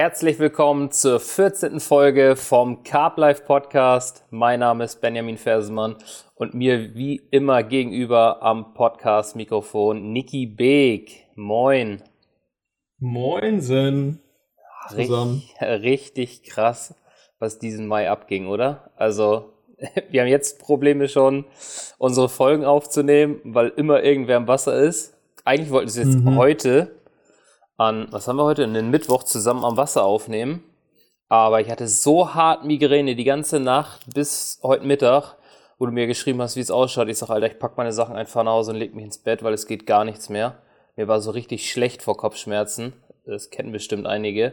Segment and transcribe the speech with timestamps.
[0.00, 1.78] herzlich willkommen zur 14.
[1.78, 4.24] Folge vom Carb Life Podcast.
[4.30, 5.96] Mein Name ist Benjamin Fersemann
[6.36, 11.26] und mir wie immer gegenüber am Podcast Mikrofon Niki Beek.
[11.34, 12.02] Moin.
[12.98, 14.22] Moinsen.
[14.88, 15.42] Zusammen.
[15.60, 16.94] Richtig, richtig krass,
[17.38, 18.90] was diesen Mai abging, oder?
[18.96, 19.52] Also,
[20.10, 21.44] wir haben jetzt Probleme schon,
[21.98, 25.14] unsere Folgen aufzunehmen, weil immer irgendwer im Wasser ist.
[25.44, 26.36] Eigentlich wollten sie jetzt mhm.
[26.36, 26.99] heute
[27.80, 30.62] an, was haben wir heute, einen Mittwoch zusammen am Wasser aufnehmen.
[31.28, 35.36] Aber ich hatte so hart Migräne die ganze Nacht bis heute Mittag,
[35.78, 37.08] wo du mir geschrieben hast, wie es ausschaut.
[37.08, 39.42] Ich sag, Alter, ich pack meine Sachen einfach nach Hause und leg mich ins Bett,
[39.42, 40.58] weil es geht gar nichts mehr.
[40.96, 42.92] Mir war so richtig schlecht vor Kopfschmerzen.
[43.24, 44.52] Das kennen bestimmt einige.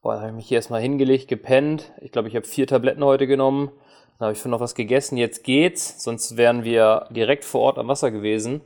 [0.00, 1.90] Boah, dann habe ich mich hier erstmal hingelegt, gepennt.
[2.02, 3.72] Ich glaube, ich habe vier Tabletten heute genommen.
[4.18, 5.16] Dann habe ich schon noch was gegessen.
[5.16, 8.60] Jetzt geht's, sonst wären wir direkt vor Ort am Wasser gewesen.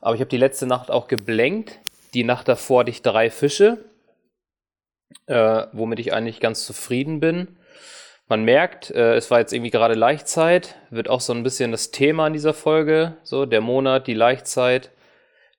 [0.00, 1.78] Aber ich habe die letzte Nacht auch geblenkt
[2.14, 3.84] die Nacht davor hatte ich drei Fische,
[5.26, 7.56] äh, womit ich eigentlich ganz zufrieden bin.
[8.28, 11.90] Man merkt, äh, es war jetzt irgendwie gerade Laichzeit, wird auch so ein bisschen das
[11.90, 14.90] Thema in dieser Folge, so der Monat, die Laichzeit.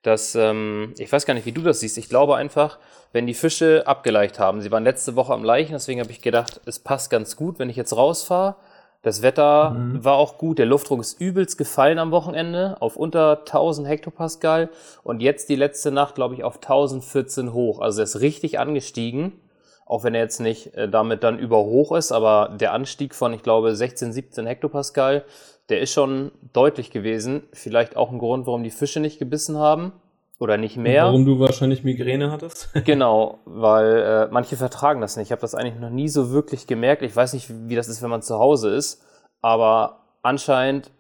[0.03, 1.97] Das, ähm, ich weiß gar nicht, wie du das siehst.
[1.97, 2.79] Ich glaube einfach,
[3.11, 6.61] wenn die Fische abgeleicht haben, sie waren letzte Woche am Leichen, deswegen habe ich gedacht,
[6.65, 8.55] es passt ganz gut, wenn ich jetzt rausfahre
[9.01, 10.03] das Wetter mhm.
[10.03, 10.59] war auch gut.
[10.59, 14.69] Der Luftdruck ist übelst gefallen am Wochenende auf unter 1000 Hektopascal
[15.03, 17.79] und jetzt die letzte Nacht, glaube ich, auf 1014 hoch.
[17.79, 19.39] Also er ist richtig angestiegen,
[19.85, 23.41] auch wenn er jetzt nicht äh, damit dann überhoch ist, aber der Anstieg von, ich
[23.41, 25.23] glaube, 16, 17 Hektopascal,
[25.69, 27.43] der ist schon deutlich gewesen.
[27.53, 29.93] Vielleicht auch ein Grund, warum die Fische nicht gebissen haben
[30.39, 31.05] oder nicht mehr.
[31.05, 32.69] Warum du wahrscheinlich Migräne hattest?
[32.85, 35.27] genau, weil äh, manche vertragen das nicht.
[35.27, 37.01] Ich habe das eigentlich noch nie so wirklich gemerkt.
[37.01, 39.05] Ich weiß nicht, wie das ist, wenn man zu Hause ist,
[39.41, 40.91] aber anscheinend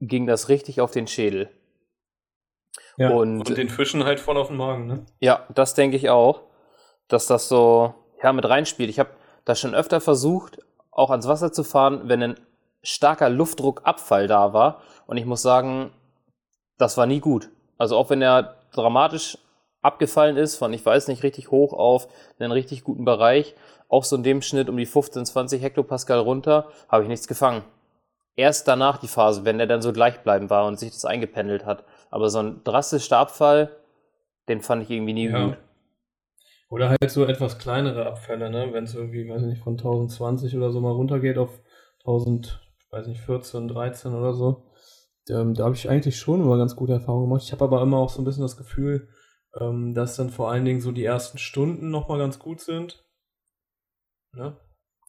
[0.00, 1.50] ging das richtig auf den Schädel.
[2.96, 5.06] Ja, und, und den Fischen halt voll auf den Magen, ne?
[5.20, 6.42] Ja, das denke ich auch,
[7.08, 8.90] dass das so ja, mit reinspielt.
[8.90, 9.10] Ich habe
[9.44, 10.58] das schon öfter versucht,
[10.90, 12.40] auch ans Wasser zu fahren, wenn ein
[12.82, 14.82] starker Luftdruckabfall da war.
[15.06, 15.92] Und ich muss sagen,
[16.78, 17.50] das war nie gut.
[17.78, 19.38] Also auch wenn er dramatisch
[19.82, 23.54] abgefallen ist, von ich weiß nicht, richtig hoch auf einen richtig guten Bereich,
[23.88, 27.64] auch so in dem Schnitt um die 15, 20 Hektopascal runter, habe ich nichts gefangen.
[28.34, 31.84] Erst danach die Phase, wenn der dann so gleichbleibend war und sich das eingependelt hat.
[32.10, 33.76] Aber so ein drastischer Abfall,
[34.48, 35.44] den fand ich irgendwie nie ja.
[35.44, 35.56] gut.
[36.70, 38.72] Oder halt so etwas kleinere Abfälle, ne?
[38.72, 41.60] Wenn es irgendwie, weiß ich nicht, von 1020 oder so mal runtergeht auf
[42.00, 42.58] 1000,
[42.90, 44.62] weiß nicht, 14, 13 oder so
[45.28, 47.42] ähm, da habe ich eigentlich schon immer ganz gute Erfahrungen gemacht.
[47.44, 49.08] Ich habe aber immer auch so ein bisschen das Gefühl,
[49.60, 53.04] ähm, dass dann vor allen Dingen so die ersten Stunden nochmal ganz gut sind.
[54.32, 54.56] Ne?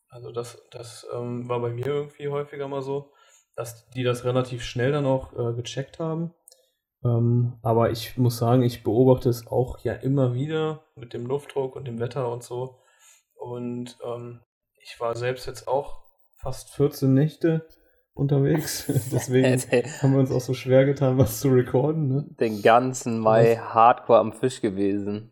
[0.09, 3.11] Also das, das ähm, war bei mir irgendwie häufiger mal so,
[3.55, 6.33] dass die das relativ schnell dann auch äh, gecheckt haben.
[7.03, 11.75] Ähm, aber ich muss sagen, ich beobachte es auch ja immer wieder mit dem Luftdruck
[11.75, 12.79] und dem Wetter und so.
[13.35, 14.41] Und ähm,
[14.79, 16.03] ich war selbst jetzt auch
[16.37, 17.67] fast 14 Nächte
[18.13, 18.85] unterwegs.
[19.11, 19.59] Deswegen
[20.01, 22.07] haben wir uns auch so schwer getan, was zu recorden.
[22.07, 22.25] Ne?
[22.39, 25.31] Den ganzen Mai hardcore am Fisch gewesen.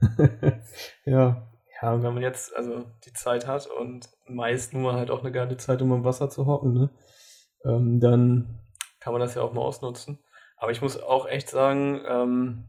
[1.04, 1.48] ja.
[1.80, 5.32] Ja, und wenn man jetzt also die Zeit hat und meist nur halt auch eine
[5.32, 6.90] geile Zeit, um am Wasser zu hocken, ne?
[7.64, 8.60] Ähm, dann
[9.00, 10.20] kann man das ja auch mal ausnutzen.
[10.56, 12.68] Aber ich muss auch echt sagen, ähm,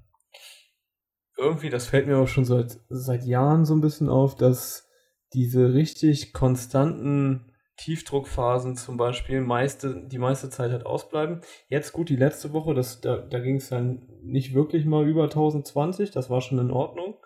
[1.37, 4.89] irgendwie, das fällt mir auch schon seit, seit Jahren so ein bisschen auf, dass
[5.33, 7.52] diese richtig konstanten
[7.83, 11.41] Tiefdruckphasen zum Beispiel meiste, die meiste Zeit halt ausbleiben.
[11.67, 15.23] Jetzt gut, die letzte Woche, das, da, da ging es dann nicht wirklich mal über
[15.23, 17.17] 1020, das war schon in Ordnung.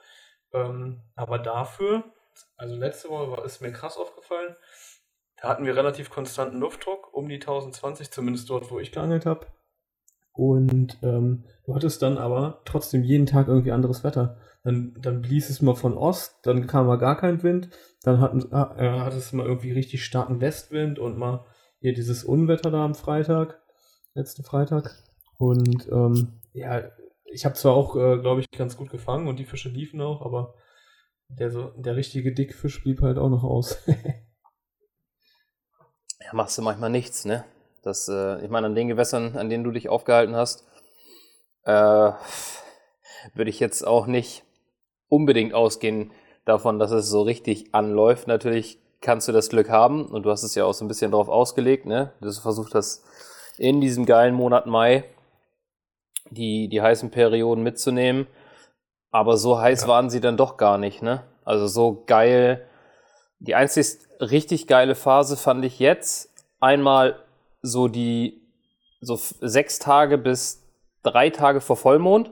[0.53, 2.05] Ähm, aber dafür,
[2.55, 4.55] also letzte Woche war, ist mir krass aufgefallen,
[5.39, 9.45] da hatten wir relativ konstanten Luftdruck, um die 1020, zumindest dort, wo ich geangelt habe.
[10.33, 14.39] Und ähm, du hattest dann aber trotzdem jeden Tag irgendwie anderes Wetter.
[14.67, 17.69] Dann, dann blies es mal von Ost, dann kam mal gar kein Wind,
[18.03, 21.45] dann hatten, äh, hat es mal irgendwie richtig starken Westwind und mal
[21.79, 23.61] hier dieses Unwetter da am Freitag,
[24.13, 24.93] letzten Freitag.
[25.37, 26.83] Und ähm, ja,
[27.23, 30.21] ich habe zwar auch, äh, glaube ich, ganz gut gefangen und die Fische liefen auch,
[30.21, 30.53] aber
[31.29, 33.77] der, so, der richtige Dickfisch blieb halt auch noch aus.
[36.19, 37.45] ja, machst du manchmal nichts, ne?
[37.83, 40.67] Das, äh, ich meine, an den Gewässern, an denen du dich aufgehalten hast,
[41.63, 42.11] äh,
[43.33, 44.43] würde ich jetzt auch nicht
[45.09, 46.11] unbedingt ausgehen
[46.45, 48.27] davon, dass es so richtig anläuft.
[48.27, 51.11] Natürlich kannst du das Glück haben und du hast es ja auch so ein bisschen
[51.11, 52.13] darauf ausgelegt, ne?
[52.21, 53.03] Du versucht das
[53.57, 55.03] in diesem geilen Monat Mai
[56.31, 58.27] die, die heißen Perioden mitzunehmen.
[59.11, 59.87] Aber so heiß ja.
[59.87, 61.23] waren sie dann doch gar nicht, ne?
[61.45, 62.67] Also so geil.
[63.39, 67.23] Die einzig richtig geile Phase fand ich jetzt einmal
[67.61, 68.41] so die
[68.99, 70.63] so sechs Tage bis
[71.03, 72.31] drei Tage vor Vollmond.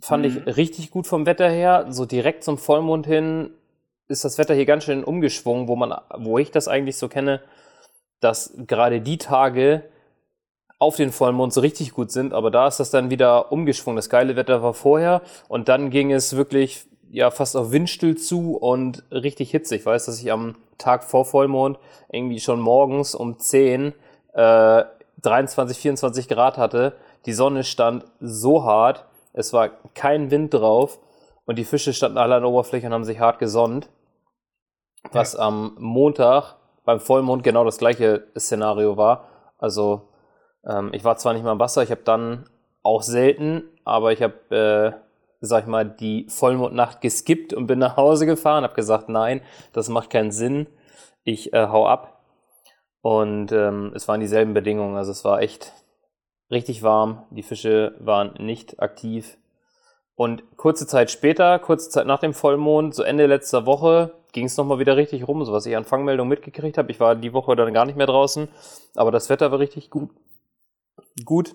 [0.00, 0.42] Fand mhm.
[0.46, 1.86] ich richtig gut vom Wetter her.
[1.90, 3.50] So direkt zum Vollmond hin
[4.08, 7.40] ist das Wetter hier ganz schön umgeschwungen, wo man, wo ich das eigentlich so kenne,
[8.20, 9.84] dass gerade die Tage
[10.78, 13.96] auf den Vollmond so richtig gut sind, aber da ist das dann wieder umgeschwungen.
[13.96, 18.56] Das geile Wetter war vorher und dann ging es wirklich ja fast auf Windstill zu
[18.56, 19.80] und richtig hitzig.
[19.80, 21.78] Ich weiß, dass ich am Tag vor Vollmond
[22.10, 23.92] irgendwie schon morgens um 10
[24.32, 24.84] äh,
[25.22, 26.94] 23, 24 Grad hatte.
[27.26, 30.98] Die Sonne stand so hart, es war kein Wind drauf
[31.44, 33.88] und die Fische standen alle an der Oberfläche und haben sich hart gesonnt.
[35.12, 35.40] Was ja.
[35.40, 39.28] am Montag beim Vollmond genau das gleiche Szenario war.
[39.58, 40.08] Also
[40.64, 42.48] ähm, ich war zwar nicht mal im Wasser, ich habe dann
[42.82, 44.92] auch selten, aber ich habe, äh,
[45.40, 49.40] sag ich mal, die Vollmondnacht geskippt und bin nach Hause gefahren, habe gesagt, nein,
[49.72, 50.66] das macht keinen Sinn,
[51.24, 52.22] ich äh, hau ab.
[53.02, 55.72] Und ähm, es waren dieselben Bedingungen, also es war echt
[56.50, 59.36] richtig warm, die Fische waren nicht aktiv.
[60.14, 64.56] Und kurze Zeit später, kurze Zeit nach dem Vollmond, so Ende letzter Woche, ging es
[64.56, 66.90] nochmal wieder richtig rum, so was ich an Fangmeldungen mitgekriegt habe.
[66.90, 68.48] Ich war die Woche dann gar nicht mehr draußen,
[68.94, 70.10] aber das Wetter war richtig gut
[71.24, 71.54] gut.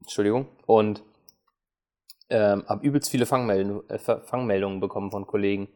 [0.00, 0.48] Entschuldigung.
[0.66, 1.02] Und
[2.28, 5.68] ähm, habe übelst viele Fangmeldungen, äh, Fangmeldungen bekommen von Kollegen.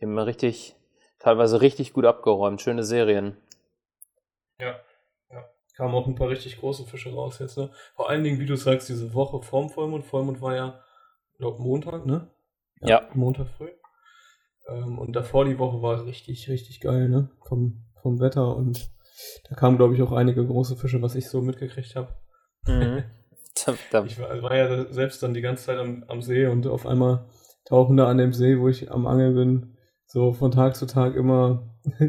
[0.00, 0.76] Die haben richtig,
[1.18, 2.60] teilweise richtig gut abgeräumt.
[2.60, 3.36] Schöne Serien.
[4.60, 4.78] Ja.
[5.80, 7.70] Kamen auch ein paar richtig große Fische raus jetzt, ne?
[7.94, 10.04] Vor allen Dingen, wie du sagst, diese Woche vorm Vollmond.
[10.04, 10.78] Vollmond war ja,
[11.38, 12.28] glaube Montag, ne?
[12.82, 12.88] Ja.
[12.88, 13.08] ja.
[13.14, 13.70] Montag früh.
[14.68, 17.30] Ähm, und davor die Woche war richtig, richtig geil, ne?
[17.48, 18.90] Vom, vom Wetter und
[19.48, 22.14] da kamen, glaube ich, auch einige große Fische, was ich so mitgekriegt habe.
[22.66, 23.04] Mhm.
[24.04, 27.24] ich war, war, ja selbst dann die ganze Zeit am, am, See und auf einmal
[27.64, 31.14] tauchen da an dem See, wo ich am Angeln bin, so von Tag zu Tag
[31.14, 31.74] immer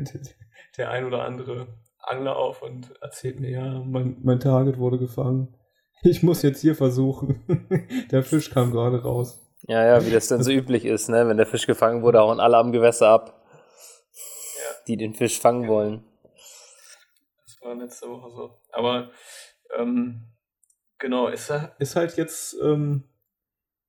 [0.78, 1.68] der ein oder andere
[2.04, 5.56] Angler auf und erzählt mir, ja, mein, mein Target wurde gefangen.
[6.04, 7.44] Ich muss jetzt hier versuchen.
[8.12, 9.40] der Fisch kam gerade raus.
[9.68, 11.28] Ja, ja, wie das dann so üblich ist, ne?
[11.28, 14.84] Wenn der Fisch gefangen wurde, hauen alle am Gewässer ab, ja.
[14.88, 15.70] die den Fisch fangen ja.
[15.70, 16.04] wollen.
[17.46, 18.58] Das war letzte Woche so.
[18.72, 19.12] Aber
[19.78, 20.32] ähm,
[21.02, 23.06] Genau, ist, ist halt jetzt ähm,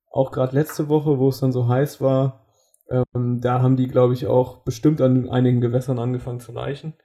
[0.09, 2.43] auch gerade letzte Woche, wo es dann so heiß war,
[2.89, 6.95] ähm, da haben die, glaube ich, auch bestimmt an einigen Gewässern angefangen zu leichen.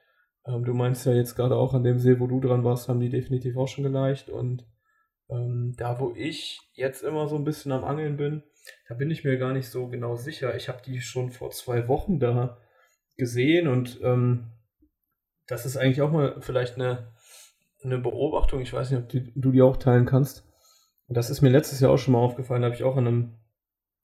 [0.48, 3.00] Ähm, du meinst ja jetzt gerade auch an dem See, wo du dran warst, haben
[3.00, 4.30] die definitiv auch schon geleicht.
[4.30, 4.66] Und
[5.30, 8.42] ähm, da, wo ich jetzt immer so ein bisschen am Angeln bin,
[8.88, 10.56] da bin ich mir gar nicht so genau sicher.
[10.56, 12.58] Ich habe die schon vor zwei Wochen da
[13.16, 14.52] gesehen und ähm,
[15.46, 17.12] das ist eigentlich auch mal vielleicht eine
[17.84, 20.44] eine Beobachtung, ich weiß nicht, ob die, du die auch teilen kannst.
[21.08, 23.38] Das ist mir letztes Jahr auch schon mal aufgefallen, da habe ich auch an einem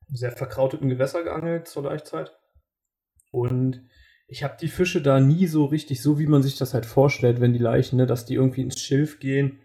[0.09, 2.33] sehr verkrauteten Gewässer geangelt zur Laichzeit.
[3.31, 3.83] Und
[4.27, 7.41] ich habe die Fische da nie so richtig, so wie man sich das halt vorstellt,
[7.41, 9.59] wenn die Leichen, ne, dass die irgendwie ins Schilf gehen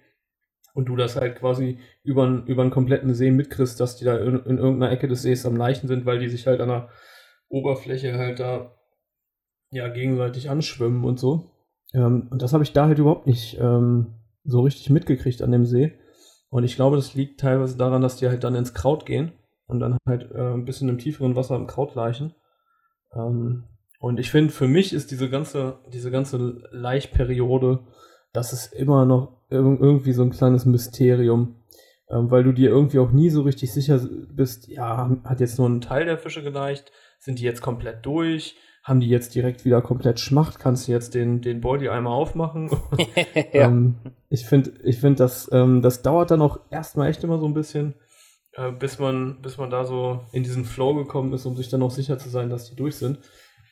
[0.73, 4.35] und du das halt quasi über, über einen kompletten See mitkriegst, dass die da in,
[4.45, 6.89] in irgendeiner Ecke des Sees am Leichen sind, weil die sich halt an der
[7.47, 8.75] Oberfläche halt da
[9.71, 11.51] ja gegenseitig anschwimmen und so.
[11.93, 15.65] Ähm, und das habe ich da halt überhaupt nicht ähm, so richtig mitgekriegt an dem
[15.65, 15.97] See.
[16.49, 19.31] Und ich glaube, das liegt teilweise daran, dass die halt dann ins Kraut gehen
[19.67, 22.33] und dann halt äh, ein bisschen im tieferen Wasser im Kraut leichen.
[23.15, 23.65] Ähm,
[23.99, 27.79] und ich finde, für mich ist diese ganze, diese ganze Laichperiode,
[28.33, 31.55] das ist immer noch irgendwie so ein kleines Mysterium.
[32.11, 33.99] Ähm, weil du dir irgendwie auch nie so richtig sicher
[34.31, 38.55] bist, ja, hat jetzt nur ein Teil der Fische geleicht, sind die jetzt komplett durch,
[38.83, 42.71] haben die jetzt direkt wieder komplett Schmacht, kannst du jetzt den, den Body einmal aufmachen.
[43.53, 43.67] ja.
[43.67, 43.97] ähm,
[44.29, 47.53] ich finde, ich find, das, ähm, das dauert dann auch erstmal echt immer so ein
[47.53, 47.93] bisschen,
[48.53, 51.83] äh, bis, man, bis man da so in diesen Flow gekommen ist, um sich dann
[51.83, 53.19] auch sicher zu sein, dass die durch sind.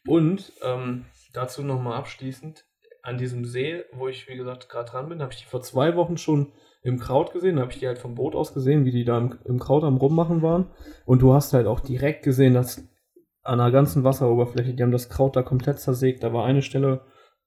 [0.07, 2.65] Und ähm, dazu nochmal abschließend,
[3.03, 5.95] an diesem See, wo ich, wie gesagt, gerade dran bin, habe ich die vor zwei
[5.95, 6.51] Wochen schon
[6.83, 9.37] im Kraut gesehen, habe ich die halt vom Boot aus gesehen, wie die da im,
[9.45, 10.71] im Kraut am Rummachen waren.
[11.05, 12.83] Und du hast halt auch direkt gesehen, dass
[13.43, 14.73] an der ganzen Wasseroberfläche.
[14.73, 16.23] Die haben das Kraut da komplett zersägt.
[16.23, 17.01] Da war eine Stelle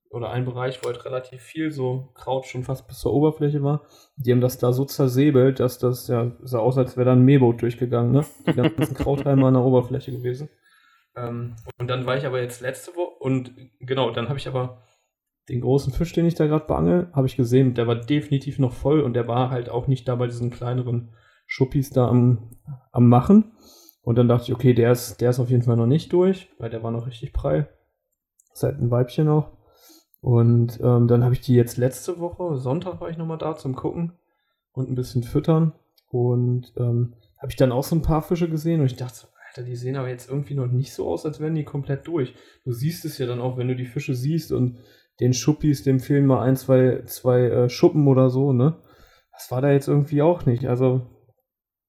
[0.09, 3.83] oder ein Bereich, wo halt relativ viel so Kraut schon fast bis zur Oberfläche war.
[4.17, 7.25] Die haben das da so zersäbelt, dass das ja sah aus, als wäre da ein
[7.25, 8.25] Mähboot durchgegangen, ne?
[8.47, 10.49] Die ganzen Krauthalme an der Oberfläche gewesen.
[11.17, 14.83] Ähm, und dann war ich aber jetzt letzte Woche und genau, dann habe ich aber
[15.49, 18.73] den großen Fisch, den ich da gerade beangel, habe ich gesehen, der war definitiv noch
[18.73, 21.11] voll und der war halt auch nicht da bei diesen kleineren
[21.47, 22.51] Schuppis da am,
[22.93, 23.53] am Machen.
[24.03, 26.49] Und dann dachte ich, okay, der ist, der ist auf jeden Fall noch nicht durch,
[26.59, 27.69] weil der war noch richtig prall.
[28.55, 29.51] Seit ein Weibchen auch.
[30.21, 33.75] Und ähm, dann habe ich die jetzt letzte Woche, Sonntag war ich nochmal da zum
[33.75, 34.13] Gucken
[34.73, 35.73] und ein bisschen füttern.
[36.09, 39.65] Und ähm, habe ich dann auch so ein paar Fische gesehen und ich dachte, Alter,
[39.65, 42.35] die sehen aber jetzt irgendwie noch nicht so aus, als wären die komplett durch.
[42.65, 44.79] Du siehst es ja dann auch, wenn du die Fische siehst und
[45.19, 48.81] den Schuppis, dem fehlen mal ein, zwei, zwei äh, Schuppen oder so, ne?
[49.33, 50.69] Das war da jetzt irgendwie auch nicht.
[50.69, 51.05] Also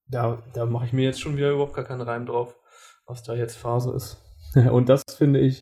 [0.08, 2.56] da, da mache ich mir jetzt schon wieder überhaupt gar keinen Reim drauf,
[3.06, 4.18] was da jetzt Phase ist.
[4.72, 5.60] Und das finde ich,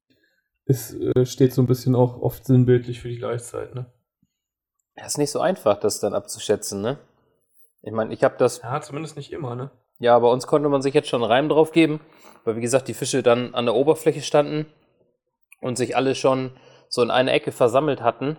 [0.65, 3.93] ist, äh, steht so ein bisschen auch oft sinnbildlich für die Gleichzeit, ne?
[4.97, 6.99] Ja, ist nicht so einfach, das dann abzuschätzen, ne?
[7.83, 8.63] Ich meine, ich habe das.
[8.63, 9.71] Ja, zumindest nicht immer, ne?
[10.01, 12.01] Ja, bei uns konnte man sich jetzt schon einen Reim drauf geben,
[12.45, 14.65] weil wie gesagt, die Fische dann an der Oberfläche standen
[15.61, 16.53] und sich alle schon
[16.89, 18.39] so in eine Ecke versammelt hatten.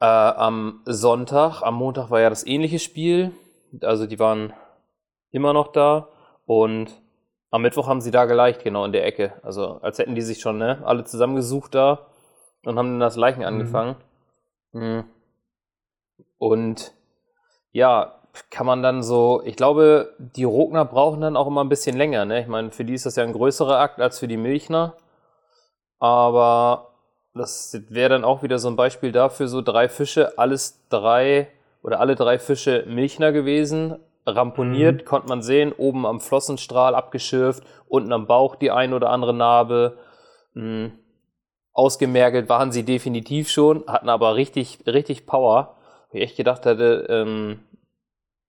[0.00, 3.30] Äh, am Sonntag, am Montag war ja das ähnliche Spiel.
[3.80, 4.52] Also die waren
[5.30, 6.08] immer noch da
[6.46, 7.00] und
[7.50, 9.34] am Mittwoch haben sie da geleicht, genau in der Ecke.
[9.44, 12.08] Also als hätten die sich schon ne, alle zusammengesucht da
[12.64, 13.46] und haben dann das Leichen mhm.
[13.46, 13.96] angefangen.
[14.72, 15.04] Mhm.
[16.38, 16.92] Und
[17.70, 18.17] ja,
[18.50, 22.24] kann man dann so, ich glaube, die Rogner brauchen dann auch immer ein bisschen länger.
[22.24, 22.40] Ne?
[22.40, 24.94] Ich meine, für die ist das ja ein größerer Akt als für die Milchner.
[25.98, 26.88] Aber
[27.34, 31.48] das wäre dann auch wieder so ein Beispiel dafür, so drei Fische, alles drei
[31.82, 35.04] oder alle drei Fische Milchner gewesen, ramponiert, mhm.
[35.04, 39.98] konnte man sehen, oben am Flossenstrahl abgeschürft, unten am Bauch die ein oder andere Narbe.
[40.54, 40.90] Mh,
[41.72, 45.76] ausgemergelt waren sie definitiv schon, hatten aber richtig, richtig Power.
[46.10, 47.60] Ich echt gedacht hätte, ähm,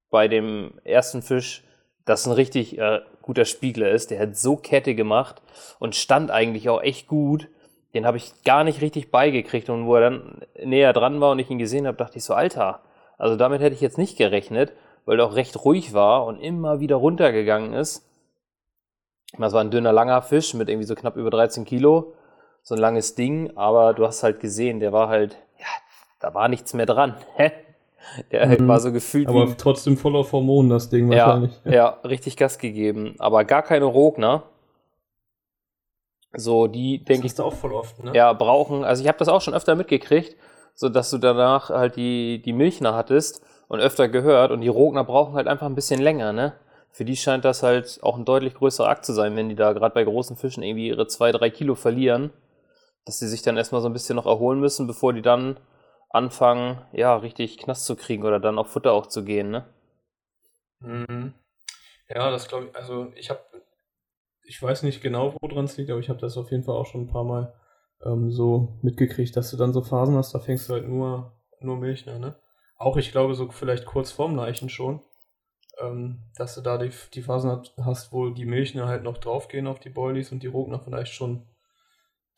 [0.09, 1.63] bei dem ersten Fisch,
[2.05, 4.11] dass ein richtig äh, guter Spiegler ist.
[4.11, 5.41] Der hat so Kette gemacht
[5.79, 7.47] und stand eigentlich auch echt gut.
[7.93, 11.39] Den habe ich gar nicht richtig beigekriegt und wo er dann näher dran war und
[11.39, 12.81] ich ihn gesehen habe, dachte ich so, Alter,
[13.17, 14.73] also damit hätte ich jetzt nicht gerechnet,
[15.05, 18.05] weil er auch recht ruhig war und immer wieder runtergegangen ist.
[19.37, 22.13] Das war ein dünner, langer Fisch mit irgendwie so knapp über 13 Kilo.
[22.63, 25.67] So ein langes Ding, aber du hast halt gesehen, der war halt, ja,
[26.19, 27.15] da war nichts mehr dran.
[27.35, 27.51] Hä?
[28.31, 28.67] Der mhm.
[28.67, 29.27] war so gefühlt.
[29.27, 31.51] Aber wie, trotzdem voller Hormonen, das Ding ja, wahrscheinlich.
[31.65, 33.15] Ja, richtig Gas gegeben.
[33.19, 34.43] Aber gar keine Rogner.
[36.33, 37.33] So, die, denke ich.
[37.33, 38.11] Das auch voll oft, ne?
[38.13, 38.83] Ja, brauchen.
[38.83, 40.35] Also, ich habe das auch schon öfter mitgekriegt,
[40.75, 44.51] so dass du danach halt die, die Milchner hattest und öfter gehört.
[44.51, 46.53] Und die Rogner brauchen halt einfach ein bisschen länger, ne?
[46.91, 49.73] Für die scheint das halt auch ein deutlich größerer Akt zu sein, wenn die da
[49.73, 52.31] gerade bei großen Fischen irgendwie ihre zwei, drei Kilo verlieren,
[53.05, 55.59] dass sie sich dann erstmal so ein bisschen noch erholen müssen, bevor die dann
[56.09, 59.65] anfangen, ja, richtig Knast zu kriegen oder dann auf Futter auch zu gehen, ne?
[60.79, 61.33] Mhm.
[62.09, 63.41] Ja, das glaube ich, also ich habe,
[64.43, 66.87] ich weiß nicht genau, woran es liegt, aber ich habe das auf jeden Fall auch
[66.87, 67.53] schon ein paar Mal
[68.03, 71.77] ähm, so mitgekriegt, dass du dann so Phasen hast, da fängst du halt nur, nur
[71.77, 72.35] Milch, ne?
[72.77, 75.01] Auch ich glaube, so vielleicht kurz vorm Leichen schon,
[75.79, 79.79] ähm, dass du da die, die Phasen hast, wo die Milchner halt noch draufgehen auf
[79.79, 81.45] die Boilies und die Rogner vielleicht schon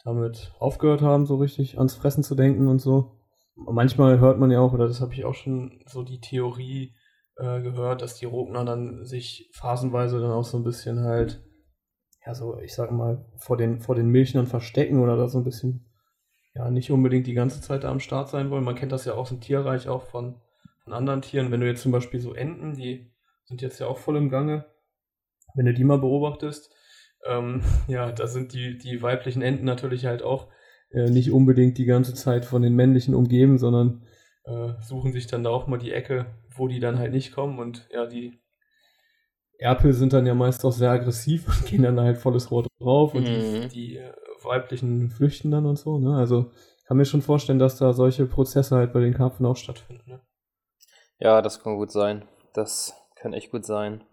[0.04, 3.21] damit aufgehört haben, so richtig ans Fressen zu denken und so
[3.56, 6.96] manchmal hört man ja auch, oder das habe ich auch schon so die Theorie
[7.38, 11.44] äh, gehört, dass die Rogner dann sich phasenweise dann auch so ein bisschen halt,
[12.26, 15.44] ja, so, ich sag mal, vor den, vor den Milchnern verstecken oder da so ein
[15.44, 15.90] bisschen,
[16.54, 18.64] ja, nicht unbedingt die ganze Zeit da am Start sein wollen.
[18.64, 20.42] Man kennt das ja auch im Tierreich auch von,
[20.84, 21.52] von anderen Tieren.
[21.52, 23.12] Wenn du jetzt zum Beispiel so Enten, die
[23.46, 24.66] sind jetzt ja auch voll im Gange,
[25.56, 26.74] wenn du die mal beobachtest,
[27.26, 30.48] ähm, ja, da sind die, die weiblichen Enten natürlich halt auch
[30.94, 34.04] äh, nicht unbedingt die ganze Zeit von den männlichen umgeben, sondern
[34.44, 37.60] äh, suchen sich dann da auch mal die Ecke, wo die dann halt nicht kommen.
[37.60, 38.40] Und ja, die
[39.58, 43.14] Erpel sind dann ja meist auch sehr aggressiv und gehen dann halt volles Rot drauf
[43.14, 43.62] und mhm.
[43.64, 44.12] die, die äh,
[44.44, 46.00] weiblichen flüchten dann und so.
[46.00, 46.16] Ne?
[46.16, 46.52] Also
[46.86, 50.04] kann mir schon vorstellen, dass da solche Prozesse halt bei den Karpfen auch stattfinden.
[50.10, 50.22] Ne?
[51.20, 52.26] Ja, das kann gut sein.
[52.54, 54.04] Das kann echt gut sein.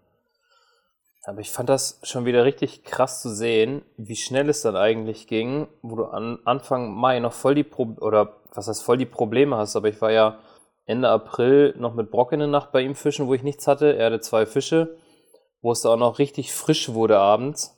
[1.23, 5.27] Aber ich fand das schon wieder richtig krass zu sehen, wie schnell es dann eigentlich
[5.27, 9.05] ging, wo du an Anfang Mai noch voll die Pro oder was heißt voll die
[9.05, 9.75] Probleme hast.
[9.75, 10.39] Aber ich war ja
[10.85, 13.95] Ende April noch mit Brock in der Nacht bei ihm fischen, wo ich nichts hatte.
[13.95, 14.97] Er hatte zwei Fische,
[15.61, 17.75] wo es da auch noch richtig frisch wurde abends.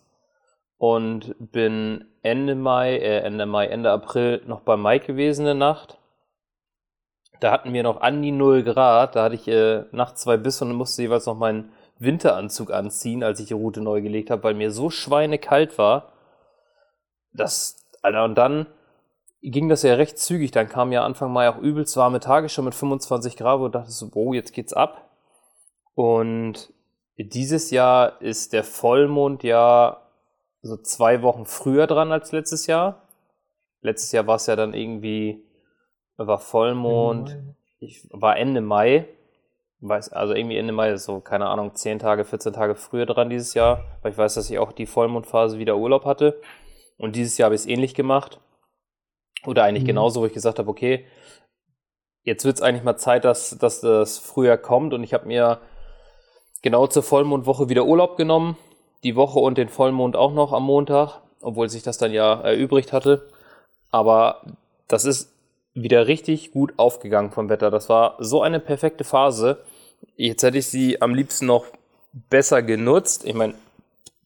[0.78, 5.56] Und bin Ende Mai, äh Ende Mai, Ende April noch bei Mike gewesen in der
[5.56, 5.98] Nacht.
[7.40, 9.16] Da hatten wir noch an die 0 Grad.
[9.16, 13.40] Da hatte ich äh, nachts zwei Bisse und musste jeweils noch meinen Winteranzug anziehen, als
[13.40, 16.14] ich die Route neu gelegt habe, weil mir so schweinekalt war.
[17.32, 18.66] Das, Alter, und dann
[19.42, 20.52] ging das ja recht zügig.
[20.52, 23.72] Dann kam ja Anfang Mai auch übelst warme Tage schon mit 25 Grad, wo ich
[23.72, 25.10] dachte so, wow, jetzt geht's ab.
[25.94, 26.74] Und
[27.18, 30.02] dieses Jahr ist der Vollmond ja
[30.64, 33.08] so zwei Wochen früher dran als letztes Jahr.
[33.82, 35.44] Letztes Jahr war es ja dann irgendwie,
[36.18, 37.38] war Vollmond,
[37.80, 39.08] ich, war Ende Mai
[39.82, 43.30] weiß, also irgendwie Ende Mai ist so, keine Ahnung, 10 Tage, 14 Tage früher dran
[43.30, 46.40] dieses Jahr, weil ich weiß, dass ich auch die Vollmondphase wieder Urlaub hatte.
[46.98, 48.40] Und dieses Jahr habe ich es ähnlich gemacht.
[49.46, 49.88] Oder eigentlich mhm.
[49.88, 51.06] genauso, wo ich gesagt habe, okay,
[52.24, 54.94] jetzt wird es eigentlich mal Zeit, dass, dass das früher kommt.
[54.94, 55.60] Und ich habe mir
[56.62, 58.58] genau zur Vollmondwoche wieder Urlaub genommen.
[59.04, 62.94] Die Woche und den Vollmond auch noch am Montag, obwohl sich das dann ja erübrigt
[62.94, 63.28] hatte.
[63.90, 64.44] Aber
[64.88, 65.34] das ist
[65.74, 67.72] wieder richtig gut aufgegangen vom Wetter.
[67.72, 69.64] Das war so eine perfekte Phase.
[70.16, 71.66] Jetzt hätte ich sie am liebsten noch
[72.14, 73.26] besser genutzt.
[73.26, 73.56] Ich meine,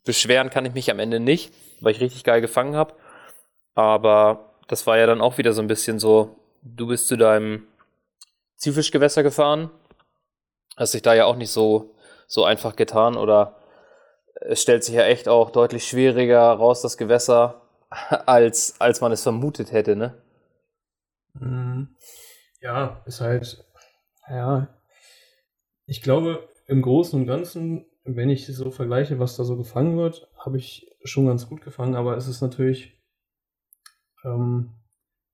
[0.04, 2.94] beschweren kann ich mich am Ende nicht, weil ich richtig geil gefangen habe.
[3.76, 7.68] Aber das war ja dann auch wieder so ein bisschen so, du bist zu deinem
[8.58, 9.70] Zielfischgewässer gefahren,
[10.78, 11.96] hast dich da ja auch nicht so,
[12.28, 13.58] so einfach getan oder
[14.42, 17.62] es stellt sich ja echt auch deutlich schwieriger raus, das Gewässer,
[18.26, 20.22] als, als man es vermutet hätte, ne?
[21.34, 21.96] Mhm.
[22.62, 23.64] Ja, ist halt,
[24.30, 24.68] ja,
[25.86, 30.28] ich glaube, im Großen und Ganzen, wenn ich so vergleiche, was da so gefangen wird,
[30.38, 33.00] habe ich schon ganz gut gefangen, aber es ist natürlich,
[34.24, 34.72] ähm,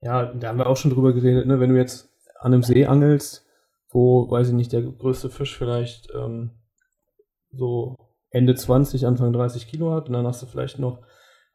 [0.02, 1.60] ja, da haben wir auch schon drüber geredet, ne?
[1.60, 3.46] wenn du jetzt an einem See angelst,
[3.90, 6.52] wo, weiß ich nicht, der größte Fisch vielleicht ähm,
[7.52, 7.98] so
[8.30, 11.00] Ende 20, Anfang 30 Kilo hat und dann hast du vielleicht noch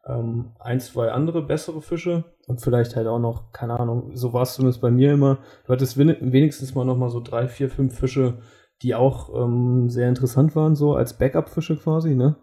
[0.05, 4.43] ähm, ein, zwei andere bessere Fische und vielleicht halt auch noch, keine Ahnung, so war
[4.43, 7.97] es zumindest bei mir immer, du hattest wenigstens mal noch mal so drei, vier, fünf
[7.97, 8.37] Fische,
[8.81, 12.35] die auch ähm, sehr interessant waren, so als Backup-Fische quasi, ne?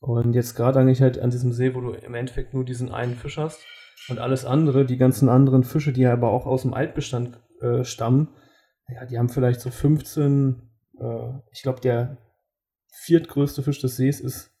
[0.00, 3.16] Und jetzt gerade eigentlich halt an diesem See, wo du im Endeffekt nur diesen einen
[3.16, 3.60] Fisch hast
[4.08, 8.28] und alles andere, die ganzen anderen Fische, die aber auch aus dem Altbestand äh, stammen,
[8.88, 10.62] ja, die haben vielleicht so 15,
[11.00, 12.18] äh, ich glaube, der
[12.92, 14.52] viertgrößte Fisch des Sees ist,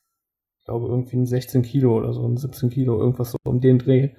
[0.58, 3.78] ich glaube, irgendwie ein 16 Kilo oder so, ein 17 Kilo, irgendwas so um den
[3.78, 4.10] Dreh.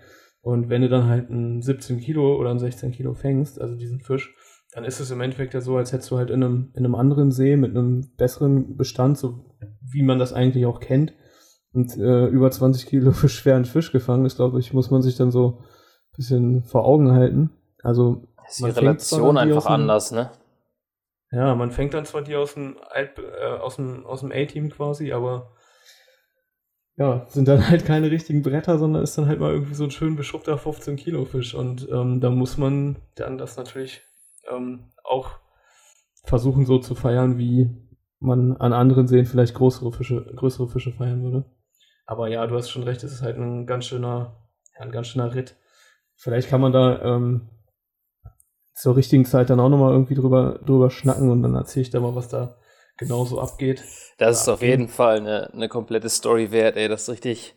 [0.41, 4.00] Und wenn du dann halt ein 17 Kilo oder ein 16 Kilo fängst, also diesen
[4.00, 4.34] Fisch,
[4.71, 6.95] dann ist es im Endeffekt ja so, als hättest du halt in einem, in einem
[6.95, 9.45] anderen See mit einem besseren Bestand, so
[9.81, 11.13] wie man das eigentlich auch kennt,
[11.71, 15.15] und äh, über 20 Kilo für schweren Fisch gefangen ist, glaube ich, muss man sich
[15.15, 17.51] dann so ein bisschen vor Augen halten.
[17.83, 20.31] Also ist die Relation einfach dem, anders, ne?
[21.31, 24.71] Ja, man fängt dann zwar die aus dem Alt, äh, aus dem, aus dem A-Team
[24.71, 25.51] quasi, aber
[26.95, 29.91] ja, sind dann halt keine richtigen Bretter, sondern ist dann halt mal irgendwie so ein
[29.91, 31.53] schön beschrubbter 15 Kilo Fisch.
[31.53, 34.01] Und ähm, da muss man dann das natürlich
[34.50, 35.32] ähm, auch
[36.24, 37.70] versuchen so zu feiern, wie
[38.20, 41.46] man an anderen Seen vielleicht größere Fische, größere Fische feiern würde.
[42.06, 44.36] Aber ja, du hast schon recht, es ist halt ein ganz schöner,
[44.75, 45.56] ja, ein ganz schöner Ritt.
[46.15, 47.50] Vielleicht kann man da ähm,
[48.74, 52.00] zur richtigen Zeit dann auch nochmal irgendwie drüber, drüber schnacken und dann erzähle ich da
[52.00, 52.57] mal, was da
[52.98, 53.83] genau so abgeht.
[54.18, 56.88] Das ist auf jeden Fall eine, eine komplette Story wert, ey.
[56.88, 57.55] Das ist richtig,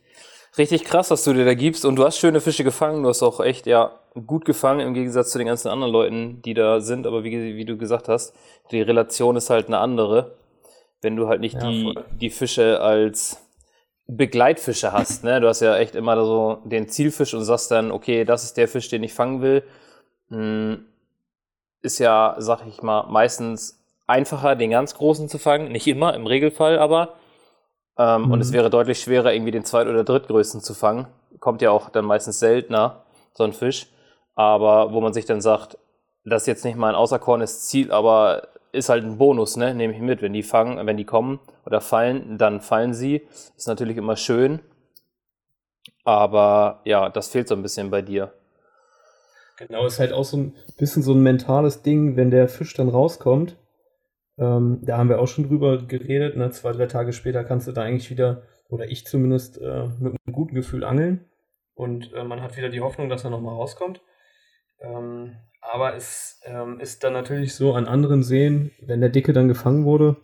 [0.59, 1.85] richtig krass, was du dir da gibst.
[1.85, 3.03] Und du hast schöne Fische gefangen.
[3.03, 6.55] Du hast auch echt, ja, gut gefangen im Gegensatz zu den ganzen anderen Leuten, die
[6.55, 7.07] da sind.
[7.07, 8.35] Aber wie, wie du gesagt hast,
[8.71, 10.37] die Relation ist halt eine andere.
[11.01, 13.43] Wenn du halt nicht ja, die, die Fische als
[14.07, 15.41] Begleitfische hast, ne?
[15.41, 18.69] Du hast ja echt immer so den Zielfisch und sagst dann, okay, das ist der
[18.69, 19.63] Fisch, den ich fangen will.
[20.29, 20.85] Hm,
[21.83, 25.73] ist ja, sag ich mal, meistens einfacher, den ganz großen zu fangen.
[25.73, 27.15] Nicht immer, im Regelfall aber.
[27.99, 28.33] Ähm, mhm.
[28.33, 28.55] Und es mhm.
[28.55, 31.07] wäre deutlich schwerer, irgendwie den zweit- oder drittgrößten zu fangen.
[31.41, 33.89] Kommt ja auch dann meistens seltener, so ein Fisch.
[34.35, 35.79] Aber wo man sich dann sagt,
[36.25, 39.75] das ist jetzt nicht mein außerkornes Ziel, aber ist halt ein Bonus, ne?
[39.75, 40.23] Nehme ich mit.
[40.23, 43.23] Wenn die fangen, wenn die kommen oder fallen, dann fallen sie.
[43.57, 44.61] Ist natürlich immer schön.
[46.05, 48.33] Aber ja, das fehlt so ein bisschen bei dir.
[49.59, 52.89] Genau, ist halt auch so ein bisschen so ein mentales Ding, wenn der Fisch dann
[52.89, 53.57] rauskommt.
[54.39, 56.37] Ähm, da haben wir auch schon drüber geredet.
[56.37, 56.51] Ne?
[56.51, 60.33] Zwei, drei Tage später kannst du da eigentlich wieder, oder ich zumindest, äh, mit einem
[60.33, 61.27] guten Gefühl angeln.
[61.75, 64.01] Und äh, man hat wieder die Hoffnung, dass er nochmal rauskommt.
[64.83, 69.49] Ähm, aber es ähm, ist dann natürlich so an anderen Seen, wenn der Dicke dann
[69.49, 70.17] gefangen wurde,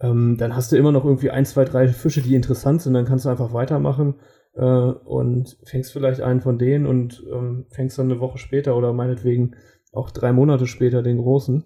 [0.00, 2.94] ähm, dann hast du immer noch irgendwie ein, zwei, drei Fische, die interessant sind.
[2.94, 4.16] Dann kannst du einfach weitermachen
[4.54, 8.92] äh, und fängst vielleicht einen von denen und ähm, fängst dann eine Woche später oder
[8.92, 9.56] meinetwegen
[9.92, 11.64] auch drei Monate später den großen.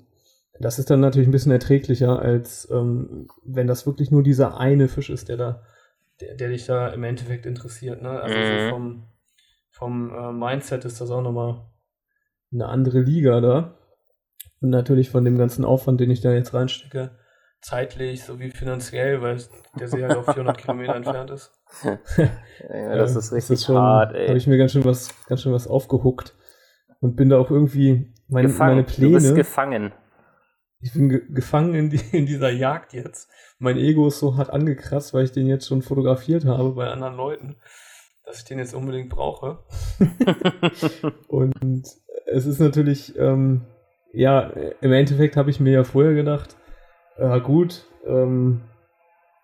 [0.60, 4.88] Das ist dann natürlich ein bisschen erträglicher, als ähm, wenn das wirklich nur dieser eine
[4.88, 5.62] Fisch ist, der da,
[6.20, 8.02] der, der dich da im Endeffekt interessiert.
[8.02, 8.10] Ne?
[8.10, 8.42] Also mhm.
[8.42, 9.02] so vom,
[9.70, 11.64] vom äh, Mindset ist das auch nochmal
[12.52, 13.74] eine andere Liga da.
[14.61, 17.12] Und natürlich von dem ganzen Aufwand, den ich da jetzt reinstecke,
[17.61, 19.38] zeitlich sowie finanziell, weil
[19.78, 21.52] der See halt auf 400 Kilometer entfernt ist.
[21.84, 21.98] ja,
[22.96, 24.28] das ist richtig das ist hart, ey.
[24.28, 26.34] Habe ich mir ganz schön was, ganz schön was aufgehuckt
[27.00, 29.18] und bin da auch irgendwie meine, meine Pläne.
[29.18, 29.92] Du bist gefangen.
[30.80, 33.28] Ich bin ge gefangen in, die, in dieser Jagd jetzt.
[33.58, 37.16] Mein Ego ist so hart angekratzt, weil ich den jetzt schon fotografiert habe bei anderen
[37.16, 37.56] Leuten,
[38.24, 39.64] dass ich den jetzt unbedingt brauche.
[41.28, 41.88] und
[42.32, 43.62] es ist natürlich, ähm,
[44.12, 46.56] ja, im Endeffekt habe ich mir ja vorher gedacht,
[47.18, 48.62] ja gut, ähm,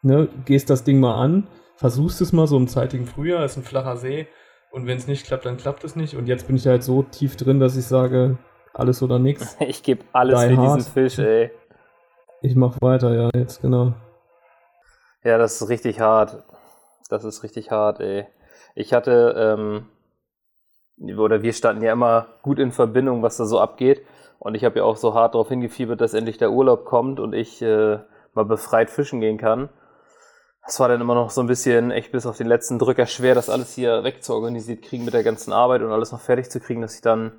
[0.03, 3.63] ne, gehst das Ding mal an, versuchst es mal so im zeitigen Frühjahr, ist ein
[3.63, 4.27] flacher See
[4.71, 7.03] und wenn es nicht klappt, dann klappt es nicht und jetzt bin ich halt so
[7.03, 8.39] tief drin, dass ich sage,
[8.73, 9.57] alles oder nichts.
[9.61, 10.79] Ich gebe alles Die für hard.
[10.79, 11.51] diesen Fisch, ey.
[12.43, 13.95] Ich mach weiter, ja, jetzt genau.
[15.23, 16.43] Ja, das ist richtig hart.
[17.09, 18.27] Das ist richtig hart, ey.
[18.75, 19.87] Ich hatte, ähm,
[20.99, 24.03] oder wir standen ja immer gut in Verbindung, was da so abgeht.
[24.39, 27.33] Und ich habe ja auch so hart darauf hingefiebert, dass endlich der Urlaub kommt und
[27.33, 27.99] ich äh,
[28.35, 29.69] mal befreit fischen gehen kann.
[30.67, 33.35] Das war dann immer noch so ein bisschen echt bis auf den letzten Drücker schwer,
[33.35, 36.81] das alles hier wegzuorganisiert kriegen mit der ganzen Arbeit und alles noch fertig zu kriegen,
[36.81, 37.33] dass ich dann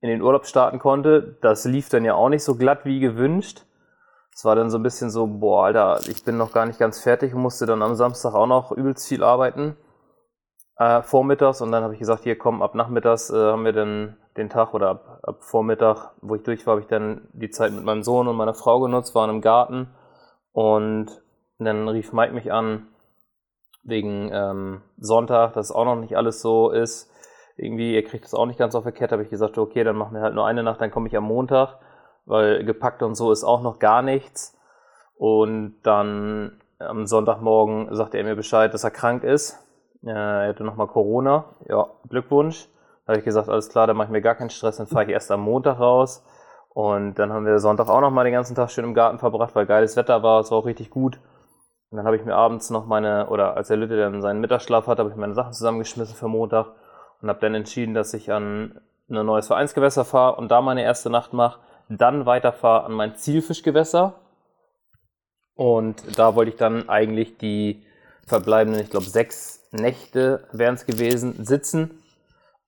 [0.00, 1.38] in den Urlaub starten konnte.
[1.40, 3.64] Das lief dann ja auch nicht so glatt wie gewünscht.
[4.34, 7.00] Es war dann so ein bisschen so, boah, Alter, ich bin noch gar nicht ganz
[7.00, 9.76] fertig und musste dann am Samstag auch noch übelst viel arbeiten.
[10.76, 14.16] Äh, vormittags und dann habe ich gesagt, hier komm, ab nachmittags äh, haben wir dann
[14.36, 17.72] den Tag oder ab, ab Vormittag, wo ich durch war, habe ich dann die Zeit
[17.72, 19.94] mit meinem Sohn und meiner Frau genutzt, waren im Garten
[20.52, 21.22] und
[21.58, 22.88] dann rief Mike mich an
[23.84, 27.10] wegen ähm, Sonntag, dass auch noch nicht alles so ist.
[27.56, 29.96] Irgendwie, ihr kriegt das auch nicht ganz auf der Kette, habe ich gesagt, okay, dann
[29.96, 31.78] machen wir halt nur eine Nacht, dann komme ich am Montag,
[32.24, 34.58] weil gepackt und so ist auch noch gar nichts.
[35.16, 39.63] Und dann am Sonntagmorgen sagte er mir Bescheid, dass er krank ist.
[40.04, 41.44] Er hätte nochmal Corona.
[41.68, 42.68] Ja, Glückwunsch.
[43.06, 45.04] Da habe ich gesagt, alles klar, dann mache ich mir gar keinen Stress, dann fahre
[45.04, 46.24] ich erst am Montag raus.
[46.70, 49.66] Und dann haben wir Sonntag auch nochmal den ganzen Tag schön im Garten verbracht, weil
[49.66, 51.18] geiles Wetter war, es war auch richtig gut.
[51.90, 54.86] Und dann habe ich mir abends noch meine, oder als der Lütte dann seinen Mittagsschlaf
[54.86, 56.66] hat, habe ich meine Sachen zusammengeschmissen für Montag
[57.22, 61.10] und habe dann entschieden, dass ich an ein neues Vereinsgewässer fahre und da meine erste
[61.10, 64.14] Nacht mache, dann weiterfahre an mein Zielfischgewässer.
[65.54, 67.84] Und da wollte ich dann eigentlich die
[68.26, 72.02] verbleibenden, ich glaube, sechs Nächte wären es gewesen, sitzen,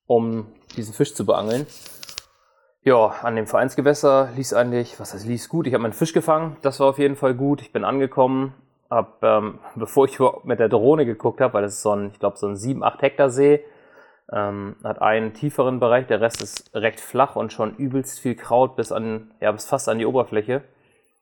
[0.06, 1.66] um diesen Fisch zu beangeln.
[2.82, 5.66] Ja, an dem Vereinsgewässer lief eigentlich, was heißt, lief gut.
[5.66, 7.60] Ich habe meinen Fisch gefangen, das war auf jeden Fall gut.
[7.60, 8.54] Ich bin angekommen,
[8.88, 12.20] hab, ähm, bevor ich mit der Drohne geguckt habe, weil das ist so ein, ich
[12.20, 13.64] glaube, so ein 7, 8 Hektar See,
[14.32, 18.76] ähm, hat einen tieferen Bereich, der Rest ist recht flach und schon übelst viel Kraut
[18.76, 20.62] bis an, ja, bis fast an die Oberfläche.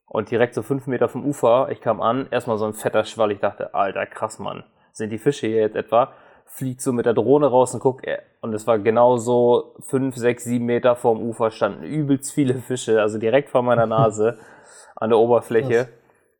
[0.07, 3.33] Und direkt so fünf Meter vom Ufer, ich kam an, erstmal so ein fetter Schwall,
[3.33, 6.12] ich dachte, alter, krass, Mann, sind die Fische hier jetzt etwa?
[6.46, 10.16] Fliegt so mit der Drohne raus und guckt, äh, und es war genau so fünf,
[10.16, 14.38] sechs, sieben Meter vorm Ufer standen übelst viele Fische, also direkt vor meiner Nase
[14.96, 15.85] an der Oberfläche.
[15.85, 15.88] Krass.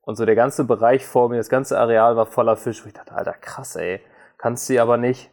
[0.03, 2.95] Und so der ganze Bereich vor mir, das ganze Areal war voller Fisch, wo ich
[2.95, 4.01] dachte, alter, krass, ey.
[4.37, 5.31] Kannst sie aber nicht.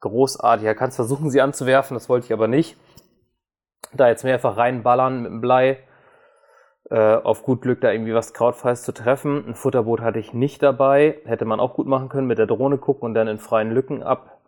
[0.00, 0.66] Großartig.
[0.66, 2.76] Ja, kannst versuchen, sie anzuwerfen, das wollte ich aber nicht.
[3.94, 5.78] Da jetzt mehrfach reinballern mit dem Blei.
[6.90, 9.44] Äh, auf gut Glück da irgendwie was Krautfreies zu treffen.
[9.48, 11.18] Ein Futterboot hatte ich nicht dabei.
[11.24, 14.02] Hätte man auch gut machen können, mit der Drohne gucken und dann in freien Lücken
[14.02, 14.40] ab,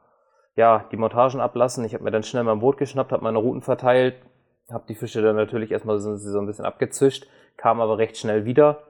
[0.54, 1.84] ja, die Montagen ablassen.
[1.84, 4.16] Ich habe mir dann schnell mein Boot geschnappt, habe meine Routen verteilt,
[4.70, 8.44] habe die Fische dann natürlich erstmal so, so ein bisschen abgezischt, kam aber recht schnell
[8.44, 8.82] wieder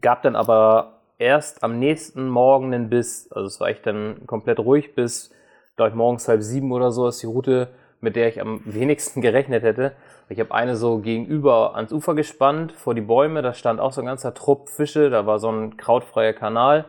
[0.00, 3.30] Gab dann aber erst am nächsten Morgen einen Biss.
[3.30, 5.30] Also es war echt dann komplett ruhig bis,
[5.76, 7.68] glaube ich, morgens halb sieben oder so ist die Route,
[8.02, 9.92] mit der ich am wenigsten gerechnet hätte.
[10.28, 13.42] Ich habe eine so gegenüber ans Ufer gespannt, vor die Bäume.
[13.42, 15.08] Da stand auch so ein ganzer Trupp Fische.
[15.08, 16.84] Da war so ein krautfreier Kanal.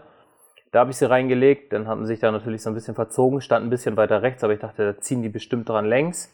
[0.71, 1.71] Da habe ich sie reingelegt.
[1.71, 4.43] Dann haben sie sich da natürlich so ein bisschen verzogen, stand ein bisschen weiter rechts,
[4.43, 6.33] aber ich dachte, da ziehen die bestimmt dran längs.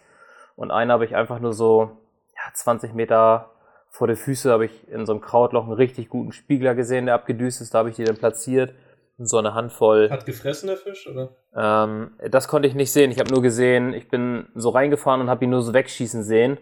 [0.56, 1.92] Und eine habe ich einfach nur so
[2.36, 3.50] ja, 20 Meter
[3.90, 7.16] vor der Füße habe ich in so einem Krautloch einen richtig guten Spiegler gesehen, der
[7.16, 7.74] abgedüst ist.
[7.74, 8.74] Da habe ich die dann platziert.
[9.22, 10.10] So eine Handvoll.
[10.10, 11.36] Hat gefressen der Fisch, oder?
[11.54, 13.12] Ähm, das konnte ich nicht sehen.
[13.12, 16.58] Ich habe nur gesehen, ich bin so reingefahren und habe ihn nur so wegschießen sehen.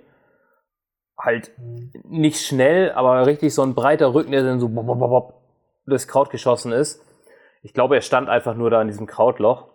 [1.20, 1.52] Halt
[2.04, 5.34] nicht schnell, aber richtig so ein breiter Rücken, der dann so bob, bob, bob,
[5.86, 7.04] durchs Kraut geschossen ist.
[7.62, 9.68] Ich glaube, er stand einfach nur da in diesem Krautloch.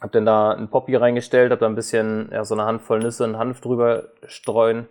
[0.00, 3.24] Hab dann da ein Poppy reingestellt, hab da ein bisschen, ja, so eine Handvoll Nüsse
[3.24, 4.88] und Hanf drüber streuen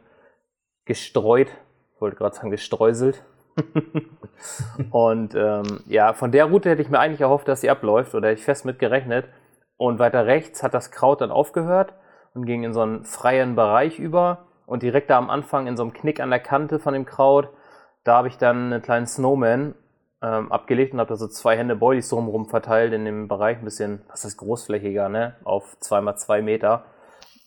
[0.84, 1.50] gestreut,
[1.96, 3.24] ich wollte gerade sagen gestreuselt.
[4.92, 8.30] und ähm, ja, von der Route hätte ich mir eigentlich erhofft, dass sie abläuft oder
[8.30, 9.26] hätte ich fest mit gerechnet.
[9.78, 11.94] Und weiter rechts hat das Kraut dann aufgehört
[12.34, 14.46] und ging in so einen freien Bereich über.
[14.66, 17.50] Und direkt da am Anfang in so einem Knick an der Kante von dem Kraut,
[18.04, 19.76] da habe ich dann einen kleinen Snowman
[20.22, 23.66] ähm, abgelegt und habe da so zwei Hände Boilies drumherum verteilt in dem Bereich, ein
[23.66, 25.36] bisschen, was ist großflächiger, ne?
[25.44, 26.86] Auf zweimal zwei Meter,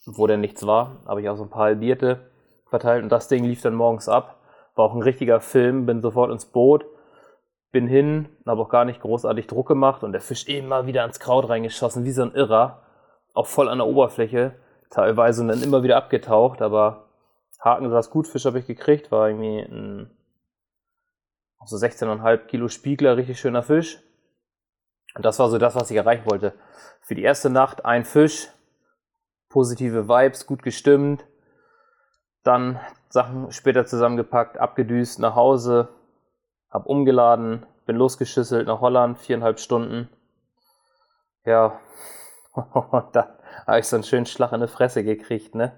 [0.07, 0.99] wo denn nichts war.
[1.07, 2.31] Habe ich auch so ein paar halbierte
[2.69, 4.40] verteilt und das Ding lief dann morgens ab.
[4.75, 6.87] War auch ein richtiger Film, bin sofort ins Boot,
[7.73, 11.21] bin hin, habe auch gar nicht großartig Druck gemacht und der Fisch immer wieder ans
[11.21, 12.83] Kraut reingeschossen, wie so ein Irrer.
[13.33, 14.57] Auch voll an der Oberfläche,
[14.91, 17.09] teilweise und dann immer wieder abgetaucht, aber
[17.61, 20.11] Haken saß gut, Fisch habe ich gekriegt, war irgendwie ein
[21.67, 24.03] so 16,5 Kilo Spiegler, richtig schöner Fisch.
[25.15, 26.55] Und das war so das, was ich erreichen wollte.
[27.01, 28.49] Für die erste Nacht ein Fisch,
[29.49, 31.27] positive Vibes, gut gestimmt,
[32.43, 35.89] dann Sachen später zusammengepackt, abgedüst, nach Hause,
[36.71, 40.09] hab umgeladen, bin losgeschüsselt nach Holland, viereinhalb Stunden.
[41.45, 41.81] Ja,
[43.13, 45.73] da habe ich so einen schönen Schlag in die Fresse gekriegt, ne?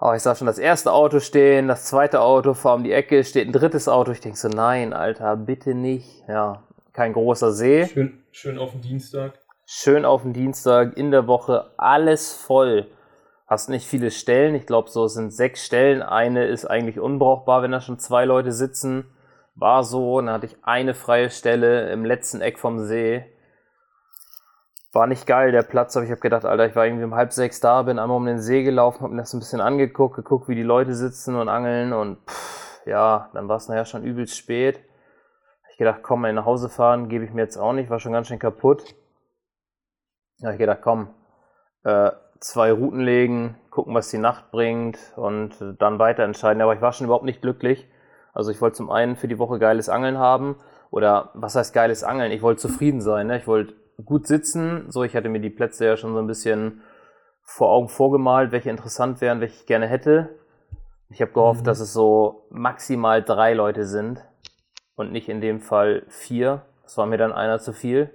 [0.00, 3.24] Aber ich sah schon das erste Auto stehen, das zweite Auto vor um die Ecke,
[3.24, 4.12] steht ein drittes Auto.
[4.12, 6.22] Ich denke so, nein, Alter, bitte nicht.
[6.28, 7.86] Ja, kein großer See.
[7.86, 9.40] Schön, schön auf den Dienstag.
[9.66, 12.86] Schön auf den Dienstag, in der Woche, alles voll.
[13.48, 14.54] Hast nicht viele Stellen.
[14.54, 16.02] Ich glaube, so sind sechs Stellen.
[16.02, 19.10] Eine ist eigentlich unbrauchbar, wenn da schon zwei Leute sitzen.
[19.54, 20.20] War so.
[20.20, 23.24] Dann hatte ich eine freie Stelle im letzten Eck vom See.
[24.92, 27.32] War nicht geil, der Platz, aber ich habe gedacht, Alter, ich war irgendwie um halb
[27.32, 30.48] sechs da, bin einmal um den See gelaufen, habe mir das ein bisschen angeguckt, geguckt,
[30.48, 34.36] wie die Leute sitzen und angeln und pff, ja, dann war es nachher schon übelst
[34.36, 34.80] spät.
[35.70, 38.12] Ich gedacht, komm, mal nach Hause fahren, gebe ich mir jetzt auch nicht, war schon
[38.12, 38.94] ganz schön kaputt.
[40.38, 41.10] Da habe ich gedacht, komm,
[41.84, 46.62] äh, zwei Routen legen, gucken, was die Nacht bringt und dann weiter entscheiden.
[46.62, 47.86] Aber ich war schon überhaupt nicht glücklich.
[48.32, 50.56] Also ich wollte zum einen für die Woche geiles Angeln haben
[50.90, 52.32] oder was heißt geiles Angeln?
[52.32, 53.26] Ich wollte zufrieden sein.
[53.26, 53.38] Ne?
[53.38, 53.74] Ich wollte
[54.04, 54.90] gut sitzen.
[54.90, 56.82] So, ich hatte mir die Plätze ja schon so ein bisschen
[57.42, 60.28] vor Augen vorgemalt, welche interessant wären, welche ich gerne hätte.
[61.10, 61.64] Ich habe gehofft, mhm.
[61.64, 64.22] dass es so maximal drei Leute sind
[64.94, 66.62] und nicht in dem Fall vier.
[66.82, 68.10] Das war mir dann einer zu viel.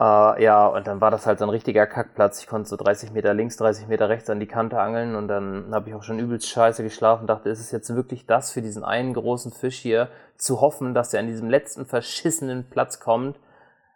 [0.00, 2.40] Äh, ja, und dann war das halt so ein richtiger Kackplatz.
[2.40, 5.74] Ich konnte so 30 Meter links, 30 Meter rechts an die Kante angeln und dann
[5.74, 7.26] habe ich auch schon übelst scheiße geschlafen.
[7.26, 11.12] Dachte, ist es jetzt wirklich das für diesen einen großen Fisch hier zu hoffen, dass
[11.12, 13.38] er an diesem letzten verschissenen Platz kommt?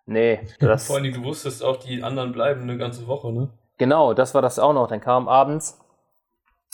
[0.07, 0.41] Nee.
[0.59, 3.51] Das, Vor allem, du wusstest auch, die anderen bleiben eine ganze Woche, ne?
[3.79, 4.89] Genau, das war das auch noch.
[4.89, 5.81] Dann kam abends,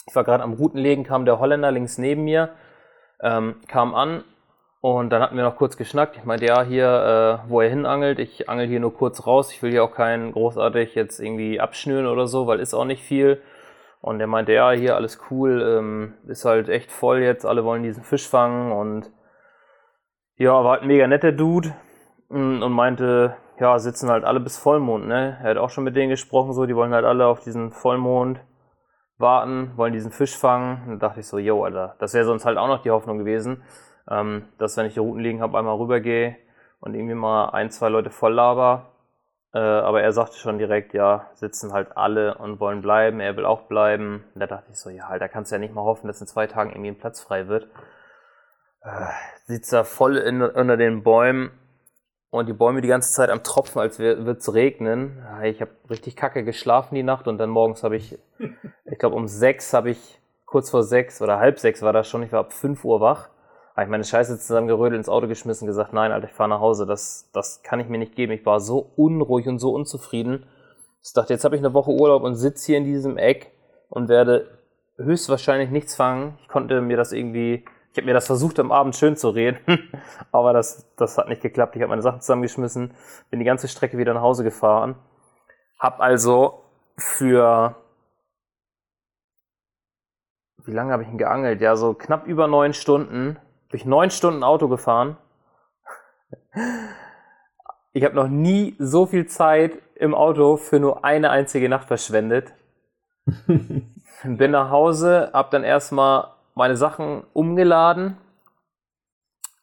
[0.07, 2.49] ich war gerade am Routenlegen, kam der Holländer links neben mir,
[3.21, 4.23] ähm, kam an,
[4.81, 6.15] und dann hatten wir noch kurz geschnackt.
[6.15, 9.51] Ich meinte, ja, hier, äh, wo er hinangelt, ich angel hier nur kurz raus.
[9.51, 13.03] Ich will hier auch keinen großartig jetzt irgendwie abschnüren oder so, weil ist auch nicht
[13.03, 13.41] viel.
[14.01, 17.83] Und er meinte, ja, hier alles cool, ähm, ist halt echt voll jetzt, alle wollen
[17.83, 19.11] diesen Fisch fangen und
[20.37, 21.75] ja, war halt ein mega netter Dude
[22.29, 25.37] mm, und meinte, ja, sitzen halt alle bis Vollmond, ne?
[25.43, 28.39] Er hat auch schon mit denen gesprochen, so, die wollen halt alle auf diesen Vollmond
[29.17, 30.83] warten, wollen diesen Fisch fangen.
[30.87, 33.17] Und da dachte ich so, yo, Alter, das wäre sonst halt auch noch die Hoffnung
[33.17, 33.63] gewesen
[34.09, 36.35] ähm, dass wenn ich die Routen liegen habe, einmal rübergehe
[36.79, 38.93] und irgendwie mal ein, zwei Leute voll laber.
[39.53, 43.45] Äh, aber er sagte schon direkt, ja, sitzen halt alle und wollen bleiben, er will
[43.45, 44.23] auch bleiben.
[44.33, 46.21] Und da dachte ich so, ja, halt, da kannst du ja nicht mal hoffen, dass
[46.21, 47.67] in zwei Tagen irgendwie ein Platz frei wird.
[48.81, 49.05] Äh,
[49.45, 51.51] sitzt da voll in, unter den Bäumen
[52.29, 55.25] und die Bäume die ganze Zeit am Tropfen, als würde es regnen.
[55.43, 58.19] Ich habe richtig kacke geschlafen die Nacht und dann morgens habe ich,
[58.85, 62.23] ich glaube um sechs habe ich, kurz vor sechs oder halb sechs war das schon,
[62.23, 63.29] ich war ab fünf Uhr wach
[63.79, 66.85] habe ich meine Scheiße zusammengerödelt, ins Auto geschmissen, gesagt, nein, Alter, ich fahre nach Hause.
[66.85, 68.33] Das, das kann ich mir nicht geben.
[68.33, 70.45] Ich war so unruhig und so unzufrieden.
[71.01, 73.53] Ich dachte, jetzt habe ich eine Woche Urlaub und sitze hier in diesem Eck
[73.87, 74.59] und werde
[74.97, 76.37] höchstwahrscheinlich nichts fangen.
[76.41, 79.59] Ich konnte mir das irgendwie, ich habe mir das versucht, am Abend schön zu reden,
[80.33, 81.77] aber das, das hat nicht geklappt.
[81.77, 82.93] Ich habe meine Sachen zusammengeschmissen,
[83.29, 84.95] bin die ganze Strecke wieder nach Hause gefahren.
[85.79, 86.65] Hab also
[86.97, 87.77] für
[90.65, 91.61] wie lange habe ich ihn geangelt?
[91.61, 95.17] Ja, so knapp über neun Stunden bin ich neun Stunden Auto gefahren.
[97.93, 102.53] Ich habe noch nie so viel Zeit im Auto für nur eine einzige Nacht verschwendet.
[104.23, 108.17] Bin nach Hause, hab dann erstmal meine Sachen umgeladen,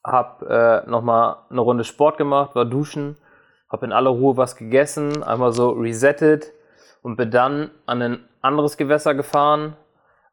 [0.03, 3.17] hab äh, nochmal eine Runde Sport gemacht, war duschen,
[3.69, 6.53] hab in aller Ruhe was gegessen, einmal so resettet
[7.03, 9.77] und bin dann an ein anderes Gewässer gefahren,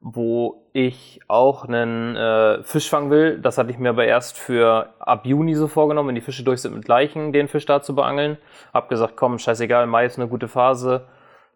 [0.05, 3.39] wo ich auch einen äh, Fisch fangen will.
[3.39, 6.61] Das hatte ich mir aber erst für ab Juni so vorgenommen, wenn die Fische durch
[6.61, 8.37] sind mit Leichen, den Fisch da zu beangeln.
[8.73, 11.07] Hab gesagt, komm, scheißegal, Mai ist eine gute Phase,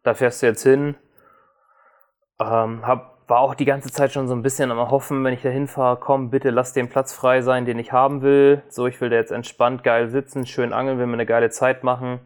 [0.03, 0.95] da fährst du jetzt hin.
[2.39, 5.41] Ähm, hab, war auch die ganze Zeit schon so ein bisschen am Hoffen, wenn ich
[5.41, 8.63] da hinfahre, komm, bitte lass den Platz frei sein, den ich haben will.
[8.69, 11.83] So, ich will da jetzt entspannt geil sitzen, schön angeln, will mir eine geile Zeit
[11.83, 12.21] machen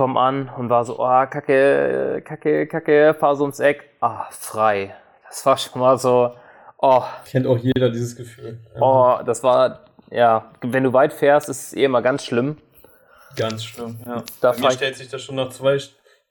[0.00, 4.94] komm an und war so, oh, kacke, kacke, kacke, fahr so ins Eck, ah, frei.
[5.28, 6.34] Das war schon mal so,
[6.78, 7.02] oh.
[7.30, 8.60] Kennt auch jeder dieses Gefühl.
[8.80, 12.56] Oh, das war, ja, wenn du weit fährst, ist es eh immer ganz schlimm.
[13.36, 14.24] Ganz schlimm, ja.
[14.40, 15.76] Da Bei mir stellt sich das schon nach zwei,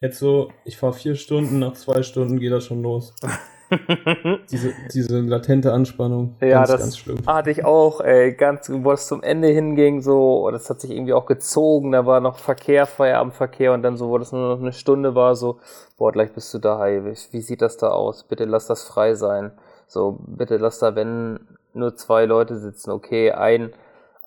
[0.02, 3.14] jetzt so, ich fahre vier Stunden, nach zwei Stunden geht das schon los.
[4.52, 6.36] diese, diese latente Anspannung.
[6.42, 7.18] Ja, ganz, das ganz schlimm.
[7.28, 11.14] hatte ich auch, ey, ganz, wo es zum Ende hinging, so, das hat sich irgendwie
[11.14, 14.74] auch gezogen, da war noch Verkehr, Feierabendverkehr und dann so, wo das nur noch eine
[14.74, 15.60] Stunde war, so,
[15.98, 18.24] boah, gleich bist du da, ey, wie sieht das da aus?
[18.24, 19.52] Bitte lass das frei sein.
[19.88, 21.40] So, bitte lass da, wenn
[21.74, 23.74] nur zwei Leute sitzen, okay, ein,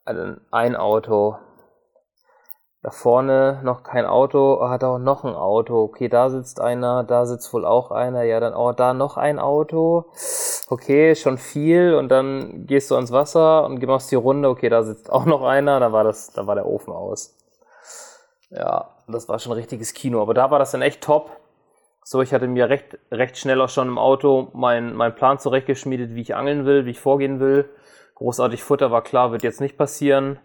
[0.05, 1.37] ein, ein Auto,
[2.83, 5.85] da vorne noch kein Auto, hat auch noch ein Auto.
[5.85, 8.25] Okay, da sitzt einer, da sitzt wohl auch einer.
[8.25, 10.07] Ja, dann oh, da noch ein Auto.
[10.69, 11.95] Okay, schon viel.
[11.95, 14.49] Und dann gehst du ans Wasser und machst die Runde.
[14.49, 15.79] Okay, da sitzt auch noch einer.
[15.79, 17.39] Da war das, da war der Ofen aus.
[18.51, 20.21] Ja, das war schon ein richtiges Kino.
[20.21, 21.31] Aber da war das dann echt top.
[22.03, 26.17] So, ich hatte mir recht, recht schnell auch schon im Auto meinen mein Plan zurechtgeschmiedet,
[26.17, 27.71] wie ich angeln will, wie ich vorgehen will.
[28.17, 30.41] Großartig Futter war klar, wird jetzt nicht passieren.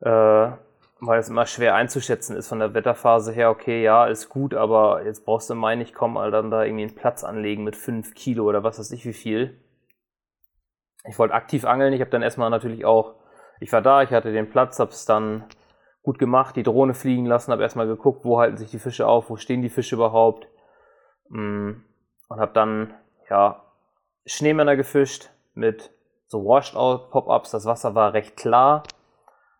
[0.00, 0.52] Äh,
[1.00, 5.04] weil es immer schwer einzuschätzen ist von der Wetterphase her, okay, ja, ist gut, aber
[5.04, 7.76] jetzt brauchst du im Mai nicht kommen, weil dann da irgendwie einen Platz anlegen mit
[7.76, 9.60] 5 Kilo oder was weiß ich wie viel.
[11.04, 13.14] Ich wollte aktiv angeln, ich habe dann erstmal natürlich auch,
[13.60, 15.44] ich war da, ich hatte den Platz, habe es dann
[16.02, 19.30] gut gemacht, die Drohne fliegen lassen, habe erstmal geguckt, wo halten sich die Fische auf,
[19.30, 20.48] wo stehen die Fische überhaupt.
[21.28, 21.72] Mm,
[22.28, 22.94] und habe dann,
[23.30, 23.62] ja,
[24.26, 25.90] Schneemänner gefischt mit
[26.26, 28.82] so Washed-Out-Pop-Ups, das Wasser war recht klar,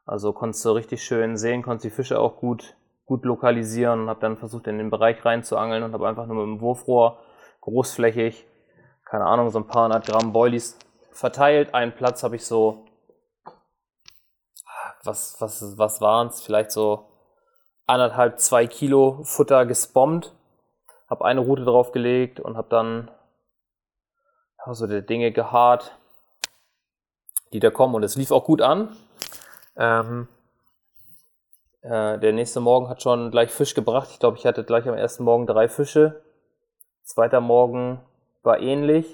[0.09, 4.21] also konntest du richtig schön sehen, konntest die Fische auch gut, gut lokalisieren und habe
[4.21, 7.19] dann versucht, in den Bereich reinzuangeln und habe einfach nur mit dem Wurfrohr
[7.61, 8.47] großflächig,
[9.05, 10.79] keine Ahnung, so ein paar hundert Gramm Boilies
[11.13, 11.75] verteilt.
[11.75, 12.87] Einen Platz habe ich so,
[15.05, 16.41] was, was, was waren es?
[16.41, 17.09] Vielleicht so
[17.87, 20.35] anderthalb, zwei Kilo Futter gespommt.
[21.11, 23.11] Habe eine Route draufgelegt und habe dann
[24.71, 25.99] so die Dinge gehaart,
[27.53, 27.95] die da kommen.
[27.95, 28.97] Und es lief auch gut an.
[29.79, 30.29] Ähm,
[31.83, 34.09] äh, der nächste Morgen hat schon gleich Fisch gebracht.
[34.11, 36.23] Ich glaube, ich hatte gleich am ersten Morgen drei Fische.
[37.05, 38.01] Zweiter Morgen
[38.43, 39.07] war ähnlich.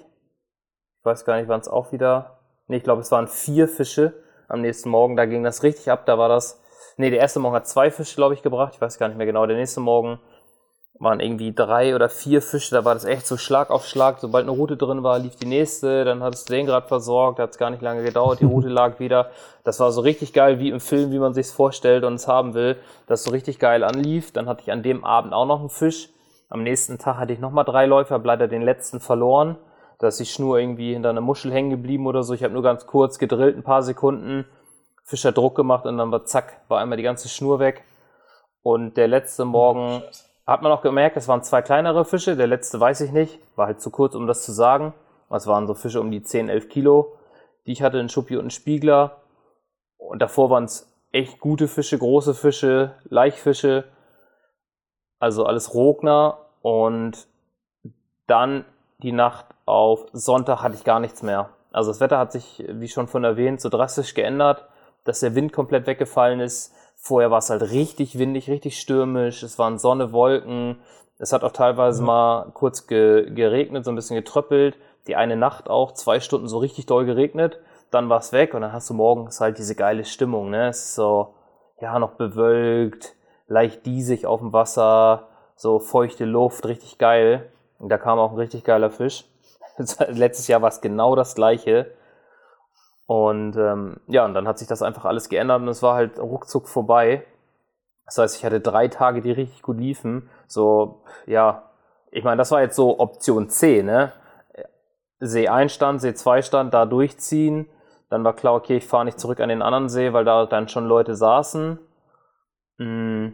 [0.98, 2.38] Ich weiß gar nicht, wann es auch wieder.
[2.66, 4.14] Ne, ich glaube, es waren vier Fische
[4.48, 5.16] am nächsten Morgen.
[5.16, 6.07] Da ging das richtig ab.
[6.07, 6.61] Da war das.
[6.96, 8.72] Ne, der erste Morgen hat zwei Fische, glaube ich, gebracht.
[8.74, 9.44] Ich weiß gar nicht mehr genau.
[9.46, 10.18] Der nächste Morgen
[10.98, 14.20] waren irgendwie drei oder vier Fische, da war das echt so Schlag auf Schlag.
[14.20, 17.50] Sobald eine Route drin war, lief die nächste, dann hattest du den gerade versorgt, hat
[17.50, 19.30] es gar nicht lange gedauert, die Route lag wieder.
[19.64, 22.54] Das war so richtig geil, wie im Film, wie man sich's vorstellt und es haben
[22.54, 22.76] will,
[23.07, 24.33] dass so richtig geil anlief.
[24.33, 26.11] Dann hatte ich an dem Abend auch noch einen Fisch.
[26.48, 29.57] Am nächsten Tag hatte ich nochmal drei Läufer, leider den letzten verloren.
[29.98, 32.35] Da ist die Schnur irgendwie hinter einer Muschel hängen geblieben oder so.
[32.35, 34.44] Ich habe nur ganz kurz gedrillt, ein paar Sekunden,
[35.02, 37.85] Fischer Druck gemacht und dann war zack, war einmal die ganze Schnur weg.
[38.62, 40.02] Und der letzte Morgen
[40.46, 42.37] hat man auch gemerkt, es waren zwei kleinere Fische.
[42.37, 43.38] Der letzte weiß ich nicht.
[43.57, 44.92] War halt zu kurz, um das zu sagen.
[45.30, 47.16] Es waren so Fische um die 10, 11 Kilo,
[47.66, 49.22] die ich hatte, ein Schuppi und einen Spiegler.
[49.96, 53.85] Und davor waren es echt gute Fische, große Fische, Laichfische.
[55.18, 56.38] Also alles Rogner.
[56.61, 57.26] Und
[58.26, 58.64] dann
[58.98, 61.50] die Nacht auf Sonntag hatte ich gar nichts mehr.
[61.72, 64.68] Also das Wetter hat sich, wie schon von erwähnt, so drastisch geändert,
[65.04, 66.72] dass der Wind komplett weggefallen ist
[67.07, 69.43] Vorher war es halt richtig windig, richtig stürmisch.
[69.43, 70.79] Es waren Sonne, Wolken.
[71.19, 72.07] Es hat auch teilweise mhm.
[72.07, 74.79] mal kurz ge geregnet, so ein bisschen getröppelt.
[75.07, 77.61] Die eine Nacht auch, zwei Stunden so richtig doll geregnet.
[77.90, 80.49] Dann war es weg und dann hast du morgens halt diese geile Stimmung.
[80.49, 80.69] Ne?
[80.69, 81.35] Es ist so,
[81.79, 83.14] ja, noch bewölkt,
[83.49, 87.53] leicht diesig auf dem Wasser, so feuchte Luft, richtig geil.
[87.79, 89.27] Und da kam auch ein richtig geiler Fisch.
[90.09, 91.90] Letztes Jahr war es genau das gleiche.
[93.07, 96.19] Und ähm, ja, und dann hat sich das einfach alles geändert und es war halt
[96.19, 97.25] ruckzuck vorbei.
[98.07, 100.29] Das heißt, ich hatte drei Tage, die richtig gut liefen.
[100.47, 101.71] So, ja,
[102.11, 104.12] ich meine, das war jetzt so Option C, ne?
[105.21, 107.69] See 1 stand, See 2 stand, da durchziehen.
[108.11, 110.69] Dann war klar, okay, ich fahre nicht zurück an den anderen See, weil da dann
[110.69, 111.79] schon Leute saßen.
[112.79, 113.29] Mm.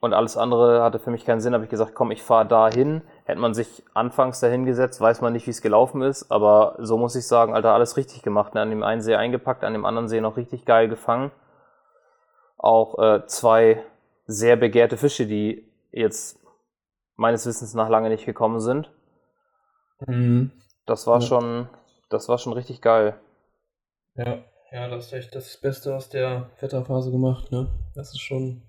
[0.00, 1.54] Und alles andere hatte für mich keinen Sinn.
[1.54, 3.02] Habe ich gesagt, komm, ich fahre da hin.
[3.24, 6.30] Hätte man sich anfangs dahin gesetzt, weiß man nicht, wie es gelaufen ist.
[6.30, 8.54] Aber so muss ich sagen, Alter, alles richtig gemacht.
[8.54, 8.60] Ne?
[8.60, 11.30] An dem einen See eingepackt, an dem anderen See noch richtig geil gefangen.
[12.56, 13.84] Auch äh, zwei
[14.26, 16.40] sehr begehrte Fische, die jetzt
[17.16, 18.90] meines Wissens nach lange nicht gekommen sind.
[20.06, 20.50] Mhm.
[20.86, 21.26] Das war ja.
[21.26, 21.68] schon,
[22.10, 23.20] das war schon richtig geil.
[24.14, 27.68] Ja, ja, das ist echt das Beste aus der Wetterphase gemacht, ne?
[27.94, 28.62] Das ist schon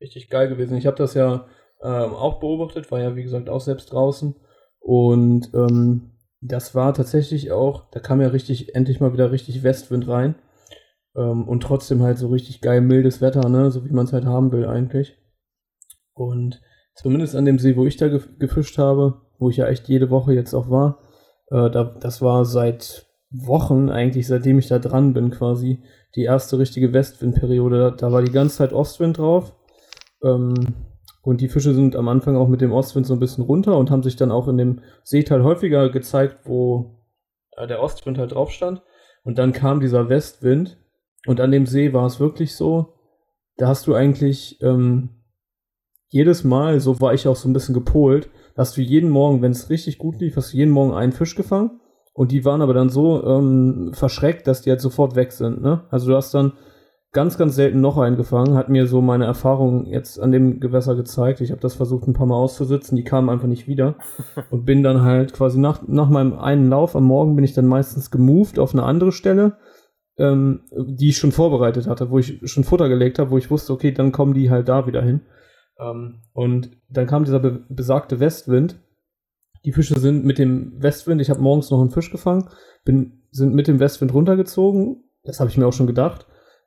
[0.00, 0.76] richtig geil gewesen.
[0.76, 1.46] Ich habe das ja
[1.82, 4.34] ähm, auch beobachtet, war ja wie gesagt auch selbst draußen.
[4.80, 10.08] Und ähm, das war tatsächlich auch, da kam ja richtig, endlich mal wieder richtig Westwind
[10.08, 10.36] rein.
[11.16, 13.70] Ähm, und trotzdem halt so richtig geil mildes Wetter, ne?
[13.70, 15.16] So wie man es halt haben will eigentlich.
[16.14, 16.60] Und
[16.94, 20.32] zumindest an dem See, wo ich da gefischt habe, wo ich ja echt jede Woche
[20.32, 21.00] jetzt auch war,
[21.50, 25.82] äh, da, das war seit Wochen eigentlich, seitdem ich da dran bin, quasi
[26.16, 27.78] die erste richtige Westwindperiode.
[27.78, 29.54] Da, da war die ganze Zeit Ostwind drauf.
[30.22, 30.54] Ähm,
[31.28, 33.90] und die Fische sind am Anfang auch mit dem Ostwind so ein bisschen runter und
[33.90, 37.02] haben sich dann auch in dem Seeteil häufiger gezeigt, wo
[37.54, 38.80] äh, der Ostwind halt drauf stand.
[39.24, 40.78] Und dann kam dieser Westwind
[41.26, 42.94] und an dem See war es wirklich so,
[43.58, 45.10] da hast du eigentlich ähm,
[46.08, 49.52] jedes Mal, so war ich auch so ein bisschen gepolt, hast du jeden Morgen, wenn
[49.52, 51.78] es richtig gut lief, hast du jeden Morgen einen Fisch gefangen
[52.14, 55.60] und die waren aber dann so ähm, verschreckt, dass die halt sofort weg sind.
[55.60, 55.84] Ne?
[55.90, 56.54] Also du hast dann
[57.12, 61.40] ganz, ganz selten noch eingefangen, hat mir so meine Erfahrung jetzt an dem Gewässer gezeigt.
[61.40, 63.96] Ich habe das versucht ein paar Mal auszusitzen, die kamen einfach nicht wieder
[64.50, 67.66] und bin dann halt quasi nach, nach meinem einen Lauf am Morgen bin ich dann
[67.66, 69.56] meistens gemoved auf eine andere Stelle,
[70.18, 73.72] ähm, die ich schon vorbereitet hatte, wo ich schon Futter gelegt habe, wo ich wusste,
[73.72, 75.22] okay, dann kommen die halt da wieder hin.
[75.80, 78.80] Ähm, und dann kam dieser be besagte Westwind.
[79.64, 82.48] Die Fische sind mit dem Westwind, ich habe morgens noch einen Fisch gefangen,
[82.84, 85.04] bin, sind mit dem Westwind runtergezogen.
[85.24, 86.26] Das habe ich mir auch schon gedacht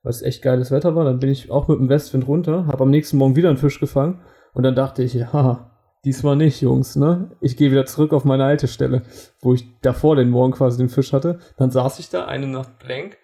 [0.09, 1.05] es echt geiles Wetter war.
[1.05, 3.79] Dann bin ich auch mit dem Westwind runter, habe am nächsten Morgen wieder einen Fisch
[3.79, 4.21] gefangen
[4.53, 5.71] und dann dachte ich, ja,
[6.03, 7.31] diesmal nicht, Jungs, ne?
[7.41, 9.03] Ich gehe wieder zurück auf meine alte Stelle,
[9.41, 11.39] wo ich davor den Morgen quasi den Fisch hatte.
[11.57, 13.17] Dann saß ich da eine Nacht blank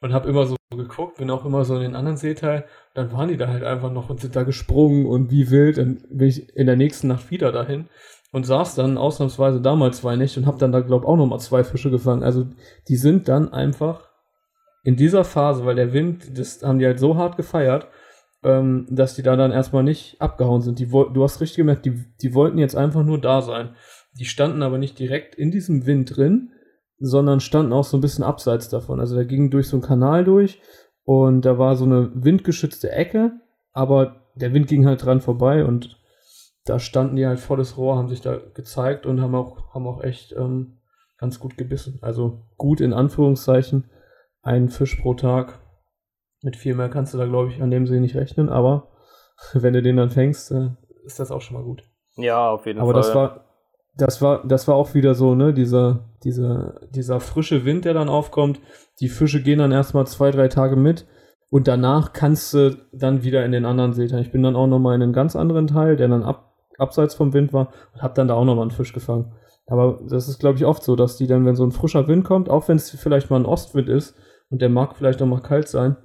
[0.00, 2.64] und habe immer so geguckt, bin auch immer so in den anderen Seeteil.
[2.94, 5.78] Dann waren die da halt einfach noch und sind da gesprungen und wie wild.
[5.78, 7.88] Dann bin ich in der nächsten Nacht wieder dahin
[8.32, 11.62] und saß dann ausnahmsweise damals zwei Nächte und habe dann da, glaube auch nochmal zwei
[11.62, 12.24] Fische gefangen.
[12.24, 12.46] Also
[12.88, 14.08] die sind dann einfach
[14.84, 17.88] in dieser Phase, weil der Wind, das haben die halt so hart gefeiert,
[18.44, 20.78] ähm, dass die da dann erstmal nicht abgehauen sind.
[20.78, 23.74] Die, du hast richtig gemerkt, die, die wollten jetzt einfach nur da sein.
[24.18, 26.50] Die standen aber nicht direkt in diesem Wind drin,
[26.98, 29.00] sondern standen auch so ein bisschen abseits davon.
[29.00, 30.60] Also der ging durch so einen Kanal durch
[31.04, 33.32] und da war so eine windgeschützte Ecke,
[33.72, 35.98] aber der Wind ging halt dran vorbei und
[36.66, 40.02] da standen die halt volles Rohr, haben sich da gezeigt und haben auch, haben auch
[40.02, 40.78] echt ähm,
[41.18, 41.98] ganz gut gebissen.
[42.02, 43.84] Also gut in Anführungszeichen,
[44.44, 45.58] ein Fisch pro Tag.
[46.42, 48.88] Mit viel mehr kannst du da, glaube ich, an dem See nicht rechnen, aber
[49.54, 50.70] wenn du den dann fängst, äh,
[51.04, 51.82] ist das auch schon mal gut.
[52.16, 53.00] Ja, auf jeden aber Fall.
[53.00, 53.44] Aber das war,
[53.96, 58.08] das war, das war auch wieder so, ne, dieser, dieser, dieser frische Wind, der dann
[58.08, 58.60] aufkommt.
[59.00, 61.06] Die Fische gehen dann erstmal zwei, drei Tage mit
[61.50, 64.04] und danach kannst du dann wieder in den anderen See.
[64.04, 67.32] Ich bin dann auch nochmal in einen ganz anderen Teil, der dann ab, abseits vom
[67.32, 69.32] Wind war und hab dann da auch nochmal einen Fisch gefangen.
[69.66, 72.24] Aber das ist, glaube ich, oft so, dass die dann, wenn so ein frischer Wind
[72.24, 74.14] kommt, auch wenn es vielleicht mal ein Ostwind ist
[74.50, 75.96] und der mag vielleicht auch mal kalt sein,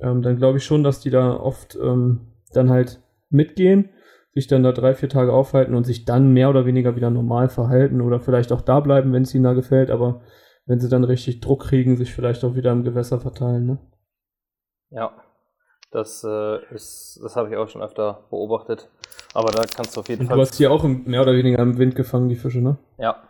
[0.00, 3.90] ähm, dann glaube ich schon, dass die da oft ähm, dann halt mitgehen,
[4.32, 7.48] sich dann da drei, vier Tage aufhalten und sich dann mehr oder weniger wieder normal
[7.48, 10.22] verhalten oder vielleicht auch da bleiben, wenn es ihnen da gefällt, aber
[10.66, 13.78] wenn sie dann richtig Druck kriegen, sich vielleicht auch wieder im Gewässer verteilen, ne?
[14.90, 15.12] Ja,
[15.90, 18.88] das äh, ist, das habe ich auch schon öfter beobachtet.
[19.34, 20.36] Aber da kannst du auf jeden und Fall.
[20.36, 22.78] Du hast hier auch im, mehr oder weniger im Wind gefangen, die Fische, ne?
[22.98, 23.22] Ja.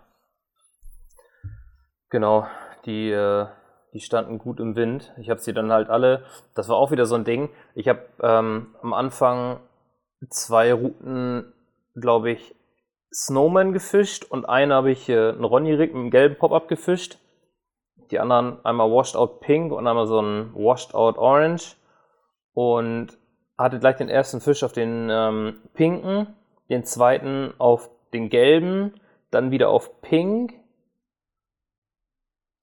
[2.11, 2.46] Genau.
[2.84, 3.46] Die, äh,
[3.93, 5.12] die standen gut im Wind.
[5.18, 6.24] Ich habe sie dann halt alle.
[6.55, 7.49] Das war auch wieder so ein Ding.
[7.74, 9.61] Ich habe ähm, am Anfang
[10.28, 11.53] zwei Routen,
[11.95, 12.55] glaube ich,
[13.12, 17.18] Snowman gefischt und eine habe ich äh, einen Ronny-Rig mit einem gelben Pop-Up gefischt.
[18.11, 21.76] Die anderen einmal Washed Out Pink und einmal so ein Washed Out Orange.
[22.53, 23.18] Und
[23.57, 26.28] hatte gleich den ersten Fisch auf den ähm, pinken,
[26.68, 28.95] den zweiten auf den gelben,
[29.30, 30.55] dann wieder auf pink.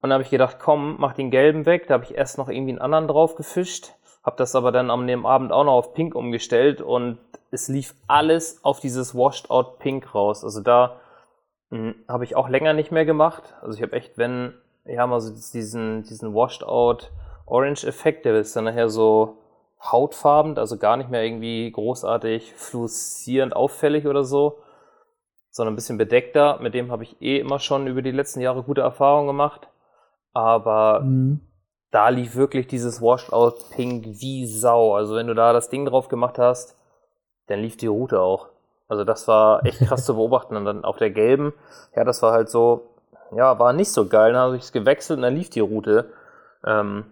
[0.08, 1.88] Und dann habe ich gedacht, komm, mach den gelben weg.
[1.88, 3.92] Da habe ich erst noch irgendwie einen anderen drauf gefischt.
[4.24, 7.18] Habe das aber dann am dem Abend auch noch auf pink umgestellt und
[7.52, 10.46] es lief alles auf dieses Washed Out Pink raus.
[10.46, 11.02] Also da
[11.72, 13.54] hm, habe ich auch länger nicht mehr gemacht.
[13.62, 14.54] Also ich habe echt, wenn,
[14.86, 17.12] ja, mal so diesen, diesen Washed Out
[17.46, 19.40] Orange Effekt, der ist dann nachher so
[19.82, 24.60] hautfarben, also gar nicht mehr irgendwie großartig fluorescierend auffällig oder so,
[25.52, 26.60] sondern ein bisschen bedeckter.
[26.62, 29.68] Mit dem habe ich eh immer schon über die letzten Jahre gute Erfahrungen gemacht.
[30.38, 31.40] Aber mhm.
[31.90, 34.94] da lief wirklich dieses Washed Out Pink wie Sau.
[34.94, 36.78] Also wenn du da das Ding drauf gemacht hast,
[37.48, 38.50] dann lief die Route auch.
[38.88, 40.56] Also das war echt krass zu beobachten.
[40.56, 41.54] Und dann auf der gelben,
[41.96, 42.88] ja, das war halt so,
[43.36, 44.34] ja, war nicht so geil.
[44.34, 46.14] Dann habe ich es gewechselt und dann lief die Route.
[46.64, 47.06] Ähm,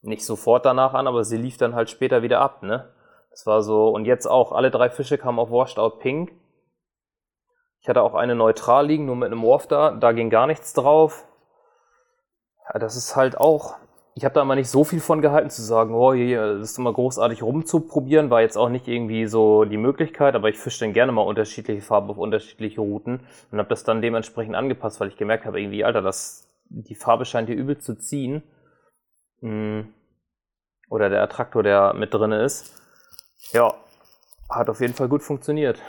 [0.00, 2.88] nicht sofort danach an, aber sie lief dann halt später wieder ab, ne?
[3.30, 6.32] Das war so, und jetzt auch, alle drei Fische kamen auf Washed Out Pink.
[7.82, 10.72] Ich hatte auch eine neutral liegen, nur mit einem Wurf da, da ging gar nichts
[10.72, 11.26] drauf.
[12.72, 13.76] Ja, das ist halt auch,
[14.14, 16.78] ich habe da immer nicht so viel von gehalten zu sagen, oh, hier, das ist
[16.78, 20.92] immer großartig rumzuprobieren, war jetzt auch nicht irgendwie so die Möglichkeit, aber ich fische dann
[20.92, 25.16] gerne mal unterschiedliche Farben auf unterschiedliche Routen und habe das dann dementsprechend angepasst, weil ich
[25.16, 28.42] gemerkt habe, irgendwie, Alter, das, die Farbe scheint hier übel zu ziehen.
[29.40, 29.92] Hm.
[30.88, 32.80] Oder der Attraktor, der mit drin ist.
[33.52, 33.74] Ja,
[34.48, 35.80] hat auf jeden Fall gut funktioniert.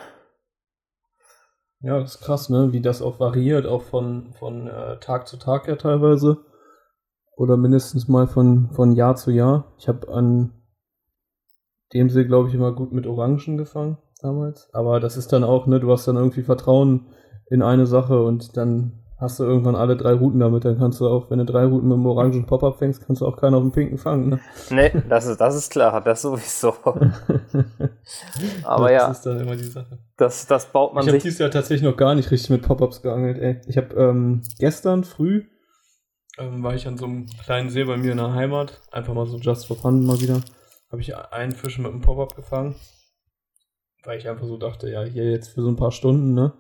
[1.82, 2.72] Ja, das ist krass, ne?
[2.72, 6.46] Wie das auch variiert, auch von, von äh, Tag zu Tag ja teilweise.
[7.36, 9.74] Oder mindestens mal von, von Jahr zu Jahr.
[9.78, 10.52] Ich habe an
[11.94, 14.70] dem See, glaube ich, immer gut mit Orangen gefangen damals.
[14.74, 17.08] Aber das ist dann auch, ne, du hast dann irgendwie Vertrauen
[17.50, 21.08] in eine Sache und dann hast du irgendwann alle drei Routen damit, dann kannst du
[21.08, 23.62] auch, wenn du drei Routen mit dem orangen Pop-Up fängst, kannst du auch keinen auf
[23.62, 24.30] dem pinken fangen.
[24.30, 24.40] Ne?
[24.72, 26.74] Nee, das ist, das ist klar, das sowieso.
[28.64, 30.00] Aber ja, das ist dann immer die Sache.
[30.18, 31.14] Das, das baut man ich sich.
[31.14, 33.62] Ich habe dieses Jahr tatsächlich noch gar nicht richtig mit Pop-Ups geangelt, ey.
[33.68, 35.44] Ich habe ähm, gestern früh
[36.42, 39.26] ähm, war ich an so einem kleinen See bei mir in der Heimat, einfach mal
[39.26, 40.42] so just for fun mal wieder,
[40.92, 42.76] habe ich einen Fisch mit einem Pop-Up gefangen,
[44.04, 46.54] weil ich einfach so dachte, ja, hier jetzt für so ein paar Stunden, ne,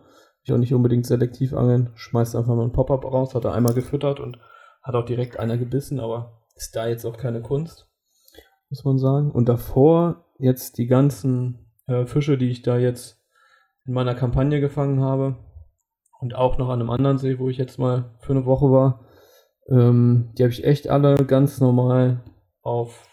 [0.44, 1.92] ich auch nicht unbedingt selektiv angeln.
[1.96, 4.40] Schmeißt einfach mal ein Pop-Up raus, hat er einmal gefüttert und
[4.82, 7.88] hat auch direkt einer gebissen, aber ist da jetzt auch keine Kunst,
[8.70, 9.32] muss man sagen.
[9.32, 13.24] Und davor jetzt die ganzen äh, Fische, die ich da jetzt
[13.86, 15.38] in meiner Kampagne gefangen habe
[16.20, 19.06] und auch noch an einem anderen See, wo ich jetzt mal für eine Woche war,
[19.72, 22.22] ähm, die habe ich echt alle ganz normal
[22.62, 23.08] auf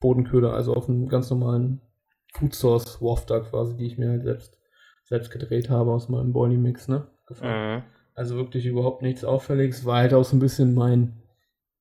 [0.00, 1.80] Bodenköder, also auf einem ganz normalen
[2.32, 4.58] Food Source Wafter quasi, die ich mir halt selbst,
[5.04, 7.06] selbst gedreht habe aus meinem Boilie Mix, ne?
[7.40, 7.82] Mhm.
[8.14, 9.84] Also wirklich überhaupt nichts Auffälliges.
[9.84, 11.22] War halt auch so ein bisschen mein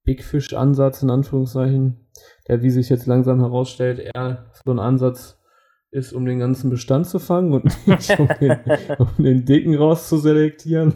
[0.04, 2.08] Big Fish Ansatz, in Anführungszeichen,
[2.48, 5.40] der, wie sich jetzt langsam herausstellt, eher so ein Ansatz
[5.92, 8.60] ist, um den ganzen Bestand zu fangen und nicht um den,
[8.98, 10.96] um den dicken rauszuselektieren.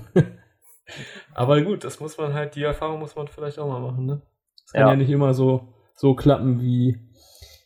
[1.34, 4.22] Aber gut, das muss man halt, die Erfahrung muss man vielleicht auch mal machen, ne?
[4.64, 6.98] Das kann ja, ja nicht immer so, so klappen wie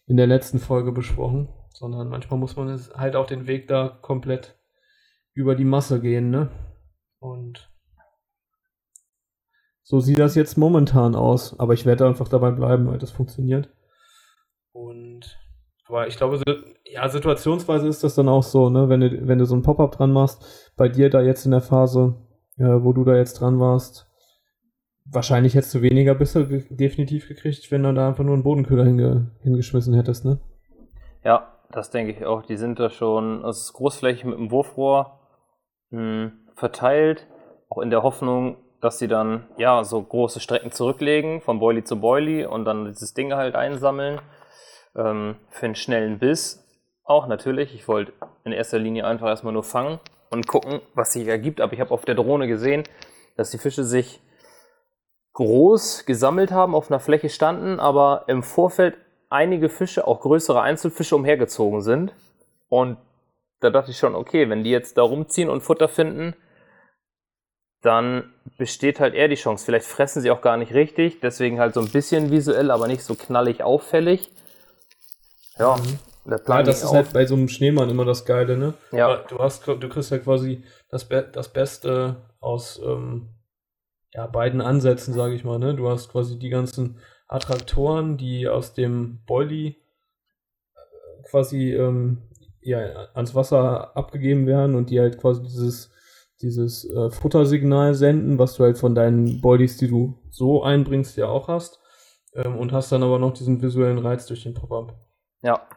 [0.07, 4.57] in der letzten Folge besprochen, sondern manchmal muss man halt auch den Weg da komplett
[5.33, 6.49] über die Masse gehen, ne?
[7.19, 7.71] Und
[9.83, 11.59] so sieht das jetzt momentan aus.
[11.59, 13.69] Aber ich werde einfach dabei bleiben, weil das funktioniert.
[14.71, 15.37] Und
[15.85, 16.41] aber ich glaube,
[16.85, 19.91] ja, situationsweise ist das dann auch so, ne, wenn du, wenn du so ein Pop-up
[19.91, 22.15] dran machst, bei dir da jetzt in der Phase,
[22.61, 24.07] äh, wo du da jetzt dran warst,
[25.05, 29.31] wahrscheinlich hättest du weniger Bisse definitiv gekriegt, wenn du da einfach nur einen Bodenkühler hinge
[29.41, 30.39] hingeschmissen hättest, ne?
[31.23, 32.43] Ja, das denke ich auch.
[32.43, 35.19] Die sind da schon, es ist großflächig mit dem Wurfrohr
[35.89, 37.27] mh, hm, verteilt,
[37.69, 41.99] auch in der Hoffnung, dass sie dann ja so große Strecken zurücklegen, von Boilie zu
[41.99, 44.19] Boilie und dann dieses Ding halt einsammeln
[44.95, 46.67] ähm, für einen schnellen Biss.
[47.03, 49.99] Auch natürlich, ich wollte in erster Linie einfach erstmal nur fangen
[50.31, 51.61] und gucken, was sich ergibt.
[51.61, 52.83] Aber ich habe auf der Drohne gesehen,
[53.37, 54.19] dass die Fische sich
[55.33, 58.97] groß gesammelt haben, auf einer Fläche standen, aber im Vorfeld
[59.29, 62.13] einige Fische, auch größere Einzelfische, umhergezogen sind.
[62.67, 62.97] Und
[63.59, 66.35] da dachte ich schon, okay, wenn die jetzt da rumziehen und Futter finden,
[67.81, 69.65] dann besteht halt eher die Chance.
[69.65, 73.03] Vielleicht fressen sie auch gar nicht richtig, deswegen halt so ein bisschen visuell, aber nicht
[73.03, 74.31] so knallig auffällig.
[75.57, 75.99] Ja, mhm.
[76.23, 78.73] Plan ja, das ist halt bei so einem Schneemann immer das Geile, ne?
[78.91, 79.17] Ja.
[79.27, 83.29] Du, hast, du kriegst ja quasi das, Be das Beste aus ähm,
[84.13, 85.75] ja, beiden Ansätzen, sage ich mal, ne?
[85.75, 92.29] Du hast quasi die ganzen Attraktoren, die aus dem Boilie äh, quasi ähm,
[92.61, 92.79] ja,
[93.13, 95.91] ans Wasser abgegeben werden und die halt quasi dieses
[96.41, 101.27] dieses äh, Futtersignal senden, was du halt von deinen Bodies, die du so einbringst, ja
[101.27, 101.79] auch hast.
[102.33, 104.95] Ähm, und hast dann aber noch diesen visuellen Reiz durch den Pop-Up.
[105.43, 105.67] Ja.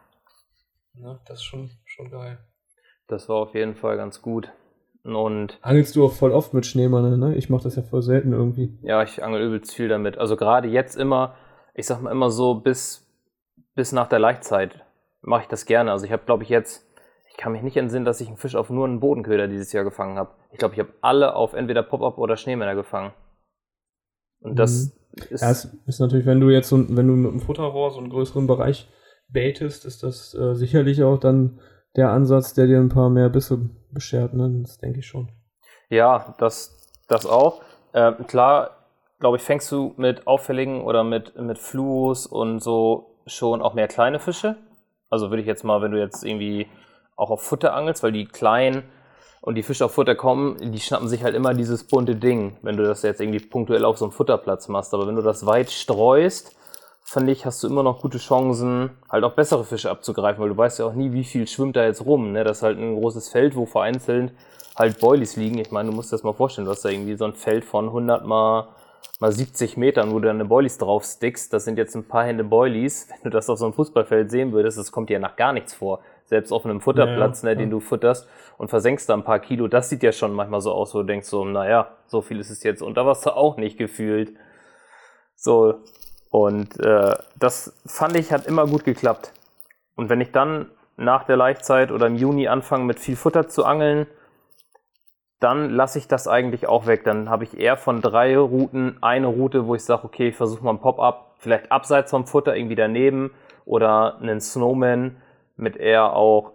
[0.94, 1.20] Ja.
[1.26, 2.38] Das ist schon, schon geil.
[3.08, 4.50] Das war auf jeden Fall ganz gut.
[5.02, 7.34] Und Angelst du auch voll oft mit Schneemann, ne?
[7.36, 8.78] Ich mache das ja voll selten irgendwie.
[8.82, 10.16] Ja, ich angel übelst viel damit.
[10.16, 11.34] Also gerade jetzt immer,
[11.74, 13.06] ich sag mal immer so bis,
[13.74, 14.82] bis nach der Laichzeit
[15.20, 15.92] mache ich das gerne.
[15.92, 16.86] Also ich habe, glaube ich, jetzt
[17.34, 19.82] ich kann mich nicht entsinnen, dass ich einen Fisch auf nur einen Bodenköder dieses Jahr
[19.82, 20.30] gefangen habe.
[20.52, 23.12] Ich glaube, ich habe alle auf entweder Pop-Up oder Schneemänner gefangen.
[24.38, 25.22] Und das mhm.
[25.30, 25.40] ist.
[25.40, 28.10] Ja, es ist natürlich, wenn du jetzt so, wenn du mit einem Futterrohr so einen
[28.10, 28.88] größeren Bereich
[29.34, 31.60] baitest, ist das äh, sicherlich auch dann
[31.96, 34.62] der Ansatz, der dir ein paar mehr Bisse beschert, ne?
[34.62, 35.28] Das denke ich schon.
[35.90, 37.60] Ja, das, das auch.
[37.92, 38.70] Äh, klar,
[39.20, 43.88] glaube ich, fängst du mit auffälligen oder mit, mit Fluos und so schon auch mehr
[43.88, 44.56] kleine Fische.
[45.10, 46.66] Also würde ich jetzt mal, wenn du jetzt irgendwie
[47.16, 48.82] auch auf Futter angelst, weil die kleinen
[49.40, 52.76] und die Fische auf Futter kommen, die schnappen sich halt immer dieses bunte Ding, wenn
[52.76, 54.94] du das jetzt irgendwie punktuell auf so einem Futterplatz machst.
[54.94, 56.56] Aber wenn du das weit streust,
[57.04, 60.56] finde ich, hast du immer noch gute Chancen, halt auch bessere Fische abzugreifen, weil du
[60.56, 62.32] weißt ja auch nie, wie viel schwimmt da jetzt rum.
[62.32, 62.42] Ne?
[62.44, 64.32] Das ist halt ein großes Feld, wo vereinzelt
[64.76, 65.58] halt Boilies liegen.
[65.58, 67.64] Ich meine, du musst dir das mal vorstellen, du hast da irgendwie so ein Feld
[67.64, 68.68] von 100 mal,
[69.20, 71.52] mal 70 Metern, wo du deine Boilies drauf stickst.
[71.52, 73.08] Das sind jetzt ein paar Hände Boilies.
[73.10, 75.74] Wenn du das auf so einem Fußballfeld sehen würdest, das kommt dir nach gar nichts
[75.74, 78.26] vor selbst auf einem Futterplatz, ja, ne, den du futterst
[78.56, 81.04] und versenkst da ein paar Kilo, das sieht ja schon manchmal so aus, wo du
[81.04, 84.34] denkst so, naja, so viel ist es jetzt unter Wasser auch nicht gefühlt.
[85.36, 85.74] So,
[86.34, 89.32] und äh, das fand ich, hat immer gut geklappt.
[89.94, 90.66] Und wenn ich dann
[90.96, 94.08] nach der Laichzeit oder im Juni anfange mit viel Futter zu angeln,
[95.38, 97.04] dann lasse ich das eigentlich auch weg.
[97.04, 100.64] Dann habe ich eher von drei Routen eine Route, wo ich sage, okay, ich versuche
[100.64, 103.30] mal ein Pop-up, vielleicht abseits vom Futter, irgendwie daneben
[103.64, 105.22] oder einen Snowman,
[105.54, 106.50] mit eher auch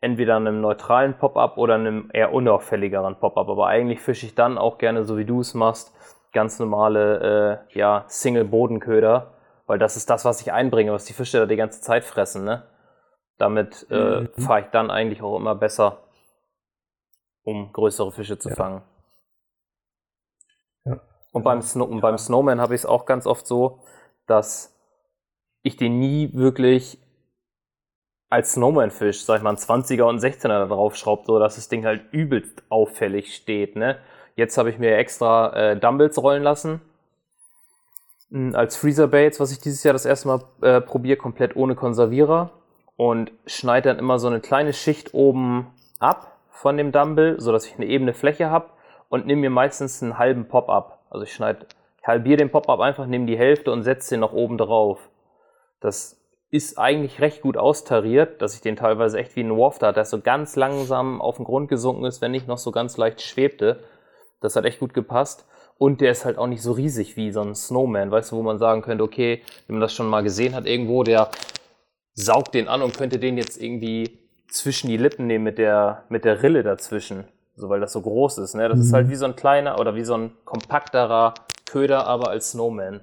[0.00, 3.48] entweder einem neutralen Pop-up oder einem eher unauffälligeren Pop-up.
[3.48, 5.95] Aber eigentlich fische ich dann auch gerne, so wie du es machst,
[6.36, 9.32] ganz normale äh, ja, Single-Bodenköder,
[9.66, 12.44] weil das ist das, was ich einbringe, was die Fische da die ganze Zeit fressen.
[12.44, 12.62] Ne?
[13.38, 14.28] Damit äh, mhm.
[14.36, 16.04] fahre ich dann eigentlich auch immer besser,
[17.42, 18.54] um größere Fische zu ja.
[18.54, 18.82] fangen.
[20.84, 21.00] Ja.
[21.32, 23.80] Und beim, Snow und beim Snowman habe ich es auch ganz oft so,
[24.26, 24.78] dass
[25.62, 26.98] ich den nie wirklich
[28.28, 31.70] als Snowman-Fisch, sag ich mal, ein 20er und 16er da drauf schraubt, so dass das
[31.70, 33.98] Ding halt übelst auffällig steht, ne?
[34.36, 36.82] Jetzt habe ich mir extra äh, Dumbles rollen lassen.
[38.30, 41.74] Hm, als Freezer Baits, was ich dieses Jahr das erste Mal äh, probiere, komplett ohne
[41.74, 42.50] Konservierer.
[42.96, 45.66] Und schneide dann immer so eine kleine Schicht oben
[45.98, 48.70] ab von dem Dumble, sodass ich eine ebene Fläche habe
[49.08, 51.00] und nehme mir meistens einen halben Pop-up.
[51.10, 51.66] Also ich schneide,
[52.02, 55.10] halbiere den Pop-up einfach, nehme die Hälfte und setze den noch oben drauf.
[55.80, 56.18] Das
[56.50, 60.04] ist eigentlich recht gut austariert, dass ich den teilweise echt wie ein Waft hatte, der
[60.04, 63.80] so ganz langsam auf den Grund gesunken ist, wenn nicht noch so ganz leicht schwebte.
[64.40, 65.46] Das hat echt gut gepasst.
[65.78, 68.42] Und der ist halt auch nicht so riesig wie so ein Snowman, weißt du, wo
[68.42, 71.30] man sagen könnte, okay, wenn man das schon mal gesehen hat irgendwo, der
[72.14, 74.18] saugt den an und könnte den jetzt irgendwie
[74.48, 77.24] zwischen die Lippen nehmen mit der, mit der Rille dazwischen.
[77.56, 78.68] So, weil das so groß ist, ne?
[78.68, 78.84] Das mhm.
[78.84, 81.34] ist halt wie so ein kleiner oder wie so ein kompakterer
[81.64, 83.00] Köder, aber als Snowman.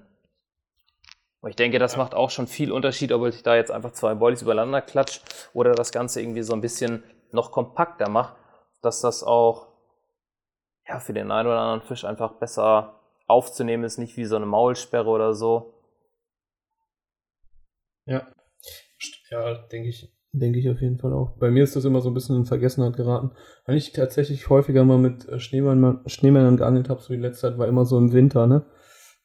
[1.41, 4.13] Und ich denke, das macht auch schon viel Unterschied, ob ich da jetzt einfach zwei
[4.13, 5.19] Boilies übereinander klatsche
[5.53, 8.35] oder das Ganze irgendwie so ein bisschen noch kompakter mache,
[8.81, 9.72] dass das auch
[10.87, 14.45] ja, für den einen oder anderen Fisch einfach besser aufzunehmen ist, nicht wie so eine
[14.45, 15.73] Maulsperre oder so.
[18.05, 18.27] Ja,
[19.29, 21.37] ja, denke ich, denke ich auf jeden Fall auch.
[21.37, 23.31] Bei mir ist das immer so ein bisschen in Vergessenheit geraten.
[23.65, 27.57] Weil ich tatsächlich häufiger mal mit äh, Schneemännern, Schneemännern geangelt habe, so die letzte Zeit
[27.57, 28.65] war immer so im Winter, ne?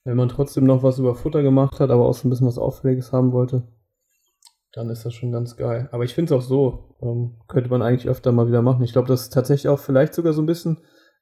[0.05, 2.57] Wenn man trotzdem noch was über Futter gemacht hat, aber auch so ein bisschen was
[2.57, 3.69] Auffälliges haben wollte,
[4.73, 5.89] dann ist das schon ganz geil.
[5.93, 8.85] Aber ich finde es auch so, ähm, könnte man eigentlich öfter mal wieder machen.
[8.85, 10.79] Ich glaube, das ist tatsächlich auch vielleicht sogar so ein bisschen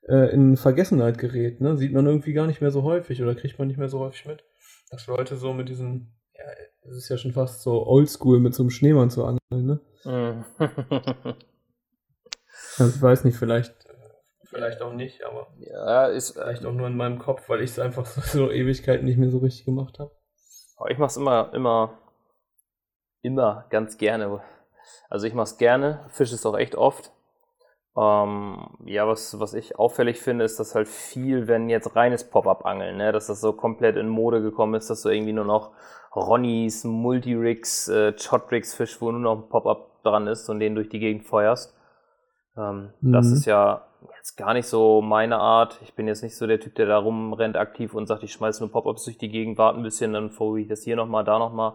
[0.08, 1.60] äh, in Vergessenheit gerät.
[1.60, 1.76] Ne?
[1.76, 4.26] Sieht man irgendwie gar nicht mehr so häufig oder kriegt man nicht mehr so häufig
[4.26, 4.44] mit,
[4.90, 6.44] dass Leute so mit diesen, ja,
[6.88, 9.66] es ist ja schon fast so oldschool mit so einem Schneemann zu angeln.
[9.66, 9.80] Ne?
[12.78, 13.74] Also ich weiß nicht, vielleicht
[14.56, 17.78] vielleicht auch nicht, aber ja, ist vielleicht auch nur in meinem Kopf, weil ich es
[17.78, 20.10] einfach so, so, Ewigkeiten nicht mehr so richtig gemacht habe.
[20.88, 21.98] Ich mache es immer, immer,
[23.22, 24.40] immer ganz gerne.
[25.08, 27.12] Also ich mache es gerne, fische es auch echt oft.
[27.98, 32.98] Ähm, ja, was, was ich auffällig finde, ist, dass halt viel, wenn jetzt reines Pop-Up-Angeln,
[32.98, 35.70] ne, dass das so komplett in Mode gekommen ist, dass du irgendwie nur noch
[36.14, 40.88] Ronnys, Multirigs, äh, Chot-Rigs fisch, wo nur noch ein Pop-Up dran ist und den durch
[40.88, 41.74] die Gegend feuerst.
[42.56, 43.12] Ähm, mhm.
[43.12, 43.86] Das ist ja
[44.16, 45.78] jetzt gar nicht so meine Art.
[45.82, 48.62] Ich bin jetzt nicht so der Typ, der da rumrennt aktiv und sagt, ich schmeiße
[48.62, 51.38] nur Pop-Ups durch die Gegend, warte ein bisschen, dann versuche ich das hier nochmal, da
[51.38, 51.74] nochmal.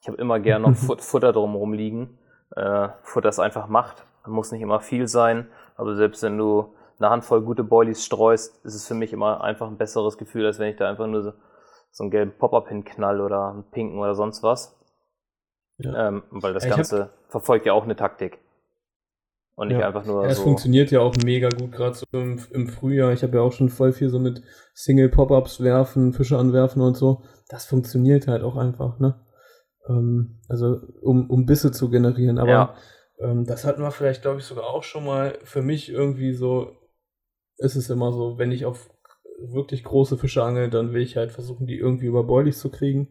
[0.00, 2.18] Ich habe immer gern noch Futter drumherum liegen.
[2.56, 4.04] Äh, Futter es einfach macht.
[4.26, 5.48] Muss nicht immer viel sein,
[5.82, 9.66] aber selbst wenn du eine Handvoll gute Boilies streust, ist es für mich immer einfach
[9.66, 11.32] ein besseres Gefühl, als wenn ich da einfach nur so,
[11.90, 14.78] so einen gelben Pop-Up hinknall oder einen pinken oder sonst was.
[15.78, 16.08] Ja.
[16.08, 18.38] Ähm, weil das Ganze verfolgt ja auch eine Taktik.
[19.54, 19.86] Und nicht ja.
[19.86, 20.22] einfach nur.
[20.22, 23.12] Ja, es so funktioniert ja auch mega gut, gerade so im, im, Frühjahr.
[23.12, 24.42] Ich habe ja auch schon voll viel so mit
[24.74, 27.22] Single-Pop-Ups werfen, Fische anwerfen und so.
[27.48, 29.20] Das funktioniert halt auch einfach, ne?
[29.88, 32.38] Ähm, also, um, um Bisse zu generieren.
[32.38, 32.74] Aber ja.
[33.18, 35.38] Ähm, das hatten wir vielleicht, glaube ich, sogar auch schon mal.
[35.44, 36.76] Für mich irgendwie so
[37.58, 38.90] ist es immer so, wenn ich auf
[39.40, 43.08] wirklich große Fische angel, dann will ich halt versuchen, die irgendwie über Boilies zu kriegen.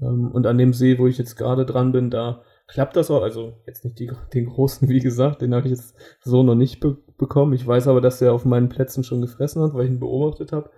[0.00, 3.22] Ähm, und an dem See, wo ich jetzt gerade dran bin, da klappt das auch.
[3.22, 6.80] Also jetzt nicht die, den großen, wie gesagt, den habe ich jetzt so noch nicht
[6.80, 7.52] be bekommen.
[7.52, 10.50] Ich weiß aber, dass der auf meinen Plätzen schon gefressen hat, weil ich ihn beobachtet
[10.50, 10.70] habe.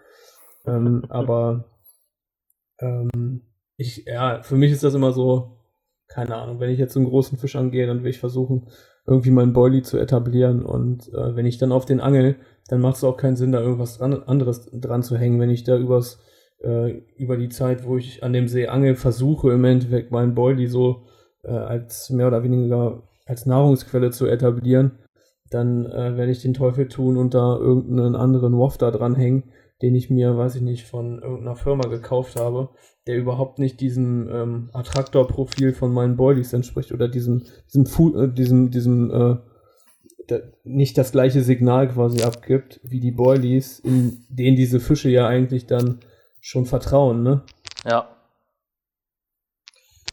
[0.66, 1.70] Ähm, aber
[2.78, 3.42] ähm,
[3.78, 5.55] ich, ja, für mich ist das immer so,
[6.08, 8.68] keine Ahnung, wenn ich jetzt einen großen Fisch angehe, dann will ich versuchen,
[9.06, 10.64] irgendwie meinen Boilie zu etablieren.
[10.64, 12.36] Und äh, wenn ich dann auf den angel,
[12.68, 15.40] dann macht es auch keinen Sinn, da irgendwas dran, anderes dran zu hängen.
[15.40, 16.20] Wenn ich da übers,
[16.62, 20.68] äh, über die Zeit, wo ich an dem See angel, versuche im Endeffekt meinen Boilie
[20.68, 21.06] so
[21.44, 24.98] äh, als mehr oder weniger als Nahrungsquelle zu etablieren,
[25.50, 29.44] dann äh, werde ich den Teufel tun und da irgendeinen anderen WOF da dranhängen,
[29.82, 32.70] den ich mir, weiß ich nicht, von irgendeiner Firma gekauft habe,
[33.06, 38.32] der überhaupt nicht diesem ähm, Attraktor-Profil von meinen Boilies entspricht oder diesem, diesem, Fu äh,
[38.32, 39.36] diesem, diesem äh,
[40.28, 45.26] da, nicht das gleiche Signal quasi abgibt wie die Boilies, in denen diese Fische ja
[45.26, 46.00] eigentlich dann
[46.40, 47.42] schon vertrauen, ne?
[47.84, 48.08] Ja.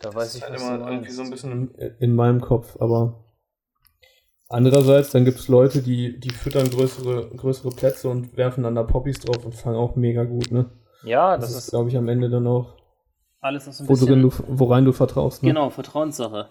[0.02, 3.23] Da weiß ich, halt immer irgendwie so ein bisschen in meinem Kopf, aber
[4.50, 8.84] andererseits, dann gibt es Leute, die, die füttern größere, größere Plätze und werfen dann da
[8.84, 10.70] Poppies drauf und fangen auch mega gut, ne?
[11.04, 12.76] Ja, das, das ist, glaube ich, am Ende dann auch
[13.42, 15.44] alles, was ein wo bisschen, du, worein du vertraust.
[15.44, 15.50] Ne?
[15.50, 16.48] Genau, Vertrauenssache.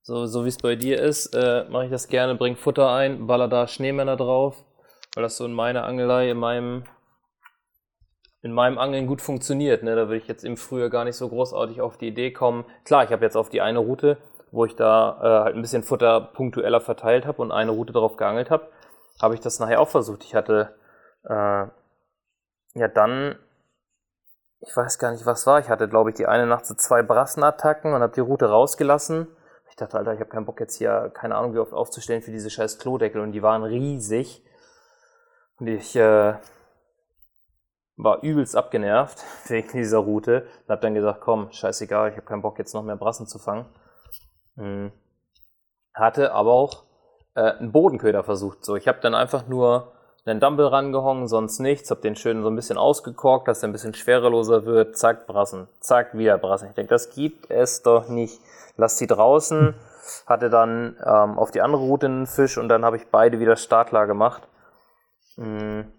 [0.00, 3.26] So, so wie es bei dir ist, äh, mache ich das gerne, bring Futter ein,
[3.26, 4.64] baller da Schneemänner drauf,
[5.14, 6.84] weil das so in meiner Angelei, in meinem
[8.40, 9.82] in meinem Angeln gut funktioniert.
[9.82, 9.94] Ne?
[9.96, 12.64] Da würde ich jetzt im Frühjahr gar nicht so großartig auf die Idee kommen.
[12.84, 14.16] Klar, ich habe jetzt auf die eine Route,
[14.50, 18.16] wo ich da äh, halt ein bisschen Futter punktueller verteilt habe und eine Route drauf
[18.16, 18.68] geangelt habe,
[19.20, 20.24] habe ich das nachher auch versucht.
[20.24, 20.74] Ich hatte
[21.24, 21.66] äh,
[22.74, 23.36] ja dann,
[24.60, 25.58] ich weiß gar nicht, was war.
[25.58, 29.28] Ich hatte, glaube ich, die eine Nacht so zwei Brassenattacken und habe die Route rausgelassen.
[29.70, 32.32] Ich dachte, Alter, ich habe keinen Bock jetzt hier, keine Ahnung, wie oft aufzustellen für
[32.32, 34.44] diese scheiß Klodeckel und die waren riesig.
[35.58, 36.34] Und ich äh,
[37.96, 42.42] war übelst abgenervt wegen dieser Route und habe dann gesagt, komm, scheißegal, ich habe keinen
[42.42, 43.66] Bock jetzt noch mehr Brassen zu fangen.
[44.58, 44.92] Hm.
[45.94, 46.82] Hatte aber auch
[47.34, 48.64] äh, einen Bodenköder versucht.
[48.64, 49.92] So, ich habe dann einfach nur
[50.26, 53.72] einen Dumble rangehangen, sonst nichts, hab den schön so ein bisschen ausgekorkt, dass er ein
[53.72, 56.68] bisschen schwereloser wird, zack, brassen, zack, wieder brassen.
[56.68, 58.40] Ich denke, das gibt es doch nicht.
[58.76, 59.74] Lass die draußen,
[60.26, 63.56] hatte dann ähm, auf die andere Route einen Fisch und dann habe ich beide wieder
[63.56, 64.46] startklar gemacht.
[65.36, 65.90] Mhm.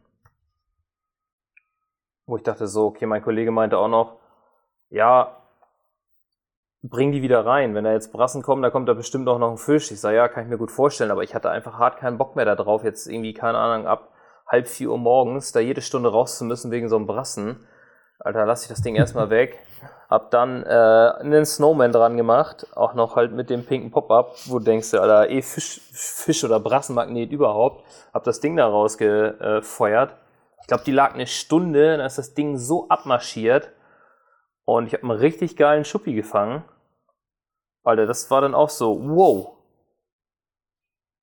[2.26, 4.18] Wo ich dachte so, okay, mein Kollege meinte auch noch,
[4.90, 5.39] ja,
[6.82, 7.76] bring die wieder rein.
[7.76, 9.92] Wenn da jetzt Brassen kommen, da kommt da bestimmt auch noch ein Fisch.
[9.92, 12.36] Ich sage, ja, kann ich mir gut vorstellen, aber ich hatte einfach hart keinen Bock
[12.36, 14.10] mehr darauf, jetzt irgendwie, keine Ahnung, ab
[14.48, 17.68] halb vier Uhr morgens da jede Stunde raus zu müssen wegen so einem Brassen.
[18.20, 19.60] Alter, lass ich das Ding erstmal weg.
[20.10, 24.58] Hab dann äh, einen Snowman dran gemacht, auch noch halt mit dem pinken Pop-Up, wo
[24.58, 27.86] du denkst, Alter, eh Fisch, Fisch oder Brassenmagnet überhaupt.
[28.12, 30.16] Hab das Ding da rausgefeuert.
[30.62, 33.72] Ich glaube, die lag eine Stunde, dann ist das Ding so abmarschiert.
[34.70, 36.64] Und ich habe einen richtig geilen Schuppi gefangen.
[37.84, 39.58] Alter, das war dann auch so, wow.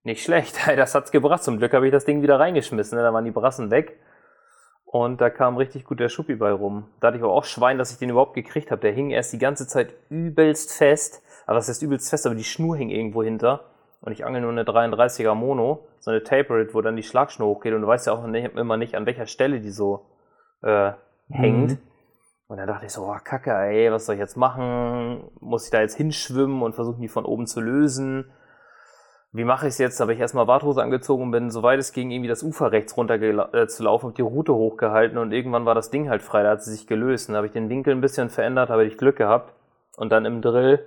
[0.03, 1.45] Nicht schlecht, das hat's gebracht.
[1.45, 2.99] Zum Glück habe ich das Ding wieder reingeschmissen.
[2.99, 3.05] Ne?
[3.05, 4.01] Da waren die Brassen weg.
[4.85, 6.89] Und da kam richtig gut der Schuppi bei rum.
[6.99, 8.81] Da hatte ich aber auch Schwein, dass ich den überhaupt gekriegt habe.
[8.81, 11.23] Der hing erst die ganze Zeit übelst fest.
[11.47, 13.71] Aber das heißt übelst fest, aber die Schnur hing irgendwo hinter.
[14.01, 17.75] Und ich angel nur eine 33er Mono, so eine Tapered, wo dann die Schlagschnur hochgeht.
[17.75, 20.07] Und du weißt ja auch immer nicht, an welcher Stelle die so
[20.63, 20.93] äh,
[21.29, 21.71] hängt.
[21.71, 21.79] Mhm.
[22.49, 25.31] Und dann dachte ich so, oh, kacke, ey, was soll ich jetzt machen?
[25.41, 28.31] Muss ich da jetzt hinschwimmen und versuchen, die von oben zu lösen?
[29.33, 29.99] Wie mache ich es jetzt?
[29.99, 32.97] Da habe ich erstmal Warthose angezogen und bin, soweit es ging, irgendwie das Ufer rechts
[32.97, 36.45] runter äh, zu laufen, habe die Route hochgehalten und irgendwann war das Ding halt frei,
[36.45, 37.29] da hat sie sich gelöst.
[37.29, 39.53] Dann habe ich den Winkel ein bisschen verändert, habe ich Glück gehabt.
[39.97, 40.87] Und dann im Drill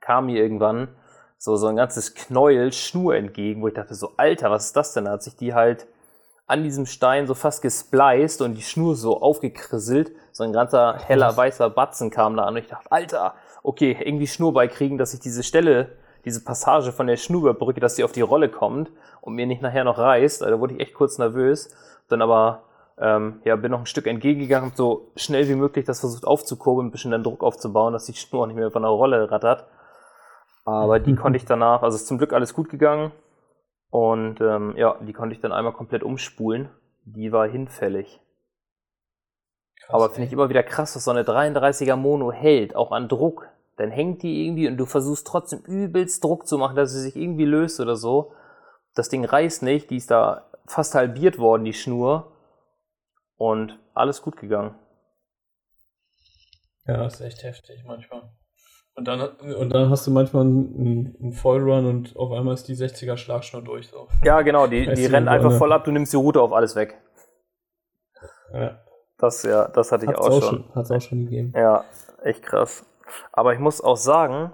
[0.00, 0.88] kam mir irgendwann
[1.36, 4.94] so, so ein ganzes Knäuel Schnur entgegen, wo ich dachte so, Alter, was ist das
[4.94, 5.04] denn?
[5.04, 5.86] Da hat sich die halt
[6.48, 10.12] an diesem Stein so fast gespliced und die Schnur so aufgekrisselt.
[10.32, 14.26] So ein ganzer heller weißer Batzen kam da an und ich dachte, Alter, okay, irgendwie
[14.26, 15.92] Schnur beikriegen, dass ich diese Stelle,
[16.24, 18.90] diese Passage von der Schnur überbrücke, dass sie auf die Rolle kommt
[19.20, 20.40] und mir nicht nachher noch reißt.
[20.40, 21.68] Da wurde ich echt kurz nervös.
[22.08, 22.62] Dann aber,
[22.98, 26.90] ähm, ja, bin noch ein Stück entgegengegangen, so schnell wie möglich das versucht aufzukurbeln, ein
[26.90, 29.66] bisschen dann Druck aufzubauen, dass die Schnur nicht mehr von der Rolle rattert.
[30.64, 33.12] Aber die konnte ich danach, also ist zum Glück alles gut gegangen.
[33.90, 36.68] Und ähm, ja, die konnte ich dann einmal komplett umspulen.
[37.04, 38.20] Die war hinfällig.
[39.80, 43.08] Krass, Aber finde ich immer wieder krass, dass so eine 33er Mono hält, auch an
[43.08, 43.48] Druck.
[43.76, 47.16] Dann hängt die irgendwie und du versuchst trotzdem übelst Druck zu machen, dass sie sich
[47.16, 48.32] irgendwie löst oder so.
[48.94, 52.32] Das Ding reißt nicht, die ist da fast halbiert worden, die Schnur.
[53.36, 54.74] Und alles gut gegangen.
[56.86, 58.32] Ja, ist echt heftig manchmal.
[58.98, 62.74] Und dann, und dann hast du manchmal einen, einen Vollrun und auf einmal ist die
[62.74, 63.86] 60er Schlagschnur durch.
[63.86, 64.08] So.
[64.24, 67.00] Ja, genau, die, die rennt einfach voll ab, du nimmst die Route auf alles weg.
[68.52, 68.80] Ja.
[69.16, 70.64] Das, ja, das hatte ich Hat's auch, schon.
[70.74, 71.52] Hat es auch schon gegeben.
[71.54, 71.84] Ja,
[72.24, 72.84] echt krass.
[73.30, 74.50] Aber ich muss auch sagen,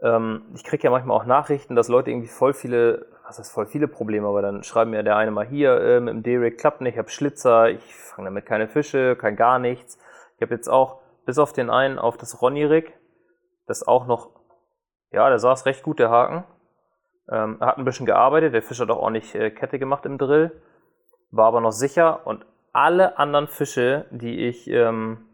[0.00, 3.66] ähm, ich kriege ja manchmal auch Nachrichten, dass Leute irgendwie voll viele, was heißt voll
[3.66, 6.80] viele Probleme, aber dann schreiben mir der eine mal hier, äh, mit dem Derrick klappt
[6.80, 9.98] nicht, ich habe Schlitzer, ich fange damit keine Fische, kein gar nichts.
[10.36, 12.94] Ich habe jetzt auch, bis auf den einen, auf das Ronny-Rig,
[13.66, 14.30] das auch noch,
[15.10, 16.44] ja, der saß recht gut, der Haken.
[17.30, 20.18] Ähm, er hat ein bisschen gearbeitet, der Fisch hat auch ordentlich äh, Kette gemacht im
[20.18, 20.60] Drill,
[21.30, 25.26] war aber noch sicher und alle anderen Fische, die ich ähm,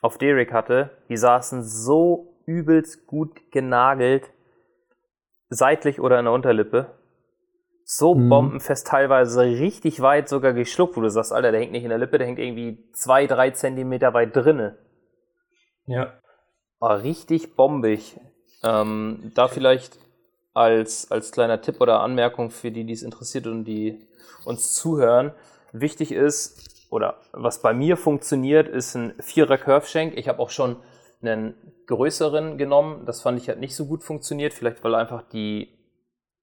[0.00, 4.32] auf Derrick hatte, die saßen so übelst gut genagelt,
[5.48, 6.98] seitlich oder in der Unterlippe.
[7.84, 8.28] So mhm.
[8.28, 11.98] bombenfest teilweise richtig weit sogar geschluckt, wo du sagst, Alter, der hängt nicht in der
[11.98, 14.78] Lippe, der hängt irgendwie zwei, drei Zentimeter weit drinne.
[15.86, 16.14] Ja.
[16.82, 18.18] War richtig bombig.
[18.64, 20.00] Ähm, da vielleicht
[20.52, 24.04] als, als kleiner Tipp oder Anmerkung für die, die es interessiert und die
[24.44, 25.30] uns zuhören.
[25.70, 30.74] Wichtig ist, oder was bei mir funktioniert, ist ein Vierer Curve Ich habe auch schon
[31.20, 31.54] einen
[31.86, 33.06] größeren genommen.
[33.06, 34.52] Das fand ich halt nicht so gut funktioniert.
[34.52, 35.68] Vielleicht weil einfach die,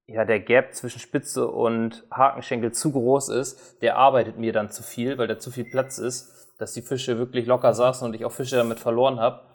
[0.06, 3.82] ja, der Gap zwischen Spitze und Hakenschenkel zu groß ist.
[3.82, 7.18] Der arbeitet mir dann zu viel, weil da zu viel Platz ist, dass die Fische
[7.18, 9.49] wirklich locker saßen und ich auch Fische damit verloren habe.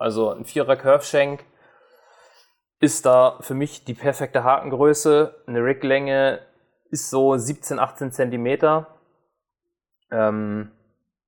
[0.00, 1.38] Also ein Vierer Curve
[2.80, 5.42] ist da für mich die perfekte Hakengröße.
[5.46, 6.40] Eine Riglänge
[6.88, 8.86] ist so 17, 18 Zentimeter.
[10.10, 10.72] Ähm,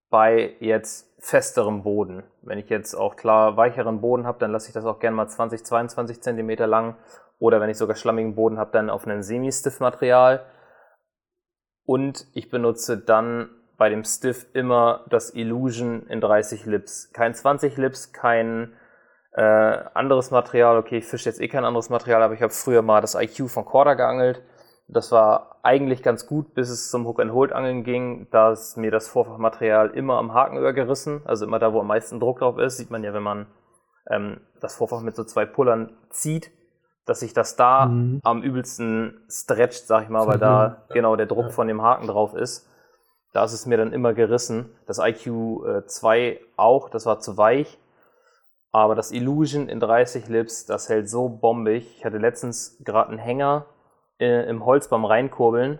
[0.08, 2.22] bei jetzt festerem Boden.
[2.40, 5.28] Wenn ich jetzt auch klar weicheren Boden habe, dann lasse ich das auch gerne mal
[5.28, 6.96] 20, 22 Zentimeter lang.
[7.38, 10.46] Oder wenn ich sogar schlammigen Boden habe, dann auf einem Semi-Stiff-Material.
[11.84, 13.50] Und ich benutze dann
[13.82, 17.10] bei dem Stiff immer das Illusion in 30 Lips.
[17.12, 18.74] Kein 20 Lips, kein
[19.32, 20.78] äh, anderes Material.
[20.78, 23.50] Okay, ich fische jetzt eh kein anderes Material, aber ich habe früher mal das IQ
[23.50, 24.40] von Corda geangelt.
[24.86, 28.28] Das war eigentlich ganz gut, bis es zum Hook-and-Hold-Angeln ging.
[28.30, 32.20] Da ist mir das Vorfachmaterial immer am Haken übergerissen, also immer da, wo am meisten
[32.20, 32.76] Druck drauf ist.
[32.76, 33.46] Sieht man ja, wenn man
[34.08, 36.52] ähm, das Vorfach mit so zwei Pullern zieht,
[37.04, 38.20] dass sich das da mhm.
[38.22, 42.34] am übelsten stretcht, sag ich mal, weil da genau der Druck von dem Haken drauf
[42.34, 42.68] ist.
[43.32, 44.70] Da ist es mir dann immer gerissen.
[44.86, 47.78] Das IQ 2 äh, auch, das war zu weich.
[48.72, 51.96] Aber das Illusion in 30 Lips, das hält so bombig.
[51.96, 53.66] Ich hatte letztens gerade einen Hänger
[54.18, 55.78] äh, im Holz beim Reinkurbeln,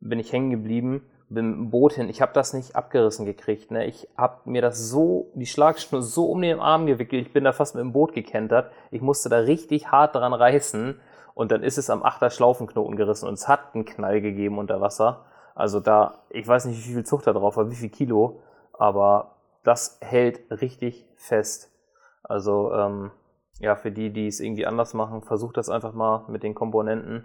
[0.00, 2.08] bin ich hängen geblieben, bin mit dem Boot hin.
[2.08, 3.70] Ich habe das nicht abgerissen gekriegt.
[3.70, 3.86] Ne?
[3.86, 7.26] Ich habe mir das so, die Schlagschnur so um den Arm gewickelt.
[7.26, 8.72] Ich bin da fast mit dem Boot gekentert.
[8.90, 11.00] Ich musste da richtig hart dran reißen.
[11.34, 14.82] Und dann ist es am Achter Schlaufenknoten gerissen und es hat einen Knall gegeben unter
[14.82, 15.24] Wasser.
[15.54, 18.42] Also da, ich weiß nicht, wie viel Zucht da drauf war, wie viel Kilo,
[18.72, 21.70] aber das hält richtig fest.
[22.22, 23.10] Also ähm,
[23.58, 27.24] ja, für die, die es irgendwie anders machen, versucht das einfach mal mit den Komponenten.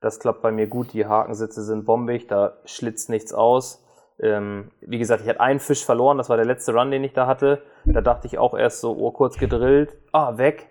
[0.00, 0.92] Das klappt bei mir gut.
[0.92, 3.84] Die Hakensitze sind bombig, da schlitzt nichts aus.
[4.20, 7.12] Ähm, wie gesagt, ich hatte einen Fisch verloren, das war der letzte Run, den ich
[7.14, 7.62] da hatte.
[7.84, 10.70] Da dachte ich auch erst so, oh, kurz gedrillt, ah, weg.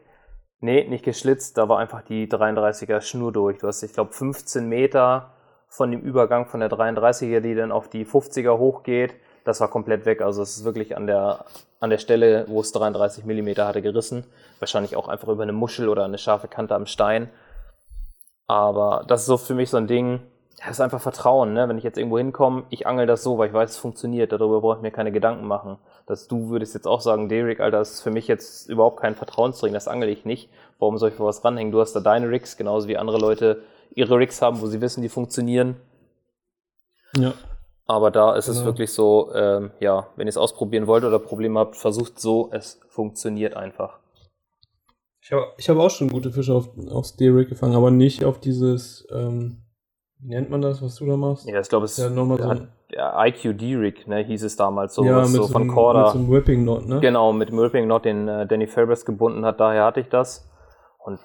[0.60, 3.58] Nee, nicht geschlitzt, da war einfach die 33er Schnur durch.
[3.58, 5.33] Du hast, ich glaube, 15 Meter
[5.74, 10.06] von dem Übergang von der 33er, die dann auf die 50er hochgeht das war komplett
[10.06, 10.22] weg.
[10.22, 11.46] Also es ist wirklich an der,
[11.80, 14.26] an der Stelle, wo es 33 mm hatte, gerissen.
[14.60, 17.30] Wahrscheinlich auch einfach über eine Muschel oder eine scharfe Kante am Stein.
[18.48, 20.22] Aber das ist so für mich so ein Ding,
[20.60, 21.68] das ist einfach Vertrauen, ne?
[21.68, 24.32] Wenn ich jetzt irgendwo hinkomme, ich angel das so, weil ich weiß, es funktioniert.
[24.32, 25.78] Darüber brauche ich mir keine Gedanken machen.
[26.06, 29.16] Dass du würdest jetzt auch sagen, Derek, Alter, das ist für mich jetzt überhaupt kein
[29.16, 30.50] Vertrauensring, das angel ich nicht.
[30.80, 31.72] Warum soll ich für was ranhängen?
[31.72, 33.64] Du hast da deine Rigs, genauso wie andere Leute
[33.96, 35.76] ihre Rigs haben, wo sie wissen, die funktionieren.
[37.18, 37.34] Ja.
[37.86, 38.60] Aber da ist genau.
[38.60, 42.50] es wirklich so, ähm, ja, wenn ihr es ausprobieren wollt oder Probleme habt, versucht so,
[42.52, 44.00] es funktioniert einfach.
[45.22, 48.40] Ich habe ich hab auch schon gute Fische auf, aufs D-Rig gefangen, aber nicht auf
[48.40, 49.64] dieses, ähm,
[50.20, 51.48] wie nennt man das, was du da machst?
[51.48, 54.96] Ja, ich glaube, es ist ja, nochmal so der IQ D-Rig, ne, hieß es damals
[54.96, 56.04] so, ja, mit so, von Corda.
[56.04, 57.00] Mit so einem Whipping Knot, ne?
[57.00, 60.50] Genau, mit dem Whipping Knot, den äh, Danny Fairbrass gebunden hat, daher hatte ich das.
[61.00, 61.20] Und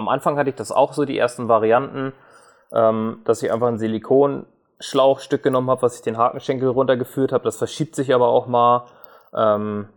[0.00, 2.12] am Anfang hatte ich das auch so, die ersten Varianten,
[2.72, 4.46] ähm, dass ich einfach ein Silikon
[4.80, 7.44] Schlauchstück genommen habe, was ich den Hakenschenkel runtergeführt habe.
[7.44, 8.86] Das verschiebt sich aber auch mal,
[9.36, 9.88] ähm,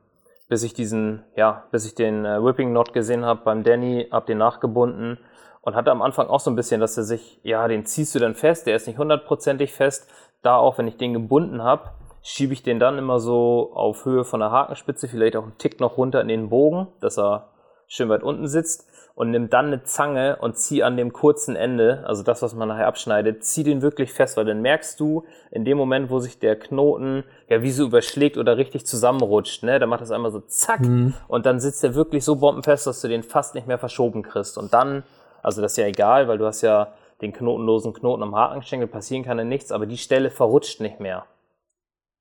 [0.49, 4.25] bis ich diesen, ja, bis ich den äh, Whipping Knot gesehen habe beim Danny, habe
[4.25, 5.17] den nachgebunden
[5.61, 8.19] und hatte am Anfang auch so ein bisschen, dass er sich, ja, den ziehst du
[8.19, 10.09] dann fest, der ist nicht hundertprozentig fest.
[10.41, 11.91] Da auch, wenn ich den gebunden habe,
[12.21, 15.79] schiebe ich den dann immer so auf Höhe von der Hakenspitze, vielleicht auch einen Tick
[15.79, 17.53] noch runter in den Bogen, dass er
[17.87, 22.03] schön weit unten sitzt und nimm dann eine Zange und zieh an dem kurzen Ende,
[22.07, 25.65] also das, was man nachher abschneidet, zieh den wirklich fest, weil dann merkst du, in
[25.65, 29.89] dem Moment, wo sich der Knoten ja wie so überschlägt oder richtig zusammenrutscht, ne, dann
[29.89, 31.13] macht das einmal so zack mhm.
[31.27, 34.57] und dann sitzt der wirklich so bombenfest, dass du den fast nicht mehr verschoben kriegst.
[34.57, 35.03] Und dann,
[35.43, 39.23] also das ist ja egal, weil du hast ja den knotenlosen Knoten am Hakenschenkel, passieren
[39.23, 41.25] kann ja nichts, aber die Stelle verrutscht nicht mehr.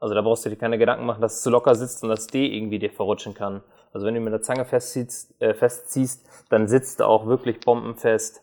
[0.02, 2.26] Also da brauchst du dir keine Gedanken machen, dass es zu locker sitzt und das
[2.26, 3.62] D irgendwie dir verrutschen kann.
[3.92, 8.42] Also wenn du mit der Zange festziehst, äh, festziehst dann sitzt er auch wirklich bombenfest.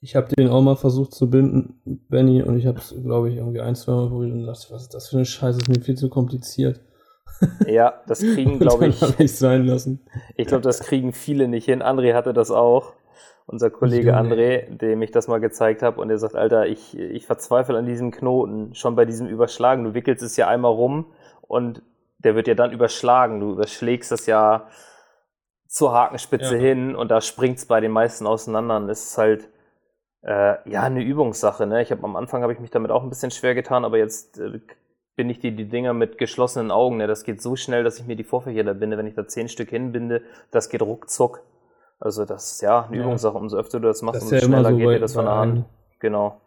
[0.00, 3.36] Ich habe den auch mal versucht zu binden, Benny, und ich habe es, glaube ich,
[3.36, 5.80] irgendwie ein, zwei Mal probiert und dachte, was ist das für eine Scheiße, ist mir
[5.80, 6.80] viel zu kompliziert.
[7.66, 9.20] Ja, das kriegen, glaube ich.
[9.20, 10.00] ich sein lassen.
[10.36, 11.82] Ich glaube, das kriegen viele nicht hin.
[11.82, 12.94] André hatte das auch.
[13.48, 17.26] Unser Kollege André, dem ich das mal gezeigt habe, und er sagt, Alter, ich, ich
[17.26, 19.84] verzweifle an diesem Knoten, schon bei diesem Überschlagen.
[19.84, 21.80] Du wickelst es ja einmal rum und
[22.18, 23.38] der wird ja dann überschlagen.
[23.38, 24.66] Du überschlägst das ja
[25.68, 26.60] zur Hakenspitze ja.
[26.60, 28.78] hin und da springt es bei den meisten auseinander.
[28.78, 29.48] Und das ist halt
[30.22, 31.66] äh, ja eine Übungssache.
[31.66, 31.82] Ne?
[31.82, 34.40] Ich habe am Anfang habe ich mich damit auch ein bisschen schwer getan, aber jetzt
[34.40, 34.60] äh,
[35.14, 36.96] bin ich die, die Dinger mit geschlossenen Augen.
[36.96, 37.06] Ne?
[37.06, 38.98] Das geht so schnell, dass ich mir die Vorfächer da binde.
[38.98, 41.42] Wenn ich da zehn Stück hinbinde, das geht ruckzuck.
[41.98, 43.02] Also das ist ja eine ja.
[43.04, 43.36] Übungssache.
[43.36, 45.34] Umso öfter du das machst, das umso ja schneller so geht dir das von der
[45.34, 45.64] Hand.
[46.00, 46.40] Genau.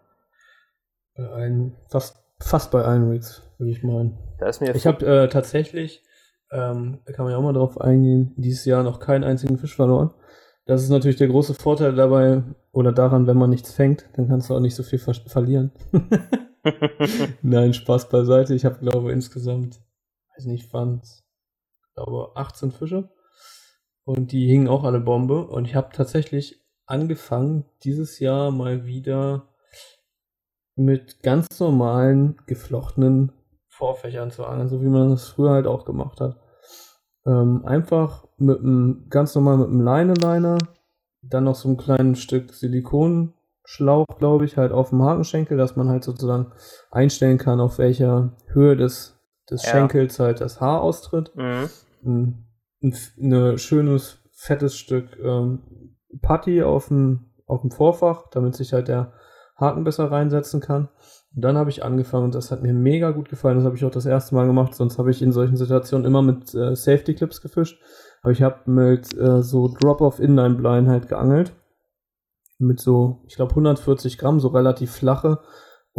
[1.16, 4.18] Bei allen, fast, fast bei allen Rigs, würde ich meinen.
[4.38, 6.04] Da ist mir ich habe äh, tatsächlich,
[6.52, 9.76] ähm, da kann man ja auch mal drauf eingehen, dieses Jahr noch keinen einzigen Fisch
[9.76, 10.14] verloren.
[10.66, 14.50] Das ist natürlich der große Vorteil dabei oder daran, wenn man nichts fängt, dann kannst
[14.50, 15.72] du auch nicht so viel ver verlieren.
[17.41, 18.54] Nein, Spaß beiseite.
[18.54, 19.82] Ich habe, glaube insgesamt,
[20.36, 21.02] weiß nicht, wann
[21.95, 23.10] glaube 18 Fische.
[24.10, 25.45] Und die hingen auch alle Bombe.
[25.45, 29.49] Und ich habe tatsächlich angefangen, dieses Jahr mal wieder
[30.76, 33.32] mit ganz normalen geflochtenen
[33.68, 36.39] Vorfächern zu angeln, so wie man das früher halt auch gemacht hat.
[37.28, 40.57] Ähm, einfach mit einem, ganz normal mit einem Leine-Liner,
[41.22, 45.88] dann noch so ein kleines Stück Silikonschlauch, glaube ich, halt auf dem Hakenschenkel, dass man
[45.88, 46.51] halt sozusagen
[46.89, 49.20] einstellen kann, auf welcher Höhe des,
[49.51, 49.70] des ja.
[49.70, 51.32] Schenkels halt das Haar austritt.
[51.36, 52.49] Mhm.
[52.82, 58.88] Ein, ein schönes, fettes Stück ähm, Putty auf dem, auf dem Vorfach, damit sich halt
[58.88, 59.14] der
[59.58, 60.90] Haken besser reinsetzen kann.
[61.36, 63.58] Und dann habe ich angefangen und das hat mir mega gut gefallen.
[63.58, 64.74] Das habe ich auch das erste Mal gemacht.
[64.74, 67.80] Sonst habe ich in solchen Situationen immer mit äh, Safety Clips gefischt.
[68.22, 71.54] Aber ich habe mit äh, so Drop-off-Inline-Blind halt geangelt.
[72.58, 75.40] Mit so, ich glaube 140 Gramm, so relativ flache.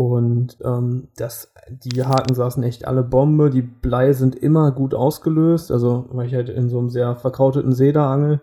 [0.01, 3.51] Und ähm, das, die Haken saßen echt alle Bombe.
[3.51, 5.71] Die Blei sind immer gut ausgelöst.
[5.71, 8.41] Also, weil ich halt in so einem sehr verkrauteten See da angel,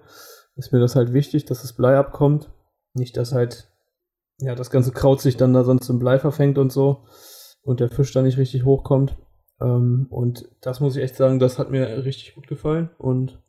[0.56, 2.52] ist mir das halt wichtig, dass das Blei abkommt.
[2.94, 3.72] Nicht, dass halt,
[4.38, 7.06] ja, das ganze Kraut sich dann da sonst im Blei verfängt und so.
[7.64, 9.18] Und der Fisch da nicht richtig hochkommt.
[9.60, 12.92] Ähm, und das muss ich echt sagen, das hat mir richtig gut gefallen.
[13.00, 13.42] Und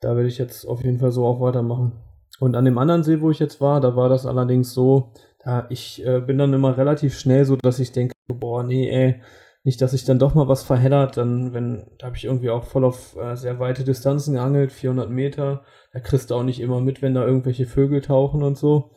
[0.00, 1.92] da werde ich jetzt auf jeden Fall so auch weitermachen.
[2.40, 5.14] Und an dem anderen See, wo ich jetzt war, da war das allerdings so,
[5.46, 9.22] da ich äh, bin dann immer relativ schnell so, dass ich denke, boah, nee, ey,
[9.62, 12.64] nicht, dass sich dann doch mal was verheddert, dann, wenn, da habe ich irgendwie auch
[12.64, 16.80] voll auf äh, sehr weite Distanzen geangelt, 400 Meter, da kriegst du auch nicht immer
[16.80, 18.90] mit, wenn da irgendwelche Vögel tauchen und so.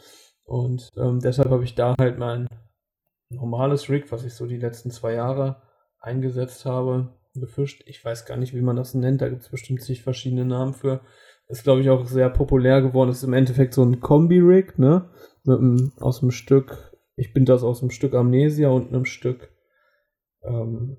[0.44, 2.48] Und ähm, deshalb habe ich da halt mein
[3.30, 5.62] normales Rig, was ich so die letzten zwei Jahre
[6.00, 7.84] eingesetzt habe, gefischt.
[7.86, 10.74] Ich weiß gar nicht, wie man das nennt, da gibt es bestimmt zig verschiedene Namen
[10.74, 11.02] für.
[11.48, 13.10] Ist, glaube ich, auch sehr populär geworden.
[13.12, 15.10] Ist im Endeffekt so ein Kombi-Rig, ne?
[15.50, 19.50] Mit einem, aus dem Stück, ich bin das aus einem Stück Amnesia und einem Stück,
[20.44, 20.98] ähm,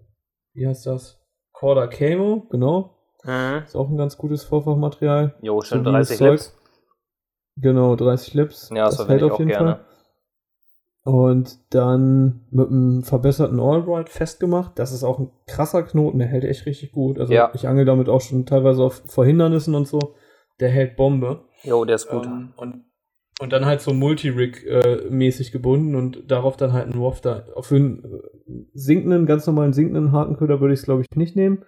[0.55, 1.25] wie heißt das?
[1.53, 2.97] Corda Camo, genau.
[3.23, 3.63] Mhm.
[3.65, 5.37] Ist auch ein ganz gutes Vorfachmaterial.
[5.41, 6.59] Jo, schon so 30 Lips.
[7.57, 8.71] Genau, 30 Lips.
[8.75, 9.77] Ja, das, das hält auf jeden gerne.
[9.77, 9.85] Fall.
[11.03, 14.79] Und dann mit einem verbesserten Allbright festgemacht.
[14.81, 17.21] Das ist auch ein krasser Knoten, der hält echt richtig gut.
[17.21, 17.53] Also ja.
[17.55, 20.17] ich angel damit auch schon teilweise auf Verhindernissen und so.
[20.59, 21.45] Der hält Bombe.
[21.63, 22.27] Jo, der ist gut.
[22.27, 22.85] Ähm, und,
[23.41, 27.47] und dann halt so Multi-Rig-mäßig äh, gebunden und darauf dann halt einen Wafter.
[27.63, 31.65] Für einen äh, sinkenden, ganz normalen sinkenden Hakenköder würde ich es glaube ich nicht nehmen.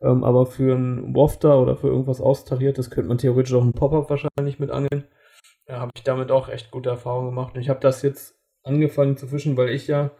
[0.00, 4.10] Ähm, aber für einen Wafter oder für irgendwas Austariertes könnte man theoretisch auch einen Pop-Up
[4.10, 5.04] wahrscheinlich mit angeln.
[5.66, 7.54] Da habe ich damit auch echt gute Erfahrungen gemacht.
[7.54, 10.10] Und ich habe das jetzt angefangen zu fischen, weil ich ja,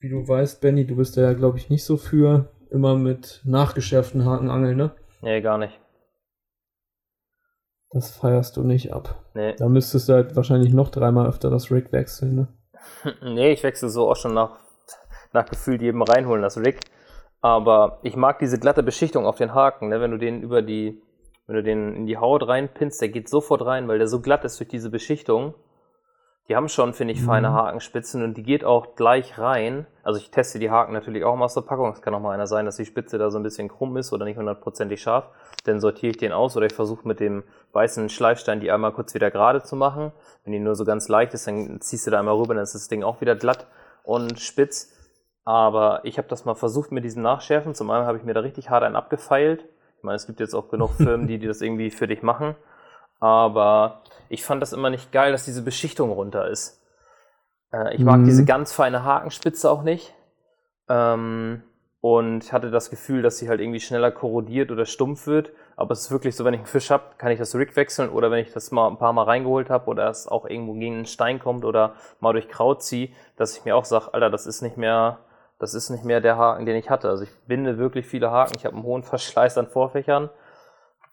[0.00, 3.40] wie du weißt, Benny, du bist da ja, glaube ich, nicht so für immer mit
[3.46, 4.90] nachgeschärften Haken angeln, ne?
[5.22, 5.81] Nee, gar nicht.
[7.92, 9.16] Das feierst du nicht ab.
[9.34, 9.54] Nee.
[9.56, 12.48] Da müsstest du halt wahrscheinlich noch dreimal öfter das Rig wechseln, ne?
[13.22, 14.58] nee, ich wechsle so auch schon nach,
[15.32, 16.80] nach gefühlt jedem reinholen, das Rig.
[17.42, 20.00] Aber ich mag diese glatte Beschichtung auf den Haken, ne?
[20.00, 21.02] Wenn du den über die,
[21.46, 24.44] wenn du den in die Haut reinpinst, der geht sofort rein, weil der so glatt
[24.44, 25.54] ist durch diese Beschichtung.
[26.48, 27.54] Die haben schon, finde ich, feine mhm.
[27.54, 29.86] Hakenspitzen und die geht auch gleich rein.
[30.02, 31.92] Also ich teste die Haken natürlich auch mal aus der Packung.
[31.92, 34.12] Es kann auch mal einer sein, dass die Spitze da so ein bisschen krumm ist
[34.12, 35.28] oder nicht hundertprozentig scharf.
[35.64, 39.14] Dann sortiere ich den aus oder ich versuche mit dem weißen Schleifstein die einmal kurz
[39.14, 40.12] wieder gerade zu machen.
[40.44, 42.74] Wenn die nur so ganz leicht ist, dann ziehst du da einmal rüber, dann ist
[42.74, 43.68] das Ding auch wieder glatt
[44.02, 44.92] und spitz.
[45.44, 47.74] Aber ich habe das mal versucht mit diesem Nachschärfen.
[47.74, 49.64] Zum einen habe ich mir da richtig hart einen abgefeilt.
[49.98, 52.56] Ich meine, es gibt jetzt auch genug Firmen, die, die das irgendwie für dich machen.
[53.22, 56.82] Aber ich fand das immer nicht geil, dass diese Beschichtung runter ist.
[57.72, 58.24] Äh, ich mag mhm.
[58.24, 60.12] diese ganz feine Hakenspitze auch nicht.
[60.88, 61.62] Ähm,
[62.00, 65.52] und hatte das Gefühl, dass sie halt irgendwie schneller korrodiert oder stumpf wird.
[65.76, 68.10] Aber es ist wirklich so, wenn ich einen Fisch habe, kann ich das Rig wechseln
[68.10, 70.96] oder wenn ich das mal ein paar Mal reingeholt habe oder es auch irgendwo gegen
[70.96, 74.46] einen Stein kommt oder mal durch Kraut ziehe, dass ich mir auch sage, Alter, das
[74.46, 75.20] ist nicht mehr,
[75.60, 77.08] das ist nicht mehr der Haken, den ich hatte.
[77.08, 78.54] Also ich binde wirklich viele Haken.
[78.56, 80.28] Ich habe einen hohen Verschleiß an Vorfächern,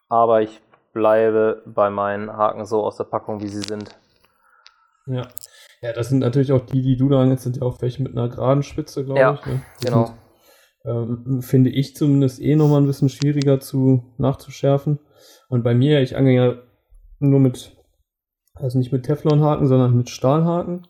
[0.07, 0.59] aber ich
[0.93, 3.97] bleibe bei meinen Haken so aus der Packung, wie sie sind.
[5.05, 5.27] Ja.
[5.81, 8.11] Ja, das sind natürlich auch die, die du da jetzt sind ja auch welche mit
[8.11, 9.45] einer geraden Spitze, glaube ja, ich.
[9.45, 9.61] Ne?
[9.81, 10.05] Genau.
[10.05, 10.17] Sind,
[10.85, 14.99] ähm, finde ich zumindest eh nochmal ein bisschen schwieriger zu nachzuschärfen.
[15.47, 16.55] Und bei mir, ich angel ja
[17.19, 17.77] nur mit,
[18.53, 20.87] also nicht mit Teflonhaken, sondern mit Stahlhaken.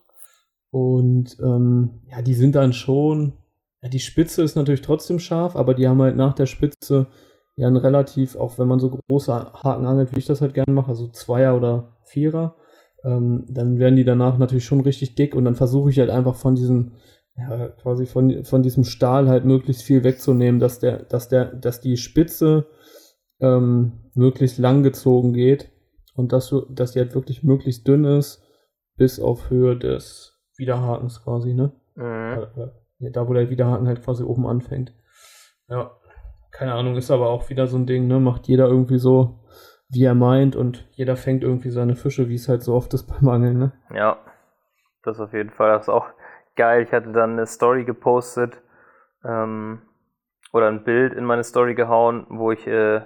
[0.70, 3.34] Und ähm, ja, die sind dann schon,
[3.82, 7.08] ja, die Spitze ist natürlich trotzdem scharf, aber die haben halt nach der Spitze
[7.56, 10.72] ja ein relativ, auch wenn man so große Haken angelt, wie ich das halt gerne
[10.72, 12.56] mache, also Zweier oder Vierer,
[13.04, 16.36] ähm, dann werden die danach natürlich schon richtig dick und dann versuche ich halt einfach
[16.36, 16.92] von diesen,
[17.36, 21.80] ja, quasi von, von diesem Stahl halt möglichst viel wegzunehmen, dass der, dass der, dass
[21.80, 22.66] die Spitze
[23.40, 25.70] ähm, möglichst lang gezogen geht
[26.14, 28.42] und dass, dass die halt wirklich möglichst dünn ist,
[28.96, 31.72] bis auf Höhe des Widerhakens quasi, ne?
[31.94, 33.12] Mhm.
[33.12, 34.92] Da, wo der Widerhaken halt quasi oben anfängt.
[35.68, 35.92] Ja
[36.60, 38.20] keine Ahnung, ist aber auch wieder so ein Ding, ne?
[38.20, 39.38] Macht jeder irgendwie so,
[39.88, 43.04] wie er meint und jeder fängt irgendwie seine Fische, wie es halt so oft ist
[43.04, 43.72] beim Angeln, ne?
[43.94, 44.18] Ja,
[45.02, 45.70] das auf jeden Fall.
[45.70, 46.08] Das ist auch
[46.56, 46.82] geil.
[46.82, 48.60] Ich hatte dann eine Story gepostet
[49.24, 49.80] ähm,
[50.52, 53.00] oder ein Bild in meine Story gehauen, wo ich äh,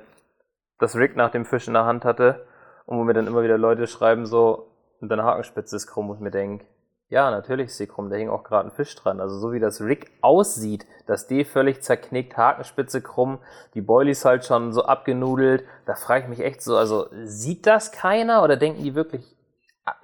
[0.81, 2.45] das Rig nach dem Fisch in der Hand hatte
[2.87, 4.67] und wo mir dann immer wieder Leute schreiben so,
[5.01, 6.67] deine Hakenspitze ist krumm und mir denke,
[7.15, 8.11] ja, natürlich ist sie krumm.
[8.11, 9.21] Da hing auch gerade ein Fisch dran.
[9.21, 13.39] Also so wie das Rig aussieht, das D völlig zerknickt, Hakenspitze krumm,
[13.75, 15.65] die Boilies halt schon so abgenudelt.
[15.87, 19.37] Da frage ich mich echt so, also sieht das keiner oder denken die wirklich,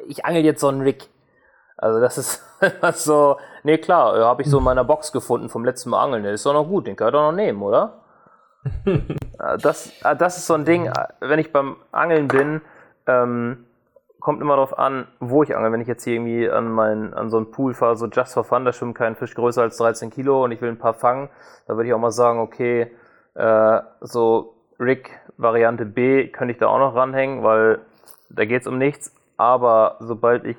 [0.06, 1.10] ich angel jetzt so einen Rig?
[1.76, 2.44] Also das ist
[2.94, 6.22] so, nee klar, habe ich so in meiner Box gefunden vom letzten Mal angeln.
[6.22, 8.04] Der ist doch noch gut, den kann ich doch noch nehmen, oder?
[9.42, 12.60] Äh, das, äh, das ist so ein Ding, äh, wenn ich beim Angeln bin,
[13.06, 13.64] ähm,
[14.20, 15.72] kommt immer darauf an, wo ich angel.
[15.72, 18.44] Wenn ich jetzt hier irgendwie an, mein, an so einen Pool fahre, so just for
[18.44, 21.30] fun, da schwimmt kein Fisch größer als 13 Kilo und ich will ein paar fangen,
[21.66, 22.92] da würde ich auch mal sagen, okay,
[23.34, 27.80] äh, so Rig Variante B könnte ich da auch noch ranhängen, weil
[28.28, 29.14] da geht es um nichts.
[29.36, 30.56] Aber sobald ich,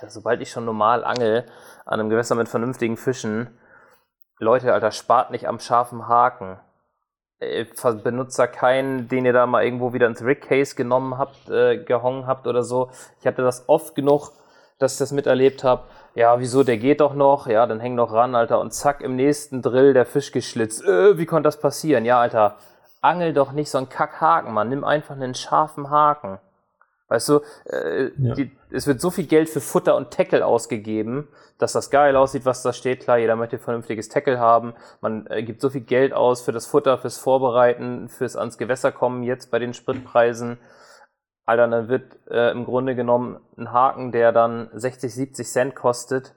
[0.00, 1.46] ja, sobald ich schon normal angel
[1.86, 3.48] an einem Gewässer mit vernünftigen Fischen,
[4.38, 6.58] Leute, Alter, spart nicht am scharfen Haken.
[7.42, 7.66] Äh,
[8.04, 12.26] benutzt da keinen, den ihr da mal irgendwo wieder ins Rig-Case genommen habt, äh, gehongen
[12.26, 12.90] habt oder so.
[13.20, 14.30] Ich hatte das oft genug,
[14.78, 15.82] dass ich das miterlebt habe.
[16.14, 17.46] Ja, wieso, der geht doch noch.
[17.46, 18.60] Ja, dann häng noch ran, Alter.
[18.60, 20.84] Und zack, im nächsten Drill der Fisch geschlitzt.
[20.84, 22.04] Äh, wie konnte das passieren?
[22.04, 22.56] Ja, Alter,
[23.00, 24.68] angel doch nicht so einen Kackhaken, Mann.
[24.68, 26.38] Nimm einfach einen scharfen Haken.
[27.12, 28.34] Weißt du, äh, ja.
[28.34, 32.46] die, es wird so viel Geld für Futter und Tackle ausgegeben, dass das geil aussieht,
[32.46, 33.00] was da steht.
[33.00, 34.72] Klar, jeder möchte vernünftiges Tackle haben.
[35.02, 38.92] Man äh, gibt so viel Geld aus für das Futter, fürs Vorbereiten, fürs ans Gewässer
[38.92, 40.56] kommen, jetzt bei den Spritpreisen.
[41.44, 46.34] Alter, dann wird äh, im Grunde genommen ein Haken, der dann 60, 70 Cent kostet,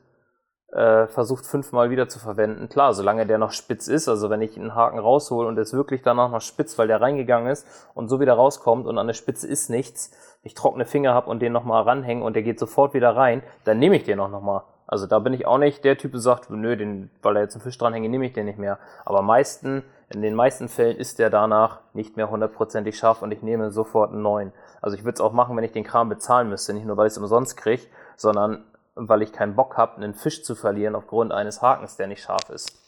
[0.76, 2.67] äh, versucht fünfmal wieder zu verwenden.
[2.67, 6.01] Klar, solange der noch spitz ist, also wenn ich einen Haken raushole und es wirklich
[6.01, 9.47] danach noch spitz, weil der reingegangen ist und so wieder rauskommt und an der Spitze
[9.47, 10.11] ist nichts,
[10.43, 13.80] ich trockene Finger habe und den nochmal ranhängen und der geht sofort wieder rein, dann
[13.80, 14.63] nehme ich den auch nochmal.
[14.86, 17.55] Also da bin ich auch nicht der Typ, der sagt, nö, den, weil da jetzt
[17.55, 18.78] ein Fisch dranhänge, nehme ich den nicht mehr.
[19.05, 23.41] Aber meisten, in den meisten Fällen ist der danach nicht mehr hundertprozentig scharf und ich
[23.41, 24.51] nehme sofort einen neuen.
[24.82, 27.07] Also ich würde es auch machen, wenn ich den Kram bezahlen müsste, nicht nur weil
[27.07, 27.84] ich es umsonst kriege,
[28.17, 28.63] sondern
[28.96, 32.50] weil ich keinen Bock habe, einen Fisch zu verlieren aufgrund eines Hakens, der nicht scharf
[32.50, 32.82] ist.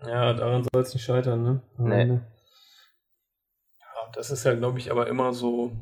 [0.00, 1.62] Ja, daran soll es nicht scheitern, ne?
[1.76, 2.20] Nee.
[3.78, 5.72] Ja, das ist ja, glaube ich, aber immer so.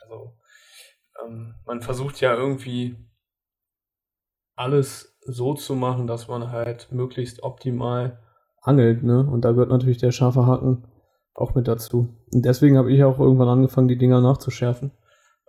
[0.00, 0.36] Also,
[1.22, 2.96] ähm, man versucht ja irgendwie
[4.56, 8.22] alles so zu machen, dass man halt möglichst optimal
[8.62, 9.20] angelt, ne?
[9.20, 10.86] Und da gehört natürlich der scharfe Haken
[11.34, 12.08] auch mit dazu.
[12.32, 14.92] Und deswegen habe ich auch irgendwann angefangen, die Dinger nachzuschärfen.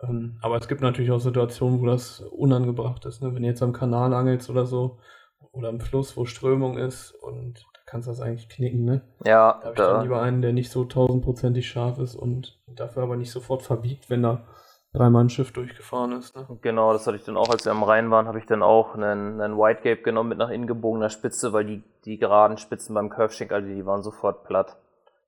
[0.01, 3.21] Ähm, aber es gibt natürlich auch Situationen, wo das unangebracht ist.
[3.21, 3.33] Ne?
[3.33, 4.99] Wenn du jetzt am Kanal angelst oder so,
[5.55, 9.01] oder am Fluss, wo Strömung ist und da kannst du das eigentlich knicken, ne?
[9.25, 9.59] Ja.
[9.61, 13.15] Da habe ich dann lieber einen, der nicht so tausendprozentig scharf ist und dafür aber
[13.15, 14.43] nicht sofort verbiegt, wenn da
[14.93, 16.35] dreimal ein Schiff durchgefahren ist.
[16.35, 16.45] Ne?
[16.61, 18.95] Genau, das hatte ich dann auch, als wir am Rhein waren, habe ich dann auch
[18.95, 23.09] einen, einen Whitegape genommen mit nach innen gebogener Spitze, weil die, die geraden Spitzen beim
[23.09, 24.77] Curve also die waren sofort platt.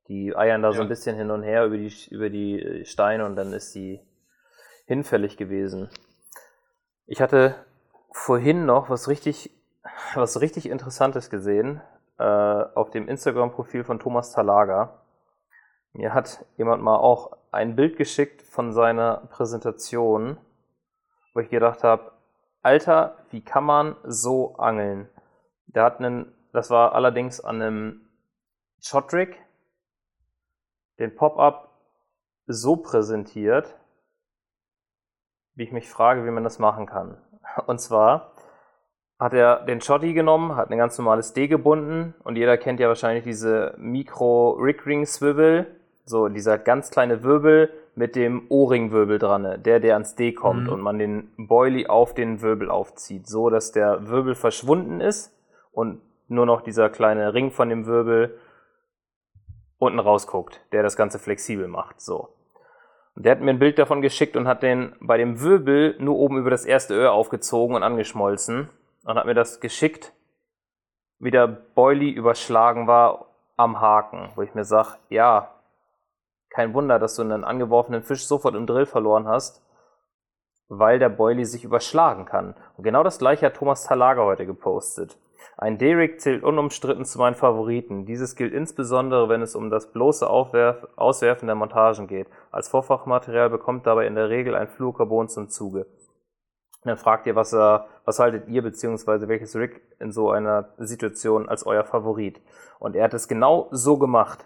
[0.07, 0.73] Die eiern da ja.
[0.73, 3.99] so ein bisschen hin und her über die, über die Steine und dann ist die
[4.87, 5.89] hinfällig gewesen.
[7.05, 7.55] Ich hatte
[8.11, 9.51] vorhin noch was richtig,
[10.15, 11.81] was richtig Interessantes gesehen
[12.17, 15.01] äh, auf dem Instagram-Profil von Thomas Talaga.
[15.93, 20.37] Mir hat jemand mal auch ein Bild geschickt von seiner Präsentation,
[21.33, 22.11] wo ich gedacht habe,
[22.61, 25.09] Alter, wie kann man so angeln?
[25.67, 28.01] Der hat einen, das war allerdings an einem
[28.79, 29.37] Shotrig,
[30.99, 31.71] den Pop-up
[32.47, 33.76] so präsentiert,
[35.57, 37.17] wie ich mich frage, wie man das machen kann.
[37.65, 38.31] Und zwar
[39.19, 42.87] hat er den Shotty genommen, hat ein ganz normales D gebunden und jeder kennt ja
[42.87, 45.65] wahrscheinlich diese Mikro-Rickring-Swivel,
[46.05, 50.73] so dieser ganz kleine Wirbel mit dem O-Ring-Wirbel dran, der, der ans D kommt mhm.
[50.73, 55.35] und man den Boilie auf den Wirbel aufzieht, so dass der Wirbel verschwunden ist
[55.71, 58.37] und nur noch dieser kleine Ring von dem Wirbel
[59.79, 62.36] unten rausguckt, der das Ganze flexibel macht, so.
[63.19, 66.37] Der hat mir ein Bild davon geschickt und hat den bei dem Wirbel nur oben
[66.37, 68.69] über das erste Öhr aufgezogen und angeschmolzen
[69.05, 70.13] und hat mir das geschickt,
[71.17, 75.51] wie der Boilie überschlagen war am Haken, wo ich mir sage, ja,
[76.51, 79.63] kein Wunder, dass du einen angeworfenen Fisch sofort im Drill verloren hast,
[80.67, 82.53] weil der Boilie sich überschlagen kann.
[82.77, 85.17] Und genau das gleiche hat Thomas Talaga heute gepostet.
[85.59, 88.05] Ein Derrick zählt unumstritten zu meinen Favoriten.
[88.05, 92.27] Dieses gilt insbesondere, wenn es um das bloße Aufwerf Auswerfen der Montagen geht.
[92.51, 95.87] Als Vorfachmaterial bekommt dabei in der Regel ein Fluorcarbon zum Zuge.
[96.83, 101.49] dann fragt ihr, was, äh, was haltet ihr beziehungsweise welches Rig in so einer Situation
[101.49, 102.39] als euer Favorit?
[102.77, 104.45] Und er hat es genau so gemacht.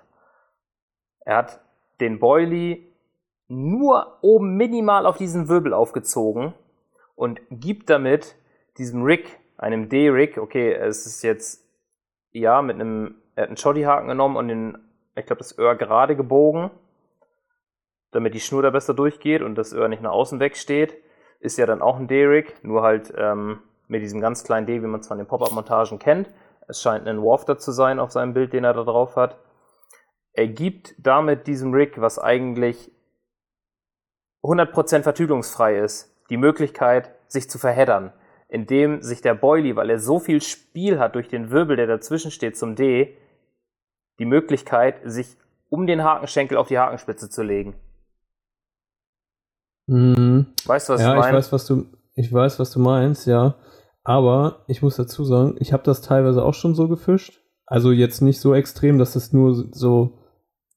[1.26, 1.60] Er hat
[2.00, 2.88] den Boilie
[3.50, 6.54] nur oben minimal auf diesen Wirbel aufgezogen
[7.16, 8.38] und gibt damit
[8.78, 11.64] diesem Rig einem D-Rig, okay, es ist jetzt,
[12.32, 14.78] ja, mit einem, er hat einen Shoddy-Haken genommen und den,
[15.16, 16.72] ich glaube, das Öhr gerade gebogen,
[18.12, 20.98] damit die Schnur da besser durchgeht und das Öhr nicht nach außen wegsteht.
[21.40, 24.88] Ist ja dann auch ein D-Rig, nur halt ähm, mit diesem ganz kleinen D, wie
[24.88, 26.30] man es von den Pop-Up-Montagen kennt.
[26.68, 29.38] Es scheint ein Wafter zu sein auf seinem Bild, den er da drauf hat.
[30.34, 32.92] Er gibt damit diesem Rig, was eigentlich
[34.44, 38.12] 100% vertüdungsfrei ist, die Möglichkeit, sich zu verheddern
[38.52, 41.88] in dem sich der Boilie, weil er so viel Spiel hat durch den Wirbel, der
[41.88, 43.16] dazwischen steht zum D,
[44.20, 45.38] die Möglichkeit, sich
[45.70, 47.76] um den Hakenschenkel auf die Hakenspitze zu legen.
[49.88, 50.48] Mhm.
[50.66, 51.30] Weißt du, was ja, ich meine?
[51.30, 53.56] Ich weiß, was du, ich weiß, was du meinst, ja.
[54.04, 57.42] Aber ich muss dazu sagen, ich habe das teilweise auch schon so gefischt.
[57.66, 60.20] Also jetzt nicht so extrem, dass es nur so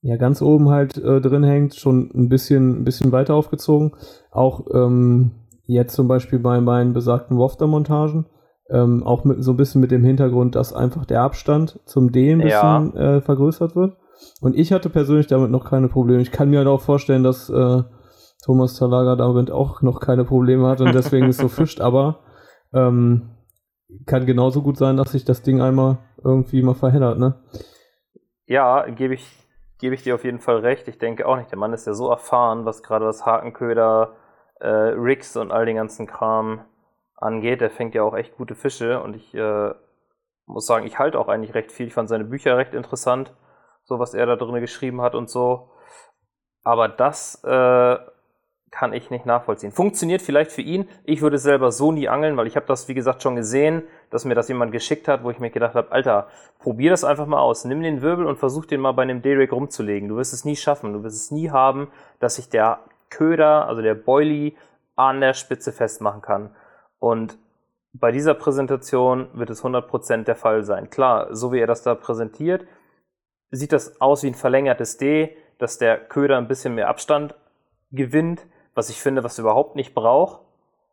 [0.01, 3.97] ja ganz oben halt äh, drin hängt, schon ein bisschen, ein bisschen weiter aufgezogen.
[4.31, 5.33] Auch ähm,
[5.67, 8.27] jetzt zum Beispiel bei meinen besagten Wafter-Montagen,
[8.71, 12.33] ähm, auch mit, so ein bisschen mit dem Hintergrund, dass einfach der Abstand zum D
[12.33, 13.17] ein bisschen ja.
[13.17, 13.97] äh, vergrößert wird.
[14.41, 16.23] Und ich hatte persönlich damit noch keine Probleme.
[16.23, 17.83] Ich kann mir halt auch vorstellen, dass äh,
[18.45, 22.21] Thomas Talaga damit auch noch keine Probleme hat und deswegen ist so fischt, aber
[22.73, 23.31] ähm,
[24.07, 27.35] kann genauso gut sein, dass sich das Ding einmal irgendwie mal verheddert, ne?
[28.47, 29.27] Ja, gebe ich,
[29.79, 30.89] gebe ich dir auf jeden Fall recht.
[30.89, 31.51] Ich denke auch nicht.
[31.51, 34.13] Der Mann ist ja so erfahren, was gerade das Hakenköder,
[34.61, 36.65] äh, Rigs und all den ganzen Kram
[37.17, 37.61] angeht.
[37.61, 39.73] Der fängt ja auch echt gute Fische und ich äh,
[40.47, 41.87] muss sagen, ich halte auch eigentlich recht viel.
[41.87, 43.33] Ich fand seine Bücher recht interessant,
[43.85, 45.71] so was er da drin geschrieben hat und so.
[46.63, 47.97] Aber das äh,
[48.75, 49.71] kann ich nicht nachvollziehen.
[49.71, 50.89] Funktioniert vielleicht für ihn.
[51.05, 54.25] Ich würde selber so nie angeln, weil ich habe das, wie gesagt, schon gesehen, dass
[54.25, 56.27] mir das jemand geschickt hat, wo ich mir gedacht habe, Alter,
[56.59, 57.65] probier das einfach mal aus.
[57.65, 60.09] Nimm den Wirbel und versuch den mal bei einem D-Rig rumzulegen.
[60.09, 60.93] Du wirst es nie schaffen.
[60.93, 62.81] Du wirst es nie haben, dass sich der
[63.17, 64.53] Köder, also der Boilie,
[64.97, 66.55] an der Spitze festmachen kann.
[66.99, 67.39] Und
[67.93, 70.91] bei dieser Präsentation wird es 100% der Fall sein.
[70.91, 72.67] Klar, so wie er das da präsentiert,
[73.51, 77.35] sieht das aus wie ein verlängertes D, dass der Köder ein bisschen mehr Abstand
[77.91, 80.41] gewinnt was ich finde, was er überhaupt nicht braucht.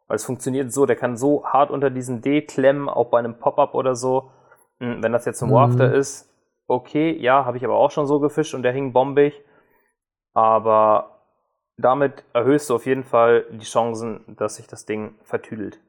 [0.07, 3.39] Weil es funktioniert so, der kann so hart unter diesen D klemmen, auch bei einem
[3.39, 4.31] Pop-Up oder so.
[4.79, 5.53] Hm, wenn das jetzt ein mhm.
[5.53, 6.29] Wafter ist,
[6.67, 9.41] okay, ja, habe ich aber auch schon so gefischt und der hing bombig.
[10.33, 11.10] Aber
[11.77, 15.79] damit erhöhst du auf jeden Fall die Chancen, dass sich das Ding vertüdelt.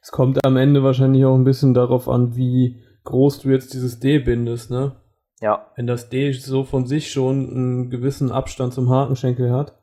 [0.00, 3.98] Es kommt am Ende wahrscheinlich auch ein bisschen darauf an, wie groß du jetzt dieses
[3.98, 4.96] D bindest, ne?
[5.40, 5.66] Ja.
[5.74, 9.76] Wenn das D so von sich schon einen gewissen Abstand zum Hakenschenkel hat,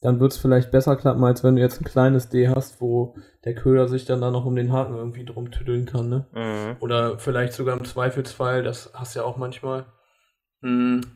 [0.00, 3.14] dann wird es vielleicht besser klappen, als wenn du jetzt ein kleines D hast, wo
[3.44, 6.26] der Köder sich dann da noch um den Haken irgendwie drum tüddeln kann, ne?
[6.32, 6.76] Mhm.
[6.80, 9.86] Oder vielleicht sogar im Zweifelsfall, das hast du ja auch manchmal, hm,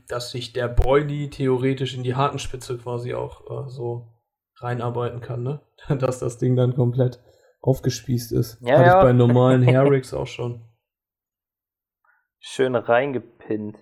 [0.09, 4.09] dass sich der Boilie theoretisch in die Hakenspitze quasi auch äh, so
[4.56, 5.60] reinarbeiten kann, ne?
[5.98, 7.20] Dass das Ding dann komplett
[7.62, 8.59] aufgespießt ist.
[8.60, 8.98] Ja, Hatte ja.
[8.98, 10.62] ich bei normalen Hairrigs auch schon.
[12.39, 13.78] Schön reingepinnt.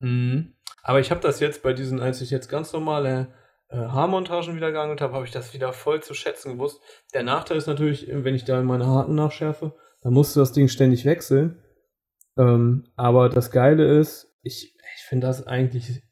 [0.00, 0.54] Mhm.
[0.82, 3.28] Aber ich habe das jetzt bei diesen, als ich jetzt ganz normale
[3.68, 6.80] äh, Haarmontagen wieder geangelt habe, habe ich das wieder voll zu schätzen gewusst.
[7.14, 10.68] Der Nachteil ist natürlich, wenn ich da meine Haken nachschärfe, dann musst du das Ding
[10.68, 11.60] ständig wechseln.
[12.38, 16.02] Ähm, aber das Geile ist, ich, ich finde das eigentlich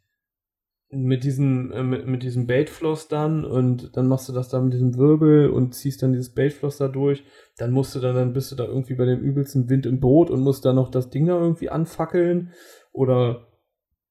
[0.90, 4.72] mit diesem, äh, mit, mit diesem Baitfloss dann und dann machst du das da mit
[4.74, 7.24] diesem Wirbel und ziehst dann dieses Baitfloss da durch,
[7.56, 10.30] dann musst du dann, dann bist du da irgendwie bei dem übelsten Wind im Boot
[10.30, 12.52] und musst da noch das Ding da irgendwie anfackeln
[12.92, 13.48] oder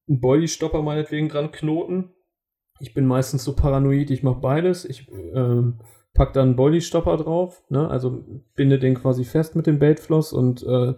[0.07, 2.13] einen Bodystopper meinetwegen dran knoten
[2.83, 4.85] ich bin meistens so paranoid, ich mache beides.
[4.85, 5.79] Ich ähm,
[6.13, 7.89] pack dann einen Bodystopper drauf, ne?
[7.89, 8.23] also
[8.55, 10.93] binde den quasi fest mit dem Baitfloss und äh,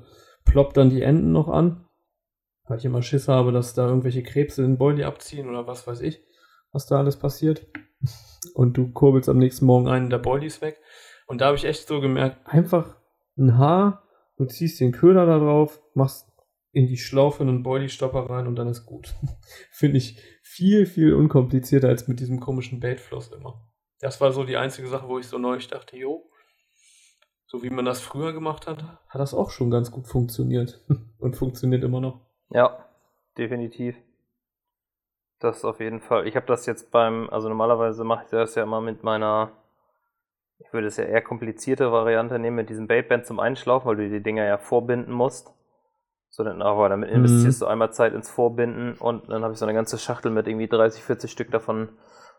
[0.46, 1.85] plopp dann die Enden noch an.
[2.68, 6.02] Weil ich immer Schiss habe, dass da irgendwelche Krebse den Boilie abziehen oder was weiß
[6.02, 6.24] ich,
[6.72, 7.68] was da alles passiert.
[8.54, 10.80] Und du kurbelst am nächsten Morgen einen der Boilies weg.
[11.28, 12.96] Und da habe ich echt so gemerkt, einfach
[13.38, 14.04] ein Haar,
[14.38, 16.28] du ziehst den Köder da drauf, machst
[16.72, 19.16] in die Schlaufe einen Boilie-Stopper rein und dann ist gut.
[19.72, 23.72] Finde ich viel, viel unkomplizierter als mit diesem komischen Baitfloss immer.
[24.00, 26.30] Das war so die einzige Sache, wo ich so neu dachte, jo,
[27.48, 30.86] so wie man das früher gemacht hat, hat das auch schon ganz gut funktioniert.
[31.18, 32.25] und funktioniert immer noch.
[32.50, 32.86] Ja,
[33.38, 33.96] definitiv.
[35.40, 36.28] Das auf jeden Fall.
[36.28, 39.52] Ich habe das jetzt beim, also normalerweise mache ich das ja immer mit meiner,
[40.60, 44.10] ich würde es ja eher komplizierte Variante nehmen, mit diesem Baitband zum Einschlaufen, weil du
[44.10, 45.54] die Dinger ja vorbinden musst.
[46.30, 47.66] So, dann, aber damit investierst mhm.
[47.66, 50.68] du einmal Zeit ins Vorbinden und dann habe ich so eine ganze Schachtel mit irgendwie
[50.68, 51.90] 30, 40 Stück davon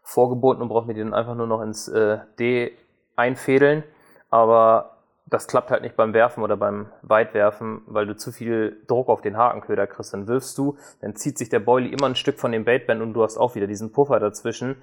[0.02, 2.76] vorgebunden und brauche mir die dann einfach nur noch ins äh, D
[3.16, 3.84] einfädeln.
[4.28, 4.95] Aber
[5.26, 9.22] das klappt halt nicht beim Werfen oder beim Weitwerfen, weil du zu viel Druck auf
[9.22, 10.14] den Hakenköder kriegst.
[10.14, 13.12] Dann wirfst du, dann zieht sich der Boilie immer ein Stück von dem Baitband und
[13.12, 14.76] du hast auch wieder diesen Puffer dazwischen,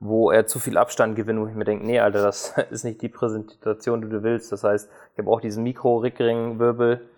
[0.00, 3.02] wo er zu viel Abstand gewinnt, wo ich mir denke, nee, Alter, das ist nicht
[3.02, 4.50] die Präsentation, die du willst.
[4.50, 7.08] Das heißt, ich habe auch diesen Mikro-Rickring-Wirbel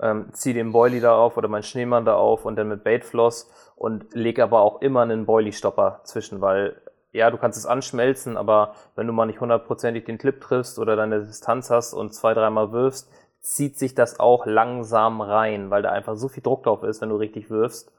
[0.00, 3.50] ähm, ziehe den Boilie da auf oder meinen Schneemann da auf und dann mit Baitfloss
[3.76, 6.80] und lege aber auch immer einen Boilie-Stopper zwischen, weil
[7.12, 10.96] ja, du kannst es anschmelzen, aber wenn du mal nicht hundertprozentig den Clip triffst oder
[10.96, 13.10] deine Distanz hast und zwei, dreimal wirfst,
[13.40, 17.08] zieht sich das auch langsam rein, weil da einfach so viel Druck drauf ist, wenn
[17.08, 17.92] du richtig wirfst.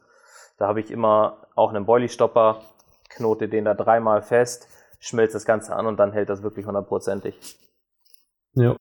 [0.58, 2.62] Da habe ich immer auch einen Boilie-Stopper,
[3.10, 4.68] knote den da dreimal fest,
[5.00, 7.58] schmelze das Ganze an und dann hält das wirklich hundertprozentig.
[8.54, 8.78] Ja.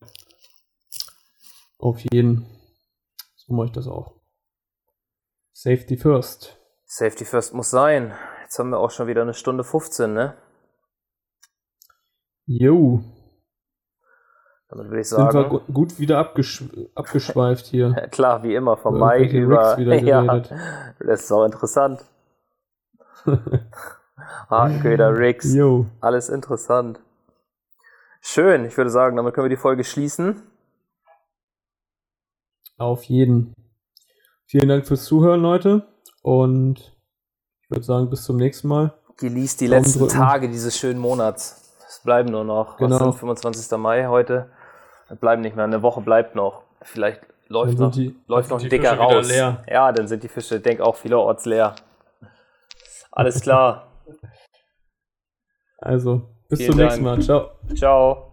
[1.78, 2.42] Auf jeden
[3.46, 4.14] Fall mache ich das auch.
[5.52, 6.56] Safety first.
[6.84, 8.14] Safety first muss sein.
[8.50, 10.34] Jetzt haben wir auch schon wieder eine Stunde 15, ne?
[12.46, 13.00] Jo.
[14.68, 15.48] Damit würde ich Sind wir sagen.
[15.50, 16.64] gu- gut wieder abgesch
[16.96, 17.92] abgeschweift hier.
[18.10, 19.78] Klar, wie immer, vom Mai über.
[20.02, 20.24] Ja,
[20.98, 22.04] das ist auch interessant.
[24.50, 25.86] Hakenköder, Rigs, Jo.
[26.00, 26.98] alles interessant.
[28.20, 30.42] Schön, ich würde sagen, damit können wir die Folge schließen.
[32.78, 33.54] Auf jeden.
[34.46, 35.86] Vielen Dank fürs Zuhören, Leute.
[36.22, 36.96] Und
[37.70, 38.92] ich würde sagen, bis zum nächsten Mal.
[39.18, 40.12] Genießt die Daumen letzten drücken.
[40.14, 41.72] Tage dieses schönen Monats.
[41.88, 42.90] Es bleiben nur noch, Genau.
[42.96, 43.78] was sind 25.
[43.78, 44.50] Mai heute?
[45.08, 46.62] Es bleiben nicht mehr, eine Woche bleibt noch.
[46.82, 49.28] Vielleicht läuft noch, die- läuft noch ein dicker Fische raus.
[49.28, 49.62] leer.
[49.68, 51.74] Ja, dann sind die Fische, denk auch vielerorts leer.
[53.12, 53.86] Alles klar.
[55.82, 57.18] Also, bis Vielen zum nächsten Dank.
[57.18, 57.24] Mal.
[57.24, 57.50] Ciao.
[57.74, 58.29] Ciao.